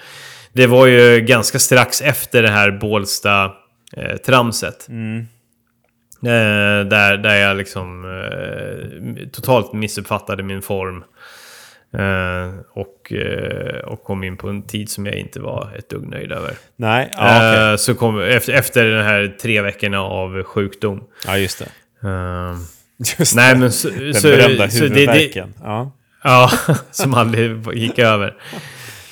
Det 0.54 0.68
var 0.68 0.86
ju 0.88 1.22
ganska 1.22 1.60
strax 1.60 2.02
efter 2.02 2.42
det 2.42 2.50
här 2.50 2.72
Bålsta-tramset. 2.72 4.88
Mm. 4.90 5.20
Eh, 6.24 6.86
där, 6.90 7.18
där 7.18 7.36
jag 7.36 7.58
liksom 7.58 8.06
eh, 8.06 8.86
totalt 9.32 9.74
missuppfattade 9.74 10.44
min 10.44 10.62
form. 10.62 11.04
Eh, 12.00 12.54
och, 12.74 13.14
eh, 13.14 13.80
och 13.80 14.04
kom 14.04 14.24
in 14.24 14.38
på 14.38 14.50
en 14.50 14.64
tid 14.64 14.90
som 14.90 15.06
jag 15.06 15.16
inte 15.16 15.40
var 15.40 15.72
ett 15.78 15.90
dugg 15.90 16.10
nöjd 16.10 16.32
över. 16.32 16.54
Nej, 16.76 17.12
okej. 17.14 17.72
Eh, 17.72 17.76
så 17.76 17.96
kom, 17.96 18.22
efter, 18.22 18.54
efter 18.54 18.86
den 18.86 19.06
här 19.06 19.36
tre 19.42 19.62
veckorna 19.62 20.02
av 20.02 20.44
sjukdom. 20.44 21.04
ja 21.28 21.38
just 21.38 21.60
det. 21.60 21.68
Eh, 22.08 22.56
Just 23.20 23.36
nej 23.36 23.54
det. 23.54 23.60
men 23.60 23.72
så, 23.72 23.90
Den 23.90 24.14
så, 24.14 24.28
berömda 24.28 24.70
så 24.70 24.80
det, 24.80 24.90
det, 24.90 25.00
huvudvärken. 25.00 25.54
Ja. 25.64 25.92
Ja, 26.24 26.52
som 26.92 27.14
aldrig 27.14 27.68
gick 27.74 28.00
över. 28.00 28.28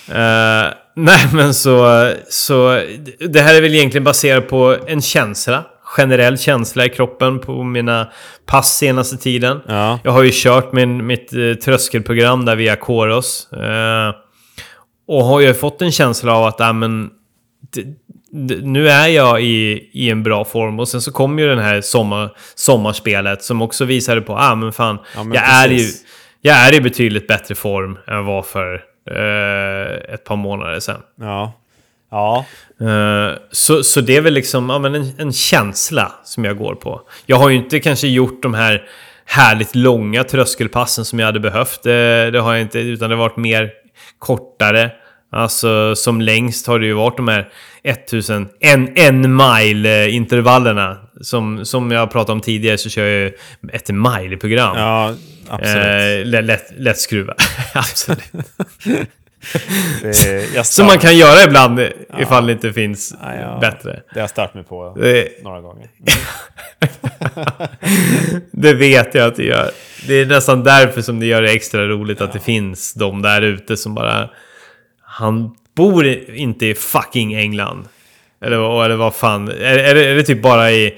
Eh, 0.10 0.74
nej, 0.96 1.28
men 1.34 1.54
så, 1.54 2.10
så... 2.30 2.82
Det 3.20 3.42
här 3.42 3.56
är 3.56 3.62
väl 3.62 3.76
egentligen 3.76 4.04
baserat 4.04 4.48
på 4.48 4.78
en 4.88 5.02
känsla. 5.02 5.66
Generell 5.98 6.38
känsla 6.38 6.86
i 6.86 6.90
kroppen 6.90 7.40
på 7.40 7.64
mina 7.64 8.12
pass 8.46 8.78
senaste 8.78 9.18
tiden. 9.18 9.62
Ja. 9.68 10.00
Jag 10.04 10.12
har 10.12 10.24
ju 10.24 10.32
kört 10.34 10.74
min, 10.74 11.06
mitt 11.06 11.34
eh, 11.34 11.54
tröskelprogram 11.54 12.46
där 12.46 12.56
via 12.56 12.76
Koros. 12.76 13.52
Eh, 13.54 14.16
och 15.08 15.24
har 15.24 15.40
ju 15.40 15.54
fått 15.54 15.82
en 15.82 15.92
känsla 15.92 16.36
av 16.36 16.46
att, 16.46 16.62
ah, 16.62 16.74
men, 16.74 17.10
nu 18.62 18.90
är 18.90 19.08
jag 19.08 19.42
i, 19.42 19.90
i 19.94 20.10
en 20.10 20.24
bra 20.24 20.46
form. 20.46 20.80
Och 20.80 20.88
sen 20.88 21.02
så 21.02 21.12
kom 21.12 21.40
ju 21.40 21.48
den 21.48 21.60
här 21.60 21.82
sommar, 21.82 22.36
sommarspelet 22.56 23.44
som 23.44 23.62
också 23.62 23.86
visade 23.86 24.22
på, 24.22 24.38
ah 24.38 24.56
men 24.56 24.74
fan, 24.74 25.00
Ja, 25.16 25.24
men 25.24 25.34
jag, 25.34 25.44
är 25.50 25.70
ju, 25.70 25.88
jag 26.42 26.58
är 26.58 26.74
i 26.74 26.82
betydligt 26.82 27.28
bättre 27.28 27.56
form 27.56 27.98
än 28.08 28.26
var 28.26 28.42
för 28.42 28.74
eh, 29.12 30.14
ett 30.14 30.24
par 30.24 30.36
månader 30.36 30.80
sedan. 30.80 31.02
Ja. 31.22 31.54
Ja. 32.14 32.46
Eh, 32.82 33.38
så, 33.52 33.84
så 33.84 34.02
det 34.02 34.16
är 34.16 34.22
väl 34.22 34.34
liksom 34.34 34.70
ja, 34.70 34.80
men 34.80 34.96
en, 34.96 35.12
en 35.18 35.34
känsla 35.34 36.12
som 36.24 36.46
jag 36.46 36.58
går 36.58 36.76
på. 36.76 37.02
Jag 37.26 37.38
har 37.38 37.50
ju 37.50 37.56
inte 37.56 37.80
kanske 37.80 38.08
gjort 38.08 38.44
de 38.44 38.54
här 38.54 38.84
härligt 39.26 39.76
långa 39.76 40.24
tröskelpassen 40.24 41.06
som 41.06 41.20
jag 41.20 41.26
hade 41.26 41.40
behövt. 41.40 41.84
Det, 41.84 42.32
det 42.32 42.40
har 42.40 42.54
jag 42.54 42.62
inte, 42.62 42.80
utan 42.80 43.10
det 43.10 43.16
har 43.16 43.24
varit 43.24 43.38
mer 43.38 43.70
kortare. 44.20 44.92
Alltså 45.32 45.96
som 45.96 46.22
längst 46.22 46.68
har 46.68 46.80
det 46.80 46.86
ju 46.86 46.94
varit 46.94 47.18
de 47.18 47.28
här 47.28 47.50
1000, 47.84 48.50
en, 48.60 48.98
en 48.98 49.36
mile 49.36 50.04
eh, 50.04 50.16
intervallerna. 50.16 50.98
Som, 51.22 51.66
som 51.66 51.92
jag 51.92 52.12
pratade 52.12 52.32
om 52.32 52.42
tidigare 52.42 52.78
så 52.78 52.90
kör 52.90 53.06
jag 53.06 53.22
ju 53.22 53.34
ett 53.74 53.90
mile-program. 53.90 54.78
Ja, 54.78 55.14
absolut. 55.50 56.36
Eh, 56.36 56.44
lätt, 56.44 56.72
lätt 56.78 56.98
skruva. 56.98 57.34
absolut. 57.74 58.32
Som 60.64 60.86
man 60.86 61.00
kan 61.00 61.18
göra 61.18 61.44
ibland 61.44 61.80
ifall 62.20 62.46
det 62.46 62.52
inte 62.52 62.74
finns 62.74 63.16
Ja, 63.22 63.36
ja. 63.36 63.58
bättre. 63.62 63.92
Det 63.92 64.14
har 64.14 64.22
jag 64.22 64.30
stört 64.30 64.54
mig 64.54 64.64
på 64.64 64.98
Det, 65.00 65.44
några 65.44 65.62
gånger. 65.62 65.88
det 68.52 68.74
vet 68.74 69.16
jag 69.16 69.28
att 69.28 69.36
det 69.36 69.44
gör. 69.44 69.72
Det 70.08 70.14
är 70.14 70.26
nästan 70.26 70.64
därför 70.64 71.02
som 71.02 71.20
det 71.20 71.26
gör 71.26 71.42
det 71.42 71.52
extra 71.52 71.88
roligt 71.88 72.22
att 72.22 72.34
det 72.34 72.40
finns 72.40 72.94
de 72.94 73.22
där 73.22 73.42
ute 73.42 73.78
som 73.78 73.96
bara... 73.96 74.30
Han 75.02 75.56
bor 75.76 76.08
inte 76.36 76.66
i 76.66 76.76
fucking 76.76 77.34
England. 77.34 77.88
Eller, 78.42 78.86
eller 78.86 78.96
vad 78.96 79.16
fan. 79.16 79.48
Är, 79.48 79.78
är, 79.78 79.96
det, 79.96 80.06
är 80.06 80.16
det 80.16 80.24
typ 80.24 80.42
bara 80.42 80.72
i... 80.72 80.98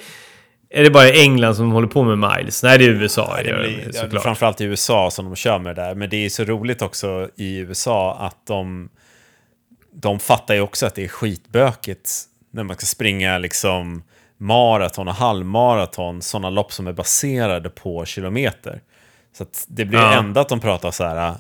Är 0.70 0.84
det 0.84 0.89
bara 0.91 1.09
England 1.09 1.55
som 1.55 1.72
håller 1.72 1.88
på 1.88 2.03
med 2.03 2.18
miles? 2.38 2.63
Nej, 2.63 2.78
det 2.78 2.86
är 2.86 2.89
USA. 2.89 3.36
Det 3.43 3.49
gör 3.49 3.59
blir, 3.59 3.91
ja, 3.93 4.01
såklart. 4.01 4.24
framförallt 4.24 4.61
i 4.61 4.63
USA 4.63 5.11
som 5.11 5.26
de 5.26 5.36
kör 5.36 5.59
med 5.59 5.76
det 5.76 5.82
där. 5.82 5.95
Men 5.95 6.09
det 6.09 6.26
är 6.26 6.30
så 6.30 6.43
roligt 6.43 6.82
också 6.82 7.30
i 7.36 7.57
USA 7.57 8.18
att 8.20 8.45
de, 8.47 8.89
de 9.93 10.20
fattar 10.20 10.53
ju 10.53 10.61
också 10.61 10.86
att 10.86 10.95
det 10.95 11.03
är 11.03 11.07
skitbökigt 11.07 12.09
när 12.51 12.63
man 12.63 12.76
ska 12.76 12.86
springa 12.86 13.38
liksom 13.38 14.03
maraton 14.38 15.07
och 15.07 15.13
halvmaraton, 15.16 16.22
sådana 16.22 16.49
lopp 16.49 16.72
som 16.74 16.88
är 16.88 16.93
baserade 16.93 17.70
på 17.70 18.05
kilometer. 18.05 18.82
Så 19.38 19.45
det 19.68 19.86
blir 19.86 19.99
Ja. 19.99 20.13
ändå 20.13 20.41
att 20.41 20.49
de 20.49 20.59
pratar 20.59 20.91
så 20.91 21.03
här, 21.03 21.34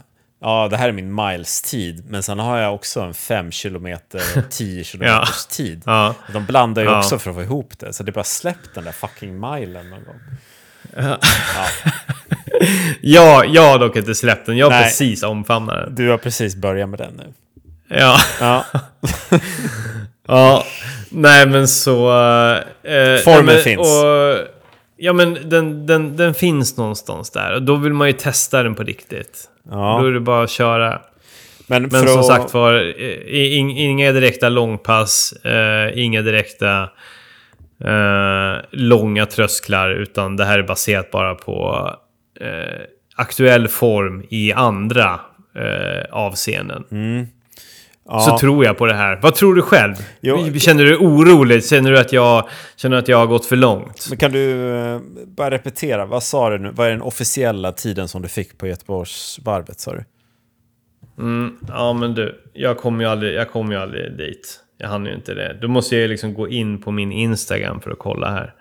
ja, 0.45 0.67
det 0.67 0.77
här 0.77 0.87
är 0.87 0.91
min 0.91 1.15
miles-tid, 1.15 2.03
men 2.09 2.23
sen 2.23 2.39
har 2.39 2.57
jag 2.57 2.73
också 2.73 3.01
en 3.01 3.13
5 3.13 3.51
kilometer 3.51 4.21
och 4.37 4.49
10 4.49 4.83
kilometers 4.83 5.45
tid. 5.45 5.81
Ja. 5.85 6.15
De 6.33 6.45
blandar 6.45 6.81
ju 6.81 6.97
också 6.97 7.19
för 7.19 7.29
att 7.29 7.35
få 7.35 7.43
ihop 7.43 7.79
det, 7.79 7.93
så 7.93 8.03
det 8.03 8.09
är 8.09 8.13
bara 8.13 8.23
släpp 8.23 8.73
den 8.73 8.83
där 8.83 8.91
fucking 8.91 9.39
milen 9.39 9.89
någon 9.89 10.03
gång. 10.03 10.19
Ja. 10.95 11.17
Ja, 13.01 13.45
jag 13.45 13.69
har 13.69 13.79
dock 13.79 13.95
inte 13.95 14.15
släppt 14.15 14.45
den. 14.45 14.57
Jag 14.57 14.65
har 14.65 14.71
Nej. 14.71 14.83
precis 14.83 15.23
omfamnat 15.23 15.85
den. 15.85 15.95
Du 15.95 16.09
har 16.09 16.17
precis 16.17 16.55
börjat 16.55 16.89
med 16.89 16.99
den 16.99 17.13
nu. 17.13 17.33
Ja. 17.97 18.17
Ja, 18.39 18.65
ja. 20.27 20.65
Nej, 21.09 21.47
men 21.47 21.67
så... 21.67 22.11
Eh, 22.83 23.17
Formen 23.23 23.45
nej, 23.45 23.55
men, 23.55 23.63
finns. 23.63 23.87
Och, 23.87 24.54
ja, 24.97 25.13
men 25.13 25.49
den, 25.49 25.85
den, 25.85 26.15
den 26.15 26.33
finns 26.33 26.77
någonstans 26.77 27.29
där. 27.29 27.53
Och 27.53 27.61
då 27.61 27.75
vill 27.75 27.93
man 27.93 28.07
ju 28.07 28.13
testa 28.13 28.63
den 28.63 28.75
på 28.75 28.83
riktigt. 28.83 29.49
Ja. 29.69 29.99
Då 30.01 30.07
är 30.07 30.11
det 30.11 30.19
bara 30.19 30.43
att 30.43 30.49
köra. 30.49 31.01
men, 31.67 31.81
Men 31.81 31.91
för 31.91 32.07
som 32.07 32.23
sagt 32.23 32.53
var, 32.53 32.99
in, 33.29 33.69
inga 33.69 34.11
direkta 34.11 34.49
långpass, 34.49 35.31
eh, 35.31 35.99
inga 36.03 36.21
direkta 36.21 36.89
eh, 37.83 38.57
långa 38.71 39.25
trösklar, 39.25 39.89
utan 39.89 40.37
det 40.37 40.45
här 40.45 40.59
är 40.59 40.63
baserat 40.63 41.11
bara 41.11 41.35
på 41.35 41.89
eh, 42.39 42.81
aktuell 43.15 43.67
form 43.67 44.23
i 44.29 44.53
andra 44.53 45.19
eh, 45.55 46.05
avseenden. 46.11 46.83
Mm. 46.91 47.27
Ja, 48.07 48.19
Så 48.19 48.37
tror 48.37 48.65
jag 48.65 48.77
på 48.77 48.85
det 48.85 48.93
här. 48.93 49.19
Vad 49.21 49.35
tror 49.35 49.55
du 49.55 49.61
själv? 49.61 49.95
Jo, 50.21 50.53
Känner 50.59 50.83
du 50.83 50.89
dig 50.89 50.97
orolig? 50.97 51.65
Känner 51.65 51.91
du 51.91 51.99
att 51.99 52.13
jag, 52.13 52.49
känner 52.75 52.97
att 52.97 53.07
jag 53.07 53.17
har 53.17 53.27
gått 53.27 53.45
för 53.45 53.55
långt? 53.55 54.05
Men 54.09 54.17
kan 54.17 54.31
du 54.31 54.75
eh, 54.75 54.99
bara 55.25 55.51
repetera, 55.51 56.05
vad 56.05 56.23
sa 56.23 56.49
du 56.49 56.57
nu? 56.57 56.71
Vad 56.71 56.87
är 56.87 56.91
den 56.91 57.01
officiella 57.01 57.71
tiden 57.71 58.07
som 58.07 58.21
du 58.21 58.27
fick 58.27 58.57
på 58.57 58.67
Göteborgsvarvet 58.67 59.79
sa 59.79 59.93
du? 59.93 60.03
Mm, 61.17 61.57
ja 61.67 61.93
men 61.93 62.13
du, 62.13 62.41
jag 62.53 62.77
kommer 62.77 63.03
ju 63.03 63.09
aldrig, 63.09 63.35
jag 63.35 63.51
kommer 63.51 63.75
ju 63.75 63.81
aldrig 63.81 64.17
dit. 64.17 64.59
Jag 64.77 64.87
hann 64.87 65.05
ju 65.05 65.13
inte 65.13 65.33
det. 65.33 65.57
Då 65.61 65.67
måste 65.67 65.97
jag 65.97 66.09
liksom 66.09 66.33
gå 66.33 66.49
in 66.49 66.81
på 66.81 66.91
min 66.91 67.11
Instagram 67.11 67.81
för 67.81 67.91
att 67.91 67.99
kolla 67.99 68.31
här. 68.31 68.53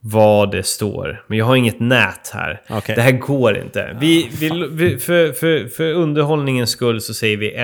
Vad 0.00 0.50
det 0.50 0.62
står. 0.62 1.24
Men 1.26 1.38
jag 1.38 1.44
har 1.44 1.56
inget 1.56 1.80
nät 1.80 2.30
här. 2.34 2.62
Okej. 2.70 2.94
Det 2.94 3.02
här 3.02 3.12
går 3.12 3.58
inte. 3.58 3.96
Vi, 4.00 4.30
vi, 4.40 4.68
vi, 4.70 4.98
för, 4.98 5.32
för, 5.32 5.68
för 5.68 5.92
underhållningens 5.92 6.70
skull 6.70 7.00
så 7.00 7.14
säger 7.14 7.36
vi 7.36 7.54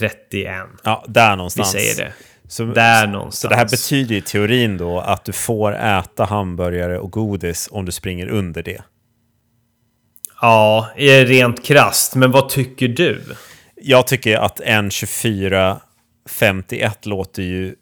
1.27.31. 0.00 0.66
Ja, 0.84 1.04
där 1.08 1.30
Vi 1.30 1.36
någonstans. 1.36 1.70
säger 1.72 1.96
det. 1.96 2.12
Så, 2.48 2.64
Där 2.64 3.06
någonstans. 3.06 3.40
så 3.40 3.48
det 3.48 3.56
här 3.56 3.64
betyder 3.64 4.14
i 4.14 4.20
teorin 4.20 4.76
då 4.78 5.00
att 5.00 5.24
du 5.24 5.32
får 5.32 5.76
äta 5.76 6.24
hamburgare 6.24 6.98
och 6.98 7.12
godis 7.12 7.68
om 7.72 7.84
du 7.84 7.92
springer 7.92 8.28
under 8.28 8.62
det. 8.62 8.82
Ja, 10.40 10.88
är 10.96 11.26
rent 11.26 11.64
krast. 11.64 12.14
Men 12.14 12.30
vad 12.30 12.48
tycker 12.48 12.88
du? 12.88 13.22
Jag 13.76 14.06
tycker 14.06 14.36
att 14.38 14.60
1.24.51 14.60 16.90
låter 17.08 17.42
ju 17.42 17.74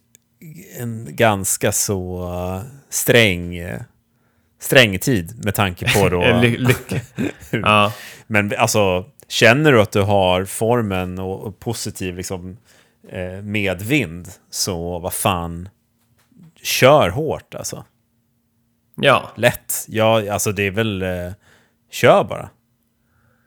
en 0.78 1.16
ganska 1.16 1.72
så 1.72 2.22
uh, 2.24 2.60
sträng, 2.90 3.60
uh, 3.62 3.80
sträng 4.60 4.98
tid 4.98 5.44
med 5.44 5.54
tanke 5.54 5.92
på 6.00 6.08
då... 6.08 6.20
Ly-. 6.20 6.66
Ja. 7.50 7.92
Men 8.26 8.52
alltså, 8.58 9.04
känner 9.32 9.72
du 9.72 9.80
att 9.80 9.92
du 9.92 10.00
har 10.00 10.44
formen 10.44 11.18
och, 11.18 11.46
och 11.46 11.58
positiv 11.58 12.16
liksom, 12.16 12.56
eh, 13.08 13.42
medvind, 13.42 14.28
så 14.50 14.98
vad 14.98 15.12
fan, 15.12 15.68
kör 16.62 17.08
hårt 17.08 17.54
alltså. 17.54 17.84
ja. 18.96 19.30
Lätt. 19.36 19.84
Ja, 19.88 20.32
alltså 20.32 20.52
det 20.52 20.62
är 20.62 20.70
väl, 20.70 21.02
eh, 21.02 21.32
kör 21.90 22.24
bara. 22.24 22.50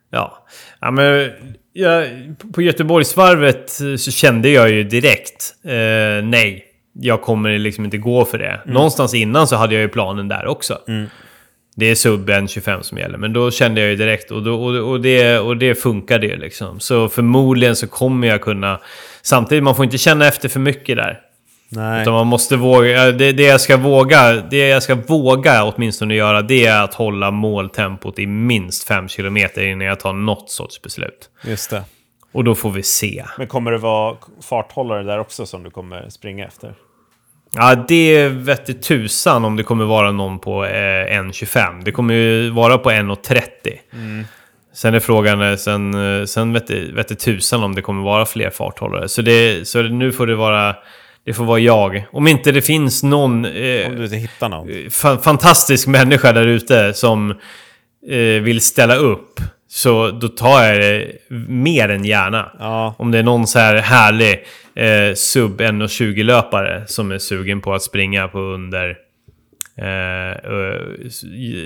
Ja, 0.09 0.45
ja 0.79 0.91
men 0.91 1.31
jag, 1.73 2.09
på 2.53 2.61
Göteborgsvarvet 2.61 3.69
så 3.97 4.11
kände 4.11 4.49
jag 4.49 4.69
ju 4.69 4.83
direkt 4.83 5.55
eh, 5.63 6.23
nej. 6.23 6.65
Jag 6.93 7.21
kommer 7.21 7.57
liksom 7.57 7.85
inte 7.85 7.97
gå 7.97 8.25
för 8.25 8.37
det. 8.37 8.61
Någonstans 8.65 9.13
innan 9.13 9.47
så 9.47 9.55
hade 9.55 9.73
jag 9.73 9.81
ju 9.81 9.89
planen 9.89 10.27
där 10.27 10.45
också. 10.45 10.79
Det 11.77 11.85
är 11.85 11.95
sub 11.95 12.29
1.25 12.29 12.81
som 12.81 12.97
gäller. 12.97 13.17
Men 13.17 13.33
då 13.33 13.51
kände 13.51 13.81
jag 13.81 13.89
ju 13.89 13.95
direkt 13.95 14.31
och, 14.31 14.43
då, 14.43 14.63
och, 14.63 14.89
och, 14.89 15.01
det, 15.01 15.39
och 15.39 15.57
det 15.57 15.75
funkade 15.75 16.27
ju 16.27 16.35
liksom. 16.35 16.79
Så 16.79 17.09
förmodligen 17.09 17.75
så 17.75 17.87
kommer 17.87 18.27
jag 18.27 18.41
kunna... 18.41 18.79
Samtidigt, 19.21 19.63
man 19.63 19.75
får 19.75 19.85
inte 19.85 19.97
känna 19.97 20.27
efter 20.27 20.49
för 20.49 20.59
mycket 20.59 20.97
där. 20.97 21.19
Nej. 21.69 22.01
Utan 22.01 22.13
man 22.13 22.27
måste 22.27 22.55
våga, 22.55 23.11
det, 23.11 23.31
det 23.31 23.43
jag 23.43 23.61
ska 23.61 23.77
våga, 23.77 24.33
det 24.33 24.67
jag 24.67 24.83
ska 24.83 24.95
våga 24.95 25.63
åtminstone 25.63 26.15
göra, 26.15 26.41
det 26.41 26.65
är 26.65 26.83
att 26.83 26.93
hålla 26.93 27.31
måltempot 27.31 28.19
i 28.19 28.27
minst 28.27 28.87
5 28.87 29.07
km 29.07 29.37
innan 29.37 29.81
jag 29.81 29.99
tar 29.99 30.13
något 30.13 30.49
sorts 30.49 30.81
beslut. 30.81 31.29
Just 31.43 31.69
det. 31.69 31.83
Och 32.31 32.43
då 32.43 32.55
får 32.55 32.71
vi 32.71 32.83
se. 32.83 33.25
Men 33.37 33.47
kommer 33.47 33.71
det 33.71 33.77
vara 33.77 34.17
farthållare 34.41 35.03
där 35.03 35.19
också 35.19 35.45
som 35.45 35.63
du 35.63 35.69
kommer 35.69 36.09
springa 36.09 36.45
efter? 36.45 36.73
Ja, 37.55 37.75
det 37.87 38.27
vette 38.29 38.73
tusan 38.73 39.45
om 39.45 39.55
det 39.55 39.63
kommer 39.63 39.85
vara 39.85 40.11
någon 40.11 40.39
på 40.39 40.65
eh, 40.65 40.69
1.25. 40.69 41.83
Det 41.85 41.91
kommer 41.91 42.13
ju 42.13 42.49
vara 42.49 42.77
på 42.77 42.91
1.30. 42.91 43.41
Sen 44.73 44.93
är 44.93 44.99
frågan, 44.99 45.41
eh, 45.41 45.55
sen, 45.55 45.93
eh, 46.19 46.25
sen 46.25 46.53
vette, 46.53 46.79
vette 46.93 47.15
tusan 47.15 47.63
om 47.63 47.75
det 47.75 47.81
kommer 47.81 48.03
vara 48.03 48.25
fler 48.25 48.49
farthållare. 48.49 49.09
Så, 49.09 49.21
det, 49.21 49.67
så 49.67 49.81
nu 49.81 50.11
får 50.11 50.27
det 50.27 50.35
vara, 50.35 50.75
det 51.25 51.33
får 51.33 51.45
vara 51.45 51.59
jag. 51.59 52.05
Om 52.11 52.27
inte 52.27 52.51
det 52.51 52.61
finns 52.61 53.03
någon... 53.03 53.45
Eh, 53.45 53.87
Om 53.87 53.95
du 53.95 54.03
inte 54.03 54.15
hittar 54.15 54.49
någon? 54.49 54.67
fa- 54.69 55.17
fantastisk 55.21 55.87
människa 55.87 56.31
där 56.33 56.47
ute 56.47 56.93
som 56.93 57.31
eh, 58.09 58.17
vill 58.41 58.61
ställa 58.61 58.95
upp 58.95 59.39
så 59.75 60.11
då 60.11 60.27
tar 60.27 60.63
jag 60.63 60.81
det 60.81 61.17
mer 61.47 61.89
än 61.89 62.05
gärna. 62.05 62.51
Ja. 62.59 62.95
Om 62.97 63.11
det 63.11 63.19
är 63.19 63.23
någon 63.23 63.47
så 63.47 63.59
här 63.59 63.75
härlig 63.75 64.45
eh, 64.75 65.15
sub 65.15 65.61
1.20-löpare 65.61 66.83
som 66.87 67.11
är 67.11 67.17
sugen 67.17 67.61
på 67.61 67.73
att 67.73 67.83
springa 67.83 68.27
på 68.27 68.39
under... 68.39 68.97
Eh, 69.77 70.51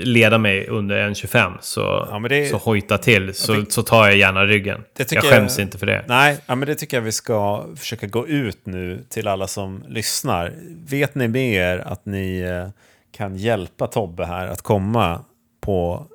leda 0.04 0.38
mig 0.38 0.66
under 0.68 1.08
1.25 1.08 1.52
så, 1.60 1.80
ja, 1.80 2.50
så 2.50 2.56
hojta 2.56 2.98
till 2.98 3.34
så, 3.34 3.54
tyck, 3.54 3.72
så 3.72 3.82
tar 3.82 4.06
jag 4.06 4.16
gärna 4.16 4.44
ryggen. 4.46 4.84
jag 4.96 5.24
skäms 5.24 5.58
jag, 5.58 5.66
inte 5.66 5.78
för 5.78 5.86
det. 5.86 6.04
Nej, 6.08 6.38
ja, 6.46 6.54
men 6.54 6.68
det 6.68 6.74
tycker 6.74 6.96
jag 6.96 7.02
vi 7.02 7.12
ska 7.12 7.64
försöka 7.76 8.06
gå 8.06 8.28
ut 8.28 8.66
nu 8.66 9.04
till 9.08 9.28
alla 9.28 9.46
som 9.46 9.84
lyssnar. 9.88 10.52
Vet 10.88 11.14
ni 11.14 11.28
med 11.28 11.54
er 11.54 11.78
att 11.78 12.06
ni 12.06 12.40
eh, 12.40 12.68
kan 13.16 13.36
hjälpa 13.36 13.86
Tobbe 13.86 14.24
här 14.24 14.46
att 14.46 14.62
komma 14.62 15.24
på 15.60 16.06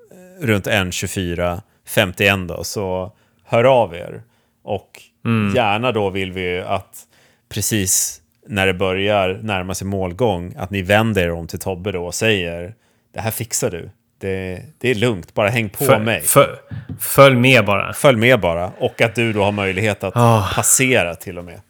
eh, 0.42 0.46
runt 0.46 0.68
1.24 0.68 1.62
51 1.86 2.48
då, 2.48 2.64
så 2.64 3.12
hör 3.44 3.64
av 3.64 3.96
er. 3.96 4.24
Och 4.64 5.02
mm. 5.26 5.56
gärna 5.56 5.92
då 5.92 6.10
vill 6.10 6.32
vi 6.32 6.60
att 6.60 7.04
precis 7.50 8.22
när 8.48 8.68
det 8.68 8.74
börjar 8.74 9.40
närma 9.44 9.74
sig 9.74 9.88
målgång, 9.88 10.54
att 10.58 10.70
ni 10.70 10.82
vänder 10.82 11.24
er 11.24 11.32
om 11.32 11.48
till 11.48 11.60
Tobbe 11.60 11.92
då 11.92 12.06
och 12.06 12.16
säger 12.16 12.76
det 13.14 13.22
här 13.22 13.32
fixar 13.32 13.72
du. 13.72 13.90
Det, 14.18 14.62
det 14.78 14.90
är 14.90 14.96
lugnt, 14.96 15.34
bara 15.34 15.50
häng 15.50 15.70
på 15.70 15.86
följ, 15.86 16.06
mig. 16.06 16.22
Följ, 16.22 16.56
följ 17.00 17.36
med 17.36 17.66
bara. 17.66 17.94
Följ 17.94 18.18
med 18.18 18.40
bara. 18.40 18.72
Och 18.80 19.02
att 19.02 19.16
du 19.16 19.34
då 19.34 19.44
har 19.44 19.52
möjlighet 19.52 20.04
att 20.04 20.16
oh. 20.16 20.56
passera 20.56 21.16
till 21.16 21.38
och 21.38 21.46
med. 21.46 21.62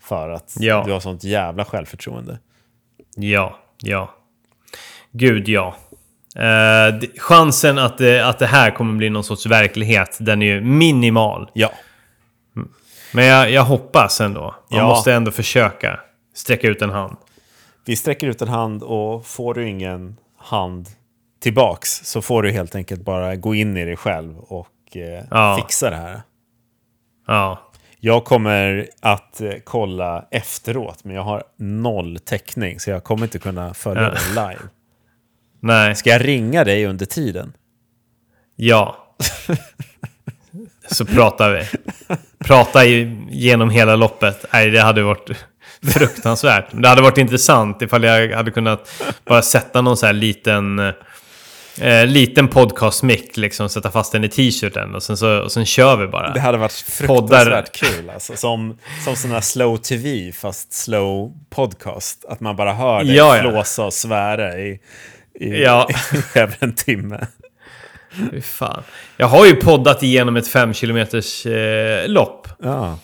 För 0.00 0.28
att 0.28 0.56
ja. 0.58 0.82
du 0.86 0.92
har 0.92 1.00
sånt 1.00 1.24
jävla 1.24 1.64
självförtroende. 1.64 2.38
Ja, 3.16 3.58
ja. 3.82 4.14
Gud 5.10 5.48
ja. 5.48 5.76
Eh, 6.36 7.08
chansen 7.18 7.78
att 7.78 7.98
det, 7.98 8.20
att 8.28 8.38
det 8.38 8.46
här 8.46 8.70
kommer 8.70 8.94
bli 8.96 9.10
någon 9.10 9.24
sorts 9.24 9.46
verklighet, 9.46 10.16
den 10.20 10.42
är 10.42 10.46
ju 10.46 10.60
minimal. 10.60 11.50
Ja. 11.52 11.72
Men 13.12 13.24
jag, 13.24 13.50
jag 13.50 13.62
hoppas 13.64 14.20
ändå. 14.20 14.40
Man 14.40 14.54
Ja. 14.80 14.86
måste 14.86 15.12
ändå 15.14 15.30
försöka 15.30 16.00
sträcka 16.34 16.68
ut 16.68 16.82
en 16.82 16.90
hand. 16.90 17.16
Vi 17.84 17.96
sträcker 17.96 18.26
ut 18.26 18.42
en 18.42 18.48
hand 18.48 18.82
och 18.82 19.26
får 19.26 19.54
du 19.54 19.68
ingen 19.68 20.16
hand 20.38 20.88
tillbaks 21.40 21.90
så 22.04 22.22
får 22.22 22.42
du 22.42 22.50
helt 22.50 22.74
enkelt 22.74 23.00
bara 23.04 23.36
gå 23.36 23.54
in 23.54 23.76
i 23.76 23.84
dig 23.84 23.96
själv 23.96 24.38
och 24.38 24.96
eh, 24.96 25.24
Ja. 25.30 25.56
fixa 25.62 25.90
det 25.90 25.96
här. 25.96 26.20
Ja. 27.26 27.58
Jag 28.00 28.24
kommer 28.24 28.88
att 29.00 29.40
eh, 29.40 29.52
kolla 29.64 30.24
efteråt, 30.30 31.04
men 31.04 31.16
jag 31.16 31.22
har 31.22 31.42
noll 31.58 32.18
täckning 32.18 32.80
så 32.80 32.90
jag 32.90 33.04
kommer 33.04 33.22
inte 33.22 33.38
kunna 33.38 33.74
följa 33.74 34.02
Ja. 34.34 34.42
live. 34.48 34.60
Nej. 35.60 35.94
Ska 35.96 36.10
jag 36.10 36.24
ringa 36.24 36.64
dig 36.64 36.86
under 36.86 37.06
tiden? 37.06 37.52
Ja. 38.56 39.16
Så 40.90 41.04
pratar 41.04 41.50
vi. 41.50 41.64
Prata 42.38 42.84
genom 43.30 43.70
hela 43.70 43.96
loppet. 43.96 44.44
Nej, 44.52 44.70
det 44.70 44.80
hade 44.80 45.02
varit 45.02 45.30
fruktansvärt. 45.82 46.66
Det 46.72 46.88
hade 46.88 47.02
varit 47.02 47.18
intressant 47.18 47.82
ifall 47.82 48.04
jag 48.04 48.36
hade 48.36 48.50
kunnat 48.50 48.90
bara 49.24 49.42
sätta 49.42 49.80
någon 49.80 49.96
så 49.96 50.06
här 50.06 50.12
liten... 50.12 50.92
Eh, 51.80 52.06
liten 52.06 52.48
podcast-mick, 52.48 53.36
liksom 53.36 53.68
sätta 53.68 53.90
fast 53.90 54.12
den 54.12 54.24
i 54.24 54.28
t-shirten 54.28 54.94
och 54.94 55.02
sen, 55.02 55.16
så, 55.16 55.38
och 55.42 55.52
sen 55.52 55.66
kör 55.66 55.96
vi 55.96 56.06
bara. 56.06 56.32
Det 56.32 56.40
hade 56.40 56.58
varit 56.58 56.72
fruktansvärt 56.72 57.72
kul. 57.72 58.10
Alltså. 58.10 58.36
Som, 58.36 58.78
som 59.04 59.16
sån 59.16 59.30
här 59.30 59.40
slow 59.40 59.76
tv 59.76 60.32
fast 60.32 60.72
slow 60.72 61.32
podcast. 61.50 62.24
Att 62.28 62.40
man 62.40 62.56
bara 62.56 62.72
hör 62.72 63.04
dig 63.04 63.16
Ja, 63.16 63.36
ja. 63.36 63.42
flåsa 63.42 63.84
och 63.84 63.94
svära 63.94 64.58
i, 64.58 64.80
i, 65.40 65.62
Ja. 65.62 65.88
i 66.34 66.38
över 66.38 66.56
en 66.60 66.72
timme. 66.74 67.26
Fy 68.30 68.40
fan. 68.40 68.82
Jag 69.16 69.26
har 69.26 69.46
ju 69.46 69.54
poddat 69.54 70.02
igenom 70.02 70.36
ett 70.36 70.48
5 70.48 70.72
km 70.74 70.96
eh, 70.96 72.08
lopp. 72.08 72.48
Ja. 72.62 72.98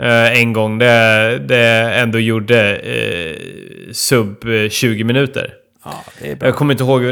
Eh, 0.00 0.40
en 0.40 0.52
gång. 0.52 0.78
Det, 0.78 1.38
det 1.48 1.58
ändå 1.94 2.18
gjorde 2.18 2.76
eh, 2.76 3.36
sub 3.92 4.44
eh, 4.48 4.68
20 4.68 5.04
minuter. 5.04 5.52
ja, 5.84 6.04
det 6.20 6.30
är 6.30 6.36
bra. 6.36 6.48
Jag 6.48 6.56
kommer 6.56 6.74
inte 6.74 6.84
ihåg. 6.84 7.02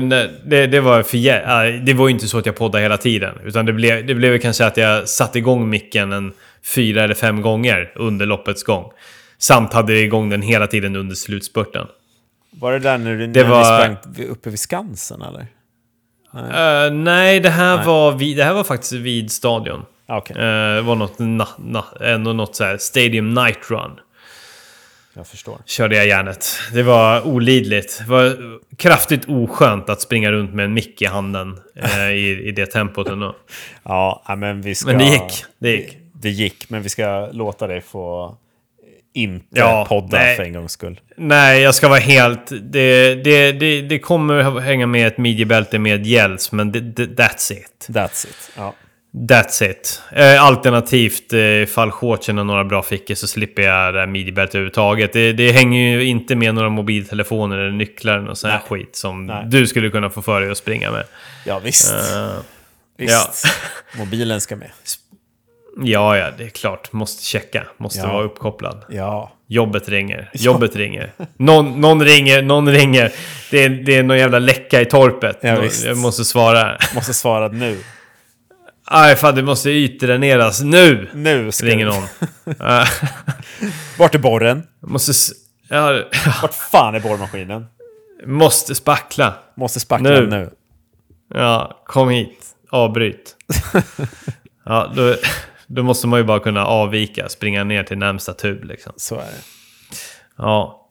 Det, 0.44 0.66
det 0.66 0.80
var 0.80 1.02
för 1.02 1.16
jä- 1.18 1.76
äh, 1.76 1.82
Det 1.84 1.94
var 1.94 2.08
ju 2.08 2.14
inte 2.14 2.28
så 2.28 2.38
att 2.38 2.46
jag 2.46 2.56
poddade 2.56 2.82
hela 2.82 2.96
tiden. 2.96 3.34
Utan 3.44 3.66
det 3.66 3.72
blev, 3.72 4.06
det 4.06 4.14
blev 4.14 4.38
kanske 4.38 4.64
att 4.66 4.76
jag 4.76 5.08
satte 5.08 5.38
igång 5.38 5.68
micken 5.70 6.12
en 6.12 6.32
fyra 6.74 7.04
eller 7.04 7.14
fem 7.14 7.42
gånger 7.42 7.92
under 7.94 8.26
loppets 8.26 8.62
gång. 8.62 8.90
Samt 9.38 9.72
hade 9.72 9.92
jag 9.92 10.02
igång 10.02 10.30
den 10.30 10.42
hela 10.42 10.66
tiden 10.66 10.96
under 10.96 11.14
slutspurten. 11.14 11.86
Var 12.60 12.72
det 12.72 12.78
där 12.78 12.98
när, 12.98 13.16
du, 13.16 13.26
Det 13.26 13.42
när 13.42 13.50
var- 13.50 13.88
ni 13.88 13.96
sprang 13.96 14.26
uppe 14.28 14.50
vid 14.50 14.60
Skansen 14.60 15.22
eller? 15.22 15.46
Eh, 16.34 16.92
nej, 16.92 17.40
det 17.40 17.50
här, 17.50 17.76
Nej. 17.76 17.86
Var 17.86 18.12
vid, 18.12 18.36
det 18.36 18.44
här 18.44 18.54
var 18.54 18.64
faktiskt 18.64 18.92
vid 18.92 19.30
stadion. 19.32 19.82
Ah, 20.06 20.18
Okej, 20.18 20.36
Eh, 20.36 20.74
det 20.74 20.82
var 20.82 20.94
något, 20.94 21.18
na, 21.18 21.48
na, 21.58 21.84
ändå 22.00 22.32
något 22.32 22.56
så 22.56 22.64
här 22.64 22.78
Stadium 22.78 23.34
Night 23.34 23.70
Run. 23.70 23.90
jag 25.14 25.26
förstår. 25.26 25.58
Körde 25.66 25.96
jag 25.96 26.06
järnet. 26.06 26.46
Det 26.72 26.82
var 26.82 27.26
olidligt. 27.26 27.98
Det 28.04 28.10
var 28.10 28.36
kraftigt 28.76 29.24
oskönt 29.28 29.88
att 29.90 30.00
springa 30.00 30.32
runt 30.32 30.54
med 30.54 30.64
en 30.64 30.72
mick 30.74 31.02
i 31.02 31.06
handen 31.06 31.58
eh, 31.76 32.10
i, 32.10 32.42
i 32.48 32.52
det 32.52 32.66
tempot 32.66 33.08
ändå. 33.08 33.36
Ja, 33.82 34.34
men 34.38 34.62
vi 34.62 34.74
ska... 34.74 34.86
Men 34.86 34.98
det 34.98 35.04
gick. 35.04 35.44
Det 35.58 35.70
gick. 35.70 35.96
Det 36.12 36.30
gick, 36.30 36.70
men 36.70 36.82
vi 36.82 36.88
ska 36.88 37.28
låta 37.32 37.66
dig 37.66 37.80
få 37.80 38.36
inte 39.16 39.46
Ja, 39.50 39.86
podda 39.88 40.16
nej. 40.18 40.36
för 40.36 40.42
en 40.42 40.52
gångs 40.52 40.72
skull. 40.72 41.00
Nej, 41.16 41.60
jag 41.62 41.74
ska 41.74 41.88
vara 41.88 41.98
helt... 41.98 42.46
Det, 42.62 43.14
det, 43.14 43.52
det, 43.52 43.82
det 43.82 43.98
kommer 43.98 44.60
hänga 44.60 44.86
med 44.86 45.06
ett 45.06 45.18
midjebälte 45.18 45.78
med 45.78 46.06
gälls, 46.06 46.52
men 46.52 46.72
det, 46.72 46.80
det, 46.80 47.06
that's 47.06 47.52
it. 47.52 47.86
That's 47.88 48.26
it. 48.26 48.50
Ja. 48.56 48.74
That's 49.28 49.70
it. 49.70 50.02
Eh, 50.12 50.42
alternativt, 50.44 51.32
eh, 51.32 51.40
ifall 51.40 51.90
shortsen 51.90 52.38
har 52.38 52.44
några 52.44 52.64
bra 52.64 52.82
fickor 52.82 53.14
så 53.14 53.26
slipper 53.26 53.62
jag 53.62 53.94
det 53.94 54.00
här 54.00 54.06
midjebältet 54.06 54.54
överhuvudtaget. 54.54 55.12
Det, 55.12 55.32
det 55.32 55.52
hänger 55.52 55.90
ju 55.90 56.04
inte 56.04 56.36
med 56.36 56.54
några 56.54 56.68
mobiltelefoner 56.68 57.58
eller 57.58 57.70
nycklar 57.70 58.28
och 58.28 58.38
sån 58.38 58.50
här 58.50 58.58
Nej. 58.70 58.78
skit 58.80 58.96
som 58.96 59.26
Nej. 59.26 59.44
du 59.46 59.66
skulle 59.66 59.90
kunna 59.90 60.10
få 60.10 60.22
för 60.22 60.40
dig 60.40 60.50
att 60.50 60.58
springa 60.58 60.90
med. 60.90 61.04
ja, 61.44 61.58
visst. 61.58 61.92
Eh, 61.92 62.36
visst. 62.96 63.46
Mobilen 63.98 64.40
ska 64.40 64.56
med. 64.56 64.70
Ja, 65.82 66.16
ja, 66.16 66.30
det 66.38 66.44
är 66.44 66.48
klart. 66.48 66.92
Måste 66.92 67.24
checka. 67.24 67.66
Måste 67.76 67.98
Ja. 68.00 68.12
vara 68.12 68.24
uppkopplad. 68.24 68.84
Ja. 68.88 69.32
Jobbet 69.48 69.88
ringer. 69.88 70.30
Jobbet 70.34 70.76
ringer. 70.76 71.12
Någon, 71.36 71.80
någon 71.80 72.04
ringer, 72.04 72.42
någon 72.42 72.68
ringer. 72.68 73.12
Det 73.50 73.64
är, 73.64 73.68
det 73.68 73.94
är 73.96 74.02
någon 74.02 74.18
jävla 74.18 74.38
läcka 74.38 74.80
i 74.80 74.84
torpet. 74.84 75.38
Ja, 75.42 75.54
Nå- 75.54 75.60
visst. 75.60 75.84
jag 75.84 75.96
måste 75.96 76.24
svara. 76.24 76.78
Måste 76.94 77.14
svara 77.14 77.48
nu. 77.48 77.78
Aj, 78.84 79.16
fan 79.16 79.34
det 79.34 79.42
måste 79.42 79.70
ytdräneras 79.70 80.60
nu! 80.62 81.08
Nu 81.14 81.52
ska 81.52 81.66
Ringer 81.66 81.86
någon. 81.86 82.04
Vart 83.98 84.14
är 84.14 84.18
borren? 84.18 84.62
måste... 84.80 85.10
s- 85.10 85.30
Ja, 85.68 86.02
Vart 86.42 86.54
fan 86.54 86.94
är 86.94 87.00
borrmaskinen? 87.00 87.66
måste 88.26 88.74
spackla. 88.74 89.34
Måste 89.56 89.80
spackla 89.80 90.10
Nu. 90.10 90.26
nu. 90.26 90.50
Ja, 91.34 91.82
kom 91.86 92.08
hit. 92.10 92.38
Avbryt. 92.70 93.36
Ja, 94.68 94.92
då, 94.96 95.14
då 95.66 95.82
måste 95.82 96.06
man 96.06 96.18
ju 96.20 96.24
bara 96.24 96.38
kunna 96.38 96.66
avvika. 96.66 97.28
Springa 97.28 97.64
ner 97.64 97.82
till 97.82 97.98
närmsta 97.98 98.32
tub 98.32 98.64
liksom. 98.64 98.92
Så 98.96 99.14
är 99.14 99.18
det. 99.18 99.42
Ja. 100.38 100.82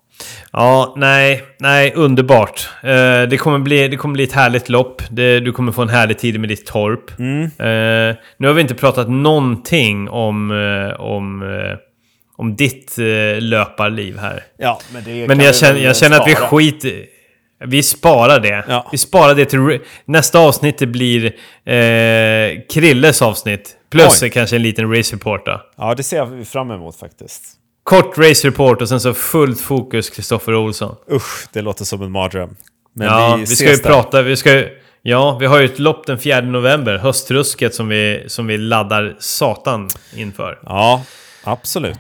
Ja, 0.52 0.94
nej, 0.98 1.44
nej, 1.60 1.94
underbart. 1.96 2.70
Eh, 2.84 3.22
det, 3.24 3.38
kommer 3.40 3.60
bli, 3.60 3.88
det 3.88 3.98
kommer 3.98 4.14
bli 4.14 4.24
ett 4.24 4.32
härligt 4.32 4.70
lopp. 4.70 5.02
Det, 5.10 5.40
du 5.40 5.52
kommer 5.52 5.72
få 5.72 5.82
en 5.82 5.90
härlig 5.90 6.20
tid 6.20 6.40
med 6.40 6.50
ditt 6.50 6.66
torp. 6.66 7.12
Eh, 7.20 8.18
nu 8.38 8.48
har 8.48 8.54
vi 8.54 8.62
inte 8.62 8.76
pratat 8.76 9.10
någonting 9.10 10.10
om, 10.10 10.52
eh, 10.52 11.02
om, 11.02 11.42
eh, 11.44 11.78
om 12.38 12.56
ditt 12.56 12.98
eh, 13.00 13.42
löparliv 13.42 14.18
här. 14.18 14.44
Ja, 14.58 14.80
men 14.94 15.04
det 15.04 15.28
Men 15.28 15.40
jag 15.40 15.56
känner, 15.56 15.80
jag 15.80 15.98
känner 15.98 16.20
att 16.20 16.28
vi 16.28 16.36
skiter... 16.36 17.06
Vi 17.66 17.84
sparar 17.84 18.40
det. 18.40 18.66
Ja. 18.68 18.90
Vi 18.92 18.98
sparar 18.98 19.36
det 19.36 19.46
till... 19.46 19.80
Nästa 20.06 20.40
avsnitt 20.40 20.78
det 20.78 20.88
blir 20.88 21.26
eh, 21.66 22.62
Krilles 22.74 23.22
avsnitt. 23.22 23.78
Plus 23.96 24.22
Oj. 24.22 24.30
kanske 24.30 24.56
en 24.56 24.62
liten 24.62 24.96
race 24.98 25.16
report 25.16 25.46
då. 25.46 25.62
Ja, 25.78 25.96
det 25.96 26.04
ser 26.04 26.18
jag 26.18 26.48
fram 26.48 26.72
emot 26.72 26.96
faktiskt. 26.96 27.44
Kort 27.84 28.18
race 28.18 28.48
report 28.48 28.82
och 28.82 28.90
sen 28.90 29.00
så 29.00 29.14
fullt 29.14 29.62
fokus 29.62 30.10
Kristoffer 30.10 30.56
Olsson. 30.56 30.96
Usch, 31.12 31.48
det 31.54 31.62
låter 31.62 31.86
som 31.86 32.02
en 32.02 32.12
mardröm. 32.12 32.56
Men 32.94 33.08
ja, 33.08 33.36
vi, 33.36 33.42
vi, 33.42 33.48
ska 33.48 33.70
ju 33.70 33.76
där. 33.76 33.84
prata... 33.84 34.22
Vi 34.22 34.36
ska 34.36 34.54
ju, 34.54 34.70
ja, 35.02 35.38
vi 35.40 35.46
har 35.46 35.60
ju 35.60 35.66
ett 35.66 35.80
lopp 35.80 36.08
den 36.08 36.20
4 36.20 36.42
november. 36.42 36.98
Höstrusket 36.98 37.76
som 37.76 37.88
vi, 37.88 38.24
som 38.28 38.48
vi 38.48 38.58
laddar 38.58 39.16
satan 39.20 39.90
inför. 40.16 40.60
Ja, 40.64 41.04
absolut. 41.44 42.00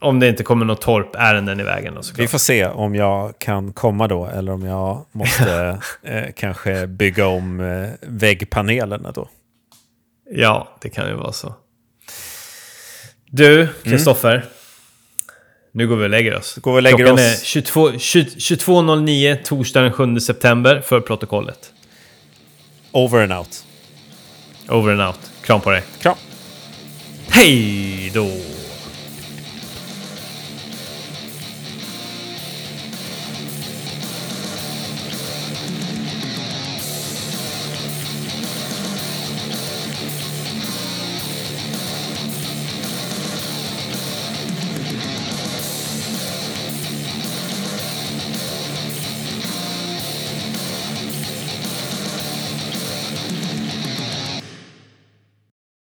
Om 0.00 0.20
det 0.20 0.28
inte 0.28 0.42
kommer 0.42 0.64
något 0.64 0.80
torpärenden 0.80 1.60
i 1.60 1.62
vägen 1.62 1.94
då 1.94 2.02
såklart. 2.02 2.24
Vi 2.24 2.28
får 2.28 2.38
se 2.38 2.66
om 2.66 2.94
jag 2.94 3.38
kan 3.38 3.72
komma 3.72 4.08
då 4.08 4.26
eller 4.26 4.52
om 4.52 4.62
jag 4.62 5.04
måste 5.12 5.80
eh, 6.02 6.24
kanske 6.36 6.86
bygga 6.86 7.26
om 7.26 7.60
eh, 7.60 7.88
väggpanelerna 8.00 9.12
då. 9.12 9.28
Ja, 10.30 10.78
det 10.80 10.90
kan 10.90 11.08
ju 11.08 11.14
vara 11.14 11.32
så. 11.32 11.54
Du, 13.26 13.68
Kristoffer. 13.82 14.44
Nu 15.72 15.88
går 15.88 15.96
vi 15.96 16.04
och 16.04 16.10
lägger 16.10 16.36
oss. 16.36 16.54
Går 16.54 16.72
vi 16.72 16.78
och 16.78 16.82
lägger 16.82 16.96
Klockan 16.96 17.14
oss. 17.14 17.20
är 17.20 17.44
22 17.44 17.98
20 17.98 18.30
22.09 18.30 19.42
torsdag 19.44 19.80
den 19.80 19.92
7 19.92 20.20
september 20.20 20.80
för 20.80 21.00
protokollet. 21.00 21.72
Over 22.92 23.22
and 23.22 23.32
out. 23.32 23.64
Over 24.68 24.92
and 24.92 25.02
out. 25.02 25.20
Kram 25.42 25.60
på 25.60 25.70
dig. 25.70 25.82
Kram! 26.00 26.16
Hej 27.28 28.10
då! 28.14 28.26